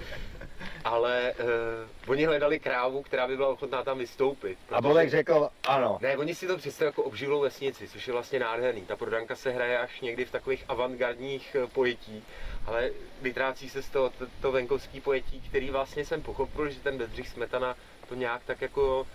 Ale 0.85 1.35
uh, 1.41 2.11
oni 2.11 2.25
hledali 2.25 2.61
krávu, 2.61 3.03
která 3.03 3.27
by 3.27 3.37
byla 3.37 3.49
ochotná 3.49 3.83
tam 3.83 3.99
vystoupit. 3.99 4.59
A 4.71 4.81
Bolek 4.81 5.11
řekl 5.11 5.49
ano. 5.65 5.99
Ne, 6.03 6.17
oni 6.17 6.35
si 6.35 6.47
to 6.47 6.57
představují 6.57 6.89
jako 6.89 7.03
obživlou 7.03 7.41
vesnici, 7.41 7.89
což 7.89 8.07
je 8.07 8.13
vlastně 8.13 8.39
nádherný. 8.39 8.83
Ta 8.83 8.97
prodanka 8.97 9.37
se 9.37 9.51
hraje 9.51 9.79
až 9.79 10.01
někdy 10.01 10.25
v 10.25 10.31
takových 10.31 10.65
avantgardních 10.69 11.57
eh, 11.63 11.67
pojetí, 11.67 12.25
ale 12.67 12.91
vytrácí 13.23 13.71
se 13.71 13.83
z 13.83 13.89
toho 13.89 14.11
to, 14.11 14.27
to 14.41 14.53
venkovský 14.53 15.01
pojetí, 15.01 15.41
který 15.41 15.71
vlastně 15.71 16.05
jsem 16.05 16.23
pochopil, 16.23 16.71
že 16.71 16.81
ten 16.81 16.99
Bedřich 16.99 17.29
Smetana 17.29 17.77
to 18.09 18.15
nějak 18.15 18.45
tak 18.45 18.63
jako 18.63 19.07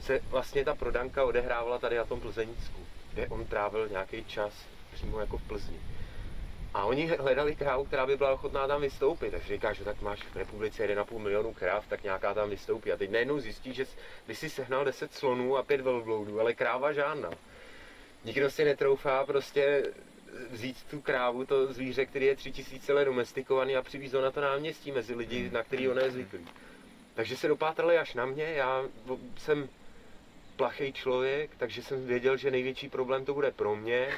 se 0.00 0.20
vlastně 0.28 0.64
ta 0.64 0.74
prodanka 0.74 1.24
odehrávala 1.24 1.78
tady 1.78 1.96
na 1.96 2.04
tom 2.04 2.20
Plzeňsku, 2.20 2.86
kde 3.12 3.28
on 3.28 3.46
trávil 3.46 3.88
nějaký 3.88 4.24
čas 4.24 4.52
přímo 4.92 5.20
jako 5.20 5.38
v 5.38 5.42
Plzni. 5.42 5.80
A 6.74 6.84
oni 6.84 7.06
hledali 7.06 7.56
krávu, 7.56 7.84
která 7.84 8.06
by 8.06 8.16
byla 8.16 8.32
ochotná 8.32 8.66
tam 8.66 8.80
vystoupit. 8.80 9.30
Takže 9.30 9.54
říká, 9.54 9.72
že 9.72 9.84
tak 9.84 10.00
máš 10.00 10.22
v 10.22 10.36
republice 10.36 10.86
1,5 10.86 11.18
milionu 11.18 11.54
kráv, 11.54 11.86
tak 11.88 12.02
nějaká 12.02 12.34
tam 12.34 12.50
vystoupí. 12.50 12.92
A 12.92 12.96
teď 12.96 13.10
najednou 13.10 13.40
zjistí, 13.40 13.74
že 13.74 13.86
by 14.26 14.34
si 14.34 14.50
sehnal 14.50 14.84
10 14.84 15.14
slonů 15.14 15.56
a 15.56 15.62
5 15.62 15.80
velbloudů, 15.80 16.40
ale 16.40 16.54
kráva 16.54 16.92
žádná. 16.92 17.30
Nikdo 18.24 18.50
si 18.50 18.64
netroufá 18.64 19.26
prostě 19.26 19.82
vzít 20.50 20.76
tu 20.90 21.00
krávu, 21.00 21.44
to 21.46 21.72
zvíře, 21.72 22.06
který 22.06 22.26
je 22.26 22.36
3000 22.36 22.92
let 22.92 23.04
domestikovaný 23.04 23.76
a 23.76 23.82
přivízt 23.82 24.14
ho 24.14 24.20
na 24.22 24.30
to 24.30 24.40
náměstí 24.40 24.92
mezi 24.92 25.14
lidi, 25.14 25.50
na 25.50 25.62
který 25.62 25.88
ona 25.88 26.02
je 26.02 26.10
zvyklý. 26.10 26.46
Takže 27.14 27.36
se 27.36 27.48
dopátrali 27.48 27.98
až 27.98 28.14
na 28.14 28.26
mě, 28.26 28.44
já 28.44 28.84
jsem 29.36 29.68
plachý 30.56 30.92
člověk, 30.92 31.50
takže 31.58 31.82
jsem 31.82 32.06
věděl, 32.06 32.36
že 32.36 32.50
největší 32.50 32.88
problém 32.88 33.24
to 33.24 33.34
bude 33.34 33.50
pro 33.50 33.76
mě. 33.76 34.08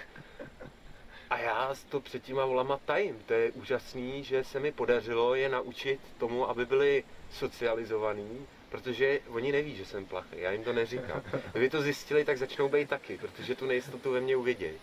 A 1.31 1.39
já 1.39 1.75
to 1.89 2.01
před 2.01 2.23
těma 2.23 2.45
volama 2.45 2.81
tajím. 2.85 3.19
To 3.27 3.33
je 3.35 3.51
úžasný, 3.51 4.25
že 4.25 4.45
se 4.45 4.61
mi 4.61 4.73
podařilo 4.73 5.35
je 5.35 5.49
naučit 5.49 6.01
tomu, 6.19 6.49
aby 6.49 6.67
byli 6.67 7.05
socializovaní, 7.33 8.47
protože 8.69 9.21
oni 9.29 9.53
neví, 9.53 9.77
že 9.77 9.87
jsem 9.87 10.07
plachý, 10.07 10.37
já 10.37 10.51
jim 10.53 10.65
to 10.65 10.73
neříkám. 10.73 11.23
Kdyby 11.53 11.71
to 11.71 11.83
zjistili, 11.83 12.25
tak 12.25 12.39
začnou 12.39 12.69
být 12.69 12.89
taky, 12.89 13.19
protože 13.19 13.55
tu 13.55 13.67
nejistotu 13.67 14.13
ve 14.13 14.21
mně 14.21 14.37
uvidějí. 14.37 14.75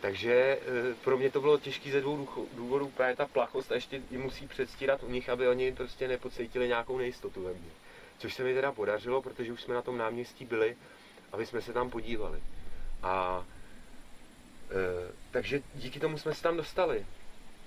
Takže 0.00 0.32
eh, 0.32 0.94
pro 1.04 1.18
mě 1.18 1.30
to 1.30 1.40
bylo 1.40 1.58
těžké 1.58 1.90
ze 1.90 2.00
dvou 2.00 2.28
důvodů, 2.52 2.92
právě 2.96 3.16
ta 3.16 3.26
plachost 3.26 3.72
a 3.72 3.74
ještě 3.74 4.02
ji 4.10 4.18
musí 4.18 4.48
předstírat 4.48 5.02
u 5.02 5.10
nich, 5.10 5.28
aby 5.28 5.48
oni 5.48 5.72
prostě 5.72 6.08
nepocítili 6.08 6.68
nějakou 6.68 6.98
nejistotu 6.98 7.42
ve 7.42 7.50
mně. 7.52 7.70
Což 8.18 8.34
se 8.34 8.44
mi 8.44 8.54
teda 8.54 8.72
podařilo, 8.72 9.22
protože 9.22 9.52
už 9.52 9.62
jsme 9.62 9.74
na 9.74 9.82
tom 9.82 9.98
náměstí 9.98 10.44
byli, 10.44 10.76
aby 11.32 11.46
jsme 11.46 11.62
se 11.62 11.72
tam 11.72 11.90
podívali. 11.90 12.42
A 13.02 13.44
e, 14.70 15.12
takže 15.30 15.62
díky 15.74 16.00
tomu 16.00 16.18
jsme 16.18 16.34
se 16.34 16.42
tam 16.42 16.56
dostali. 16.56 17.06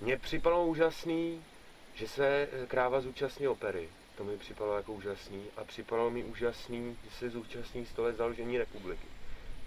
Mně 0.00 0.16
připadalo 0.16 0.66
úžasný, 0.66 1.42
že 1.94 2.08
se 2.08 2.48
eh, 2.52 2.66
kráva 2.66 3.00
zúčastní 3.00 3.48
opery. 3.48 3.88
To 4.16 4.24
mi 4.24 4.38
připadalo 4.38 4.76
jako 4.76 4.92
úžasný. 4.92 5.44
A 5.56 5.64
připadalo 5.64 6.10
mi 6.10 6.24
úžasný, 6.24 6.96
že 7.04 7.10
se 7.10 7.30
zúčastní 7.30 7.86
toho 7.86 8.12
založení 8.12 8.58
republiky. 8.58 9.06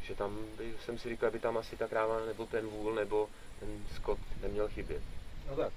Že 0.08 0.16
tam 0.16 0.38
by, 0.58 0.74
jsem 0.86 0.98
si 0.98 1.10
říkal, 1.10 1.32
by 1.32 1.40
tam 1.40 1.58
asi 1.58 1.76
ta 1.78 1.88
kráva 1.88 2.26
nebo 2.26 2.46
ten 2.46 2.68
vůl 2.68 2.94
nebo 2.94 3.30
ten 3.60 3.70
skot 3.96 4.20
neměl 4.42 4.68
chybět. 4.68 5.02
No 5.50 5.56
tak. 5.56 5.74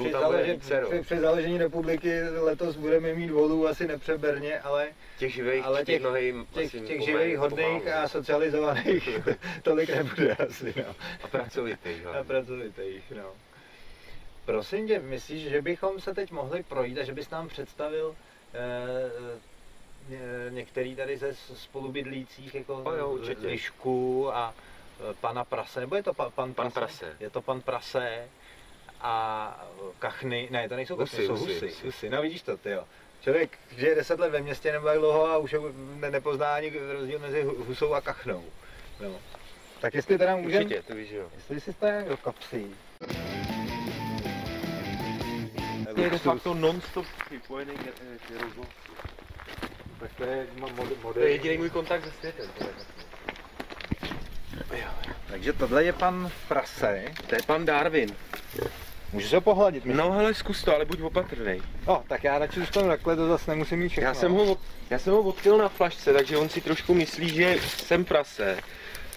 Při, 0.00 0.10
tam 0.10 0.34
při, 0.58 1.02
při 1.02 1.18
založení 1.20 1.58
republiky 1.58 2.22
letos 2.22 2.76
budeme 2.76 3.14
mít 3.14 3.30
volů 3.30 3.68
asi 3.68 3.86
nepřeberně, 3.86 4.60
ale 4.60 4.88
Těch 5.18 5.34
živých, 5.34 5.64
ale 5.64 5.84
těch- 5.84 6.02
nohej, 6.02 6.34
těch, 6.52 6.70
těch 6.70 7.04
živých, 7.04 7.38
hodných 7.38 7.86
a 7.88 8.08
socializovaných 8.08 9.08
tolik 9.62 9.88
nebude 9.90 10.34
asi. 10.34 10.74
No. 10.76 10.94
a 11.22 11.28
pracovitých. 11.28 12.06
A 12.06 12.24
pracovitých, 12.24 13.12
no. 13.16 13.32
Prosím 14.44 14.88
tě, 14.88 14.98
myslíš, 14.98 15.42
že 15.42 15.62
bychom 15.62 16.00
se 16.00 16.14
teď 16.14 16.30
mohli 16.30 16.62
projít 16.62 16.98
a 16.98 17.04
že 17.04 17.12
bys 17.14 17.30
nám 17.30 17.48
představil 17.48 18.16
eh, 18.54 19.51
některý 20.50 20.96
tady 20.96 21.16
ze 21.18 21.34
spolubydlících 21.34 22.54
jako 22.54 22.74
O 22.74 22.92
jo, 22.92 23.08
určitě. 23.10 23.46
Lišku 23.46 24.30
a 24.34 24.54
eh, 25.10 25.14
pana 25.20 25.44
Prase, 25.44 25.80
nebo 25.80 25.96
je 25.96 26.02
to 26.02 26.14
pa, 26.14 26.30
pan, 26.30 26.54
Pan 26.54 26.70
Prase. 26.70 27.16
Je 27.20 27.30
to 27.30 27.42
pan 27.42 27.60
Prase 27.60 28.28
a 29.00 29.66
kachny, 29.98 30.48
ne, 30.50 30.68
to 30.68 30.76
nejsou 30.76 30.96
Husy, 30.96 31.10
kachny, 31.10 31.26
jsou 31.26 31.32
husy, 31.36 31.52
husy, 31.52 31.66
husy. 31.66 31.86
husy, 31.86 32.10
no 32.10 32.22
vidíš 32.22 32.42
to, 32.42 32.56
ty 32.56 32.70
jo. 32.70 32.84
Člověk 33.20 33.58
žije 33.76 33.94
deset 33.94 34.20
let 34.20 34.30
ve 34.30 34.40
městě 34.40 34.72
nebo 34.72 34.88
jak 34.88 34.98
dlouho 34.98 35.26
a 35.26 35.38
už 35.38 35.54
ne, 36.00 36.10
nepozná 36.10 36.54
ani 36.54 36.72
rozdíl 36.92 37.18
mezi 37.18 37.44
hu- 37.44 37.64
husou 37.64 37.94
a 37.94 38.00
kachnou. 38.00 38.44
No. 39.00 39.10
Tak 39.80 39.94
jestli 39.94 40.18
teda 40.18 40.36
můžeme... 40.36 40.64
Určitě, 40.64 40.82
to 40.82 40.94
víš, 40.94 41.08
že 41.08 41.16
jo. 41.16 41.28
Jestli 41.34 41.60
si 41.60 41.72
to 41.72 41.86
do 42.08 42.16
kapsy. 42.16 42.66
Je 45.96 46.10
de 46.10 46.18
facto 46.18 46.54
non-stop 46.54 47.06
připojený 47.26 47.72
k. 47.74 47.82
Tak 50.02 50.12
to 50.16 50.24
je 50.24 50.46
To 51.12 51.20
je 51.20 51.30
jediný 51.30 51.58
můj 51.58 51.70
kontakt 51.70 52.04
se 52.04 52.10
světem. 52.10 52.46
Takže 55.30 55.52
tohle 55.52 55.84
je 55.84 55.92
pan 55.92 56.30
Prase. 56.48 57.04
To 57.26 57.34
je 57.34 57.40
pan 57.46 57.64
Darwin. 57.64 58.16
Můžu 59.12 59.28
se 59.28 59.36
ho 59.36 59.40
pohladit? 59.40 59.84
myslím? 59.84 59.96
No 59.96 60.12
hele, 60.12 60.34
zkus 60.34 60.64
to, 60.64 60.74
ale 60.74 60.84
buď 60.84 61.00
opatrný. 61.00 61.62
No, 61.86 62.04
tak 62.08 62.24
já 62.24 62.38
radši 62.38 62.60
zůstanu 62.60 62.88
takhle, 62.88 63.16
to 63.16 63.28
zase 63.28 63.50
nemusím 63.50 63.78
mít 63.78 63.88
všechno. 63.88 64.08
Já 64.08 64.14
jsem 64.14 64.32
ho, 64.32 64.58
já 64.90 64.98
jsem 64.98 65.12
ho 65.12 65.22
odkryl 65.22 65.58
na 65.58 65.68
flašce, 65.68 66.12
takže 66.12 66.36
on 66.36 66.48
si 66.48 66.60
trošku 66.60 66.94
myslí, 66.94 67.28
že 67.28 67.56
jsem 67.60 68.04
prase. 68.04 68.58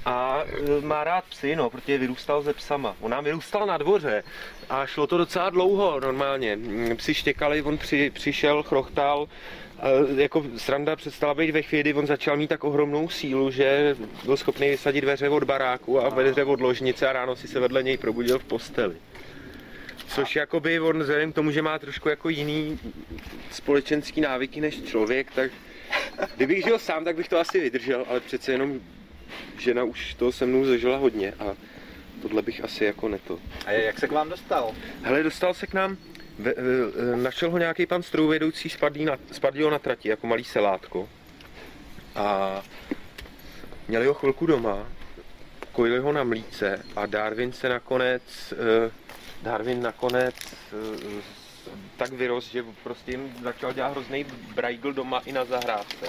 A 0.06 0.44
e, 0.44 0.82
má 0.82 1.04
rád 1.04 1.24
psy, 1.30 1.56
no, 1.56 1.70
protože 1.70 1.98
vyrůstal 1.98 2.42
ze 2.42 2.54
psama. 2.54 2.96
On 3.02 3.12
nám 3.12 3.24
vyrůstal 3.24 3.66
na 3.66 3.78
dvoře 3.78 4.24
a 4.70 4.86
šlo 4.86 5.08
to 5.08 5.18
docela 5.18 5.50
dlouho 5.50 6.00
normálně. 6.00 6.56
Mm, 6.56 6.98
Psi 6.98 7.14
štěkali, 7.14 7.62
on 7.62 7.78
při, 7.78 8.10
přišel, 8.10 8.64
chrochtal, 8.64 9.28
jako 10.16 10.46
sranda 10.58 10.96
přestala 10.96 11.34
být 11.34 11.52
ve 11.52 11.62
chvíli, 11.62 11.82
kdy 11.82 11.94
on 11.94 12.08
začal 12.08 12.38
mít 12.38 12.48
tak 12.48 12.64
ohromnou 12.64 13.10
sílu, 13.10 13.52
že 13.52 13.96
byl 14.26 14.38
schopný 14.38 14.70
vysadit 14.70 15.02
dveře 15.02 15.30
od 15.30 15.44
baráku 15.44 16.02
a 16.02 16.10
dveře 16.10 16.44
od 16.44 16.62
ložnice 16.62 17.08
a 17.08 17.14
ráno 17.14 17.36
si 17.36 17.48
se 17.48 17.60
vedle 17.60 17.84
něj 17.84 17.98
probudil 17.98 18.40
v 18.40 18.44
posteli. 18.44 18.96
Což 20.08 20.36
jakoby 20.36 20.80
on 20.80 21.00
vzhledem 21.00 21.32
k 21.32 21.36
tomu, 21.36 21.52
že 21.52 21.62
má 21.62 21.80
trošku 21.80 22.10
jako 22.10 22.30
jiný 22.30 22.80
společenský 23.52 24.22
návyky 24.22 24.62
než 24.62 24.84
člověk, 24.84 25.32
tak 25.32 25.52
kdybych 26.36 26.64
žil 26.64 26.80
sám, 26.80 27.04
tak 27.04 27.16
bych 27.16 27.30
to 27.30 27.40
asi 27.40 27.60
vydržel, 27.60 28.06
ale 28.10 28.20
přece 28.20 28.52
jenom 28.52 28.80
žena 29.60 29.84
už 29.84 30.14
toho 30.14 30.32
se 30.32 30.46
mnou 30.46 30.66
zažila 30.66 30.98
hodně 30.98 31.34
a 31.40 31.56
tohle 32.22 32.42
bych 32.42 32.64
asi 32.64 32.86
jako 32.86 33.08
neto. 33.08 33.40
A 33.66 33.72
jak 33.72 34.00
se 34.00 34.08
k 34.08 34.12
vám 34.12 34.30
dostal? 34.30 34.72
Hele, 35.02 35.24
dostal 35.24 35.54
se 35.54 35.68
k 35.68 35.74
nám, 35.74 35.98
ve, 36.40 36.52
e, 36.52 36.54
e, 37.14 37.16
našel 37.16 37.52
ho 37.52 37.58
nějaký 37.58 37.86
pan 37.86 38.04
strojvedoucí, 38.04 38.70
spadlý 38.70 39.06
na, 39.06 39.18
ho 39.64 39.70
na 39.70 39.80
trati, 39.80 40.10
jako 40.10 40.28
malý 40.28 40.44
selátko. 40.44 41.10
A 42.16 42.62
měli 43.88 44.08
ho 44.08 44.14
chvilku 44.14 44.46
doma, 44.46 44.88
kojili 45.72 46.00
ho 46.00 46.12
na 46.12 46.24
mlíce 46.24 46.86
a 46.96 47.06
Darwin 47.06 47.52
se 47.52 47.70
nakonec, 47.70 48.54
e, 48.54 48.92
Darwin 49.42 49.82
nakonec 49.82 50.36
e, 50.36 51.22
tak 51.98 52.12
vyrost, 52.12 52.52
že 52.52 52.64
prostě 52.84 53.12
jim 53.12 53.34
začal 53.44 53.74
dělat 53.74 53.90
hrozný 53.92 54.26
brajgl 54.56 54.94
doma 54.94 55.20
i 55.20 55.32
na 55.32 55.46
zahrádce. 55.46 56.08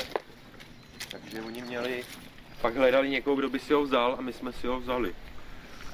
Takže 1.10 1.42
oni 1.42 1.62
měli, 1.62 2.04
pak 2.60 2.76
hledali 2.76 3.10
někoho, 3.10 3.36
kdo 3.36 3.50
by 3.50 3.58
si 3.58 3.72
ho 3.72 3.82
vzal 3.82 4.16
a 4.18 4.22
my 4.22 4.32
jsme 4.32 4.52
si 4.52 4.66
ho 4.66 4.80
vzali. 4.80 5.14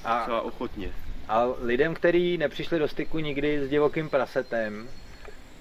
A, 0.05 0.41
ochotně. 0.41 0.93
A 1.29 1.47
lidem, 1.61 1.95
kteří 1.95 2.39
nepřišli 2.39 2.79
do 2.79 2.89
styku 2.89 3.19
nikdy 3.19 3.67
s 3.67 3.71
divokým 3.71 4.09
prasetem, 4.09 4.89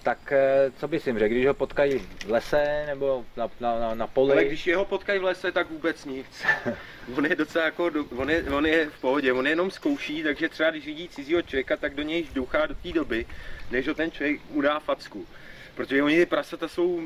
tak 0.03 0.31
eh, 0.31 0.71
co 0.77 0.87
bys 0.87 1.07
jim 1.07 1.19
řekl, 1.19 1.33
když 1.33 1.45
ho 1.45 1.53
potkají 1.53 1.99
v 1.99 2.29
lese 2.31 2.83
nebo 2.87 3.25
na, 3.37 3.49
na, 3.59 3.79
na, 3.79 3.95
na 3.95 4.07
poli? 4.07 4.31
Ale 4.31 4.45
když 4.45 4.67
jeho 4.67 4.85
potkají 4.85 5.19
v 5.19 5.23
lese, 5.23 5.51
tak 5.51 5.69
vůbec 5.69 6.05
nic. 6.05 6.43
on 7.17 7.25
je 7.25 7.35
docela 7.35 7.65
jako, 7.65 7.91
on 8.15 8.29
je, 8.29 8.43
on 8.43 8.65
je 8.65 8.89
v 8.89 9.01
pohodě, 9.01 9.33
on 9.33 9.47
jenom 9.47 9.71
zkouší, 9.71 10.23
takže 10.23 10.49
třeba 10.49 10.69
když 10.69 10.85
vidí 10.85 11.09
cizího 11.09 11.41
člověka, 11.41 11.77
tak 11.77 11.95
do 11.95 12.03
něj 12.03 12.27
douchá 12.33 12.65
do 12.65 12.75
té 12.75 12.91
doby, 12.91 13.25
než 13.71 13.87
ho 13.87 13.93
ten 13.93 14.11
člověk 14.11 14.41
udá 14.49 14.79
facku. 14.79 15.27
Protože 15.75 16.03
oni 16.03 16.17
ty 16.17 16.25
prasata 16.25 16.67
jsou, 16.67 17.01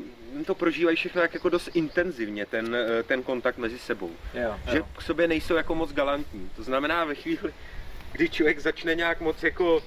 to 0.46 0.56
prožívají 0.56 0.98
všechno 0.98 1.22
jak 1.22 1.34
jako 1.34 1.50
dost 1.50 1.70
intenzivně, 1.74 2.46
ten, 2.46 2.76
eh, 2.76 3.04
ten 3.04 3.24
kontakt 3.24 3.58
mezi 3.58 3.80
sebou. 3.80 4.12
Jo, 4.34 4.56
Že 4.72 4.78
jo. 4.78 4.88
k 4.98 5.02
sobě 5.02 5.28
nejsou 5.28 5.56
jako 5.56 5.76
moc 5.76 5.94
galantní. 5.94 6.50
To 6.56 6.64
znamená 6.64 7.06
ve 7.06 7.16
chvíli, 7.16 7.54
kdy 8.16 8.30
člověk 8.30 8.60
začne 8.60 8.96
nějak 8.96 9.22
moc 9.22 9.44
jako 9.44 9.84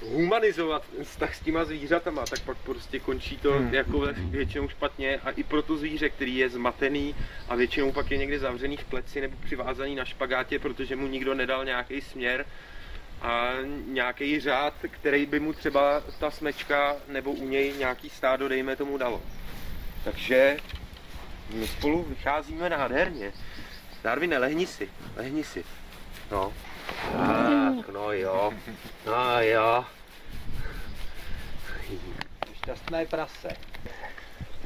humanizovat 0.00 0.82
ten 0.96 1.04
vztah 1.04 1.34
s 1.34 1.40
těma 1.40 1.64
zvířatama, 1.64 2.26
tak 2.26 2.40
pak 2.40 2.56
prostě 2.56 3.00
končí 3.00 3.36
to 3.36 3.52
Hmm. 3.52 3.74
jako 3.74 4.08
většinou 4.16 4.68
špatně 4.68 5.16
a 5.24 5.30
i 5.30 5.42
pro 5.42 5.62
to 5.62 5.76
zvíře, 5.76 6.08
který 6.08 6.36
je 6.36 6.48
zmatený 6.48 7.14
a 7.48 7.54
většinou 7.54 7.92
pak 7.92 8.10
je 8.10 8.18
někde 8.18 8.38
zavřený 8.38 8.76
v 8.76 8.84
pleci 8.84 9.20
nebo 9.20 9.36
přivázaný 9.44 9.94
na 9.94 10.04
špagátě, 10.04 10.58
protože 10.58 10.96
mu 10.96 11.06
nikdo 11.06 11.34
nedal 11.34 11.64
nějaký 11.64 12.00
směr 12.00 12.46
a 13.22 13.50
nějaký 13.86 14.40
řád, 14.40 14.74
který 14.90 15.26
by 15.26 15.40
mu 15.40 15.52
třeba 15.52 16.02
ta 16.18 16.30
smečka 16.30 16.96
nebo 17.08 17.32
u 17.32 17.48
něj 17.48 17.72
nějaký 17.78 18.10
stádo, 18.10 18.48
dejme 18.48 18.76
tomu, 18.76 18.98
dalo. 18.98 19.22
Takže 20.04 20.56
my 21.54 21.66
spolu 21.66 22.02
vycházíme 22.02 22.70
nádherně. 22.70 23.32
Darwine, 24.04 24.38
lehni 24.38 24.66
si, 24.66 24.88
lehni 25.16 25.44
si. 25.44 25.64
No. 26.30 26.52
Tak, 27.16 27.88
no 27.94 28.12
jo, 28.12 28.52
no 29.06 29.40
jo. 29.40 29.84
Šťastné 32.54 33.06
prase. 33.06 33.48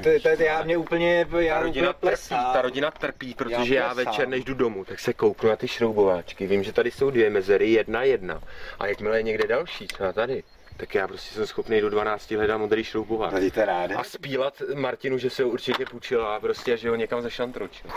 To, 0.03 0.09
to, 0.23 0.37
to 0.37 0.43
já 0.43 0.63
mě 0.63 0.77
úplně, 0.77 1.25
já 1.39 1.55
Ta 1.55 1.61
rodina 1.61 1.89
úplně 1.89 1.93
trpí, 1.93 1.99
plesám. 1.99 2.53
ta 2.53 2.61
rodina 2.61 2.91
trpí, 2.91 3.33
protože 3.33 3.75
Já 3.75 3.83
já 3.87 3.93
večer, 3.93 4.27
než 4.27 4.43
jdu 4.43 4.53
domů, 4.53 4.85
tak 4.85 4.99
se 4.99 5.13
kouknu 5.13 5.49
na 5.49 5.55
ty 5.55 5.67
šroubováčky. 5.67 6.47
Vím, 6.47 6.63
že 6.63 6.73
tady 6.73 6.91
jsou 6.91 7.09
dvě 7.11 7.29
mezery, 7.29 7.71
jedna 7.71 8.03
jedna. 8.03 8.41
A 8.79 8.87
jakmile 8.87 9.19
je 9.19 9.23
někde 9.23 9.47
další, 9.47 9.87
třeba 9.87 10.13
tady, 10.13 10.43
tak 10.77 10.95
já 10.95 11.07
prostě 11.07 11.35
jsem 11.35 11.47
schopný 11.47 11.81
do 11.81 11.89
12 11.89 12.31
hledat 12.31 12.57
modrý 12.57 12.83
šroubovák. 12.83 13.33
No, 13.33 13.51
to 13.51 13.65
rád. 13.65 13.91
A 13.91 14.03
spílat 14.03 14.61
Martinu, 14.75 15.17
že 15.17 15.29
se 15.29 15.43
ho 15.43 15.49
určitě 15.49 15.85
půjčila 15.85 16.35
a 16.35 16.39
prostě, 16.39 16.73
a 16.73 16.75
že 16.75 16.89
ho 16.89 16.95
někam 16.95 17.21
zašantročil. 17.21 17.91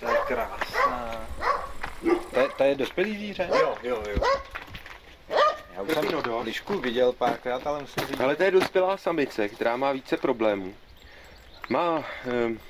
To 0.00 0.08
je 0.08 0.18
krásná. 0.26 1.26
To 2.38 2.42
je, 2.44 2.48
to 2.56 2.62
je 2.64 2.74
dospělý 2.74 3.14
zvíře? 3.16 3.48
Jo, 3.60 3.74
jo, 3.82 4.02
jo. 4.10 4.22
Já 5.76 5.82
už 5.82 5.92
jsem 5.94 6.04
No, 6.26 6.40
lišku 6.42 6.78
viděl 6.78 7.12
párkrát, 7.12 7.66
ale 7.66 7.80
musím 7.80 8.06
říct, 8.06 8.20
Ale 8.20 8.36
to 8.36 8.42
je 8.42 8.50
dospělá 8.50 8.96
samice, 8.96 9.48
která 9.48 9.76
má 9.76 9.92
více 9.92 10.16
problémů. 10.16 10.74
Má, 11.68 12.04
um, 12.46 12.60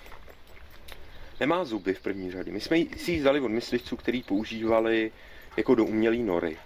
nemá 1.40 1.64
zuby 1.64 1.94
v 1.94 2.00
první 2.00 2.30
řadě. 2.32 2.52
My 2.52 2.60
jsme 2.60 2.76
jí- 2.78 2.98
si 2.98 3.12
ji 3.12 3.20
vzali 3.20 3.40
od 3.40 3.48
myslivců, 3.48 3.96
který 3.96 4.22
používali 4.22 5.12
jako 5.56 5.74
do 5.74 5.84
umělý 5.84 6.22
nory. 6.22 6.58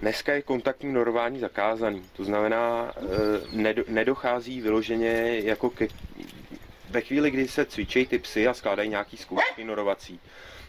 Dneska 0.00 0.32
je 0.32 0.42
kontaktní 0.42 0.92
norování 0.92 1.40
zakázaný, 1.40 2.02
to 2.12 2.24
znamená, 2.24 2.92
eh, 2.96 3.00
nedo, 3.52 3.84
nedochází 3.88 4.60
vyloženě 4.60 5.40
jako 5.44 5.70
ke, 5.70 5.88
ve 6.90 7.00
chvíli, 7.00 7.30
kdy 7.30 7.48
se 7.48 7.64
cvičí 7.64 8.06
ty 8.06 8.18
psy 8.18 8.48
a 8.48 8.54
skládají 8.54 8.88
nějaký 8.90 9.16
zkoušky 9.16 9.64
norovací, 9.64 10.20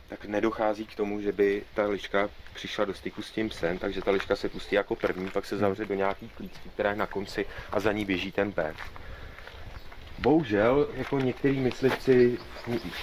tak 0.10 0.26
nedochází 0.26 0.86
k 0.86 0.96
tomu, 0.96 1.22
že 1.22 1.32
by 1.32 1.64
ta 1.74 1.86
liška 1.86 2.30
přišla 2.54 2.86
do 2.86 2.94
styku 2.94 3.22
s 3.22 3.32
tím 3.32 3.50
psem, 3.50 3.78
takže 3.78 4.02
ta 4.02 4.12
liška 4.12 4.36
se 4.36 4.50
pustí 4.50 4.76
jako 4.76 4.96
první, 4.96 5.30
pak 5.30 5.46
se 5.46 5.58
zavře 5.58 5.86
do 5.86 5.94
nějaký 5.94 6.30
klíčky, 6.30 6.70
která 6.70 6.90
je 6.90 6.96
na 6.96 7.06
konci 7.06 7.46
a 7.72 7.80
za 7.80 7.92
ní 7.92 8.06
běží 8.06 8.32
ten 8.32 8.52
pes. 8.52 8.76
Bohužel, 10.20 10.90
jako 10.94 11.20
některý 11.20 11.60
myslivci 11.60 12.38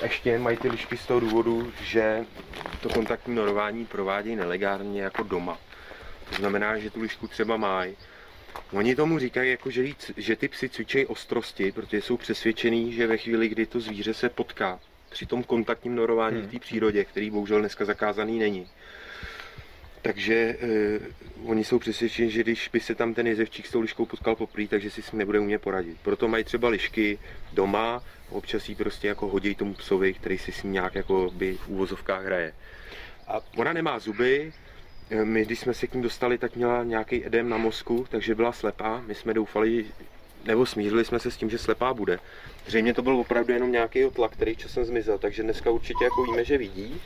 ještě 0.03 0.39
mají 0.39 0.57
ty 0.57 0.69
lišky 0.69 0.97
z 0.97 1.07
toho 1.07 1.21
důvodu, 1.21 1.73
že 1.83 2.25
to 2.81 2.89
kontaktní 2.89 3.35
norování 3.35 3.87
provádějí 3.87 4.37
nelegálně 4.37 5.03
jako 5.03 5.23
doma. 5.23 5.59
To 6.31 6.37
znamená, 6.37 6.79
že 6.79 6.91
tu 6.91 7.01
lišku 7.01 7.29
třeba 7.29 7.57
mají. 7.57 7.97
Oni 8.73 8.97
tomu 8.97 9.19
říkají, 9.19 9.51
jako, 9.51 9.71
že, 9.71 9.83
jí 9.83 9.97
že 10.17 10.37
ty 10.37 10.49
psy 10.49 10.69
cvičejí 10.69 11.07
ostrosti, 11.07 11.73
protože 11.73 12.03
jsou 12.03 12.17
přesvědčený, 12.17 12.93
že 12.93 13.07
ve 13.07 13.17
chvíli, 13.17 13.49
kdy 13.49 13.67
to 13.67 13.81
zvíře 13.81 14.15
se 14.15 14.29
potká 14.29 14.81
při 15.13 15.27
tom 15.27 15.43
kontaktním 15.43 15.95
norování 15.95 16.37
Hmm. 16.37 16.49
v 16.49 16.51
té 16.53 16.59
přírodě, 16.59 17.05
který 17.05 17.31
bohužel 17.31 17.61
dneska 17.61 17.85
zakázaný 17.85 18.39
není, 18.39 18.69
takže 20.03 20.57
eh, 20.61 21.01
oni 21.45 21.65
jsou 21.65 21.79
přesvědčeni, 21.79 22.31
že 22.31 22.41
když 22.41 22.69
by 22.73 22.81
se 22.81 22.95
tam 22.95 23.15
ten 23.15 23.27
jezevčík 23.27 23.67
s 23.67 23.71
tou 23.71 23.81
liškou 23.81 24.07
potkal 24.07 24.37
poprvé, 24.37 24.69
takže 24.69 24.91
si 24.91 25.03
s 25.03 25.13
ním 25.13 25.19
nebude 25.19 25.39
umět 25.39 25.59
poradit. 25.59 25.97
Proto 26.03 26.29
mají 26.29 26.45
třeba 26.45 26.69
lišky 26.69 27.19
doma, 27.53 28.03
občas 28.31 28.69
jí 28.69 28.75
prostě 28.75 29.09
jako 29.09 29.29
hodí 29.29 29.55
tomu 29.55 29.75
psovi, 29.75 30.15
který 30.15 30.39
si 30.39 30.53
s 30.53 30.63
ním 30.63 30.73
nějak 30.73 30.95
jako 30.95 31.31
by 31.35 31.55
v 31.57 31.69
úvozovkách 31.69 32.25
hraje. 32.25 32.53
A 33.29 33.41
ona 33.57 33.73
nemá 33.73 33.99
zuby, 33.99 34.53
eh, 35.11 35.25
my 35.25 35.45
když 35.45 35.59
jsme 35.61 35.75
se 35.75 35.87
k 35.87 35.95
ní 35.95 36.03
dostali, 36.03 36.39
tak 36.39 36.57
měla 36.57 36.85
nějaký 36.85 37.27
edem 37.27 37.49
na 37.49 37.57
mozku, 37.57 38.07
takže 38.11 38.35
byla 38.35 38.53
slepá. 38.53 39.03
My 39.07 39.15
jsme 39.15 39.35
doufali, 39.35 39.87
nebo 40.45 40.67
smířili 40.67 41.05
jsme 41.05 41.19
se 41.19 41.31
s 41.31 41.37
tím, 41.37 41.51
že 41.51 41.59
slepá 41.59 41.95
bude. 41.95 42.19
Zřejmě 42.67 42.95
to 42.95 43.03
byl 43.03 43.17
opravdu 43.17 43.53
jenom 43.53 43.73
nějaký 43.73 44.11
tlak, 44.11 44.33
který 44.33 44.57
časem 44.57 44.85
zmizel, 44.85 45.19
takže 45.19 45.43
dneska 45.43 45.71
určitě 45.71 46.05
jako 46.05 46.23
víme, 46.23 46.45
že 46.45 46.59
vidí. 46.59 47.01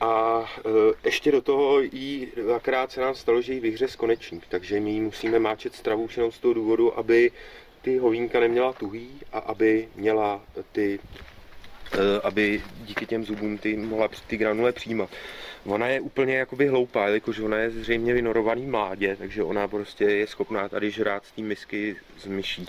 A 0.00 0.44
e, 0.58 0.70
ještě 1.04 1.32
do 1.32 1.42
toho 1.42 1.80
jí 1.80 2.28
dvakrát 2.36 2.92
se 2.92 3.00
nám 3.00 3.14
stalo, 3.14 3.42
že 3.42 3.52
jí 3.52 3.60
vyhřez 3.60 3.96
konečník, 3.96 4.44
takže 4.48 4.80
my 4.80 4.90
jí 4.90 5.00
musíme 5.00 5.38
máčet 5.38 5.74
stravu 5.74 6.02
už 6.02 6.16
jenom 6.16 6.32
z 6.32 6.38
toho 6.38 6.54
důvodu, 6.54 6.98
aby 6.98 7.30
ty 7.82 7.98
hovínka 7.98 8.40
neměla 8.40 8.72
tuhý 8.72 9.10
a 9.32 9.38
aby 9.38 9.88
měla 9.94 10.42
ty, 10.72 10.98
e, 11.92 12.20
aby 12.20 12.62
díky 12.84 13.06
těm 13.06 13.24
zubům 13.24 13.58
ty 13.58 13.76
mohla 13.76 14.08
ty 14.26 14.36
granule 14.36 14.72
přijímat. 14.72 15.10
Ona 15.64 15.88
je 15.88 16.00
úplně 16.00 16.36
jakoby 16.36 16.66
hloupá, 16.66 17.06
jelikož 17.06 17.38
ona 17.38 17.56
je 17.56 17.70
zřejmě 17.70 18.14
vynorovaný 18.14 18.66
mládě, 18.66 19.16
takže 19.16 19.42
ona 19.42 19.68
prostě 19.68 20.04
je 20.04 20.26
schopná 20.26 20.68
tady 20.68 20.90
žrát 20.90 21.26
z 21.26 21.32
té 21.32 21.42
misky 21.42 21.96
z 22.18 22.26
myší, 22.26 22.66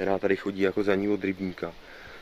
která 0.00 0.18
tady 0.18 0.36
chodí 0.36 0.60
jako 0.60 0.82
za 0.82 0.94
ní 0.94 1.08
od 1.08 1.24
rybníka. 1.24 1.72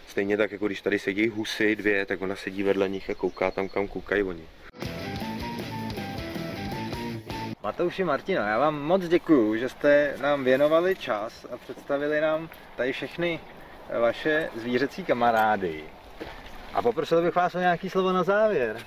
Stejně 0.09 0.37
tak, 0.37 0.53
jako 0.53 0.67
když 0.67 0.81
tady 0.81 0.99
sedí 0.99 1.29
husy 1.29 1.77
dvě, 1.77 2.07
tak 2.07 2.23
ona 2.23 2.37
sedí 2.37 2.63
vedle 2.63 2.89
nich 2.89 3.11
a 3.11 3.15
kouká 3.15 3.51
tam, 3.51 3.69
kam 3.69 3.89
koukají 3.89 4.23
oni. 4.23 4.43
Matouši 7.63 8.05
Martino, 8.05 8.43
já 8.43 8.59
vám 8.59 8.83
moc 8.83 9.09
děkuju, 9.09 9.57
že 9.57 9.69
jste 9.69 10.15
nám 10.21 10.45
věnovali 10.45 10.97
čas 10.97 11.47
a 11.53 11.57
představili 11.57 12.21
nám 12.21 12.49
tady 12.77 12.93
všechny 12.93 13.41
vaše 14.01 14.51
zvířecí 14.57 15.05
kamarády. 15.05 15.85
A 16.75 16.83
poprosil 16.83 17.23
bych 17.23 17.35
vás 17.35 17.55
o 17.55 17.59
nějaký 17.59 17.91
slovo 17.91 18.13
na 18.13 18.23
závěr. 18.23 18.83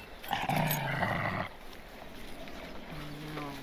No, 3.35 3.53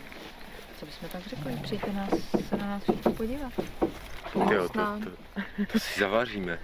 co 0.79 0.87
bychom 0.87 1.09
tak 1.09 1.23
řekli? 1.27 1.59
Přijďte 1.63 1.93
nás, 1.93 2.11
se 2.49 2.57
na 2.57 2.67
nás 2.67 2.83
všichni 2.83 3.13
podívat. 3.13 3.53
Jo, 4.35 4.41
Pomoct 4.41 4.73
to, 4.73 5.11
to, 5.11 5.73
to 5.73 5.79
si 5.79 6.01
zavaříme. 6.01 6.59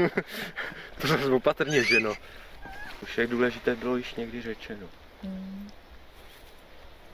to 1.00 1.06
zase 1.08 1.26
opatrně, 1.26 1.84
že 1.84 2.00
no. 2.00 2.14
Už 3.02 3.18
jak 3.18 3.30
důležité 3.30 3.76
bylo 3.76 3.96
již 3.96 4.14
někdy 4.14 4.42
řečeno. 4.42 4.86
Hmm. 5.22 5.70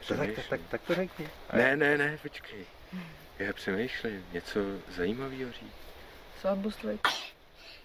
Tak, 0.08 0.18
tak, 0.36 0.48
tak, 0.48 0.60
tak 0.68 0.80
to 0.82 0.94
řekni. 0.94 1.28
Ne, 1.52 1.76
ne, 1.76 1.98
ne, 1.98 2.18
počkej. 2.22 2.66
Já 3.38 3.52
přemýšlím, 3.52 4.26
něco 4.32 4.60
zajímavého 4.96 5.52
říct. 5.52 5.74
Svatbu 6.40 6.70
strojte. 6.70 7.10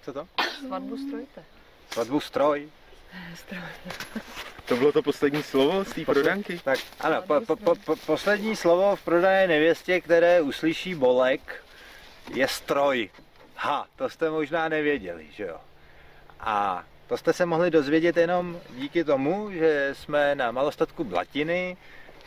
Co 0.02 0.14
to? 0.14 0.28
Svatbu 0.68 0.98
strojte. 0.98 1.44
Svatbu 1.92 2.20
stroj. 2.20 2.70
To 4.66 4.78
bylo 4.78 4.92
to 4.92 5.02
poslední 5.02 5.44
slovo 5.44 5.86
z 5.86 5.94
té 5.94 6.06
prodanky? 6.06 6.60
Tak 6.64 6.80
ano, 7.00 7.22
po, 7.22 7.42
po, 7.48 7.56
po, 7.56 7.76
po, 7.76 7.96
poslední 7.96 8.56
slovo 8.56 8.96
v 8.96 9.02
prodané 9.02 9.48
nevěstě, 9.48 10.02
které 10.02 10.42
uslyší 10.42 10.96
Bolek, 10.96 11.64
je 12.34 12.48
stroj. 12.48 13.10
Ha, 13.56 13.88
to 13.96 14.10
jste 14.10 14.30
možná 14.30 14.70
nevěděli, 14.70 15.28
že 15.32 15.44
jo? 15.44 15.58
A 16.40 16.84
to 17.08 17.18
jste 17.18 17.34
se 17.34 17.46
mohli 17.46 17.72
dozvědět 17.72 18.18
jenom 18.18 18.60
díky 18.76 19.04
tomu, 19.04 19.52
že 19.52 19.90
jsme 19.94 20.36
na 20.36 20.52
malostatku 20.52 21.04
Blatiny. 21.04 21.78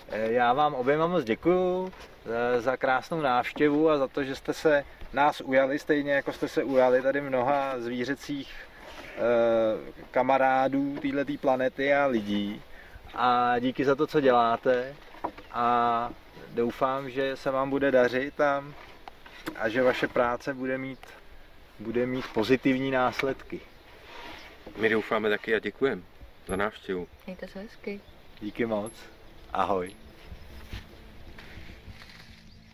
Eh, 0.08 0.32
Já 0.32 0.52
vám 0.52 0.74
oběma 0.74 1.06
moc 1.06 1.24
děkuju 1.24 1.92
za, 2.24 2.60
za 2.60 2.76
krásnou 2.76 3.20
návštěvu 3.20 3.90
a 3.90 3.98
za 3.98 4.08
to, 4.08 4.24
že 4.24 4.34
jste 4.34 4.52
se 4.54 4.84
nás 5.12 5.40
ujali, 5.40 5.78
stejně 5.78 6.12
jako 6.12 6.32
jste 6.32 6.48
se 6.48 6.64
ujali 6.64 7.02
tady 7.02 7.20
mnoha 7.20 7.74
zvířecích 7.78 8.54
kamarádů 10.10 10.98
této 11.02 11.32
planety 11.40 11.94
a 11.94 12.06
lidí. 12.06 12.62
A 13.14 13.58
díky 13.58 13.84
za 13.84 13.94
to, 13.94 14.06
co 14.06 14.20
děláte. 14.20 14.96
A 15.52 16.10
doufám, 16.54 17.10
že 17.10 17.36
se 17.36 17.50
vám 17.50 17.70
bude 17.70 17.90
dařit 17.90 18.40
a, 18.40 18.64
a 19.56 19.68
že 19.68 19.82
vaše 19.82 20.08
práce 20.08 20.54
bude 20.54 20.78
mít, 20.78 20.98
bude 21.80 22.06
mít 22.06 22.24
pozitivní 22.34 22.90
následky. 22.90 23.60
My 24.76 24.88
doufáme 24.88 25.30
taky 25.30 25.54
a 25.54 25.58
děkujeme 25.58 26.02
za 26.46 26.56
návštěvu. 26.56 27.08
Mějte 27.26 27.48
se 27.48 27.58
hezky. 27.58 28.00
Díky 28.40 28.66
moc. 28.66 28.92
Ahoj. 29.52 29.96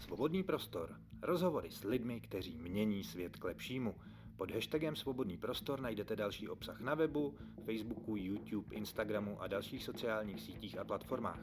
Svobodný 0.01 0.43
prostor. 0.43 0.89
Rozhovory 1.23 1.71
s 1.71 1.85
lidmi, 1.85 2.21
kteří 2.21 2.59
mění 2.59 3.05
svět 3.05 3.37
k 3.37 3.45
lepšímu. 3.45 3.95
Pod 4.41 4.51
hashtagem 4.51 4.97
Svobodný 4.97 5.37
prostor 5.37 5.81
najdete 5.81 6.17
další 6.17 6.49
obsah 6.49 6.81
na 6.81 6.95
webu, 6.95 7.35
Facebooku, 7.65 8.17
YouTube, 8.17 8.75
Instagramu 8.75 9.43
a 9.43 9.47
dalších 9.47 9.85
sociálních 9.85 10.41
sítích 10.41 10.79
a 10.79 10.85
platformách. 10.85 11.41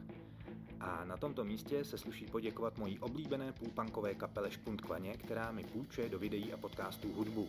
A 0.80 1.06
na 1.06 1.18
tomto 1.18 1.44
místě 1.44 1.86
se 1.86 1.98
sluší 1.98 2.26
poděkovat 2.26 2.78
mojí 2.78 3.00
oblíbené 3.00 3.54
půlpankové 3.54 4.16
kapele 4.16 4.52
Špuntkvaně, 4.52 5.14
která 5.14 5.52
mi 5.52 5.64
půjčuje 5.64 6.10
do 6.10 6.20
videí 6.20 6.54
a 6.54 6.58
podcastů 6.58 7.14
hudbu. 7.14 7.48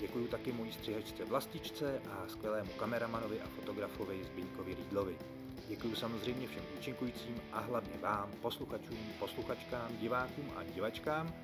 Děkuji 0.00 0.28
taky 0.28 0.52
mojí 0.52 0.72
střihačce 0.72 1.24
Vlastičce 1.24 2.00
a 2.10 2.28
skvělému 2.28 2.70
kameramanovi 2.72 3.40
a 3.40 3.46
fotografovi 3.48 4.24
Zbyňkovi 4.24 4.74
Rýdlovi. 4.74 5.18
Děkuji 5.68 5.96
samozřejmě 5.96 6.48
všem 6.48 6.64
účinkujícím 6.78 7.40
a 7.52 7.60
hlavně 7.60 7.98
vám, 8.02 8.30
posluchačům, 8.42 8.98
posluchačkám, 9.18 9.96
divákům 9.96 10.52
a 10.56 10.62
divačkám 10.62 11.34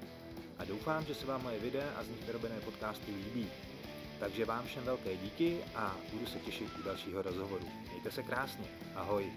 a 0.63 0.65
doufám, 0.65 1.05
že 1.05 1.15
se 1.15 1.27
vám 1.27 1.43
moje 1.43 1.59
videa 1.59 1.91
a 1.97 2.03
z 2.03 2.09
nich 2.09 2.27
vyrobené 2.27 2.61
podcasty 2.61 3.13
líbí. 3.13 3.49
Takže 4.21 4.45
vám 4.45 4.67
všem 4.67 4.85
velké 4.85 5.17
díky 5.17 5.59
a 5.75 5.97
budu 6.13 6.27
se 6.27 6.39
těšit 6.39 6.69
u 6.81 6.83
dalšího 6.83 7.23
rozhovoru. 7.23 7.69
Mějte 7.91 8.11
se 8.11 8.23
krásně. 8.23 8.67
Ahoj. 8.95 9.33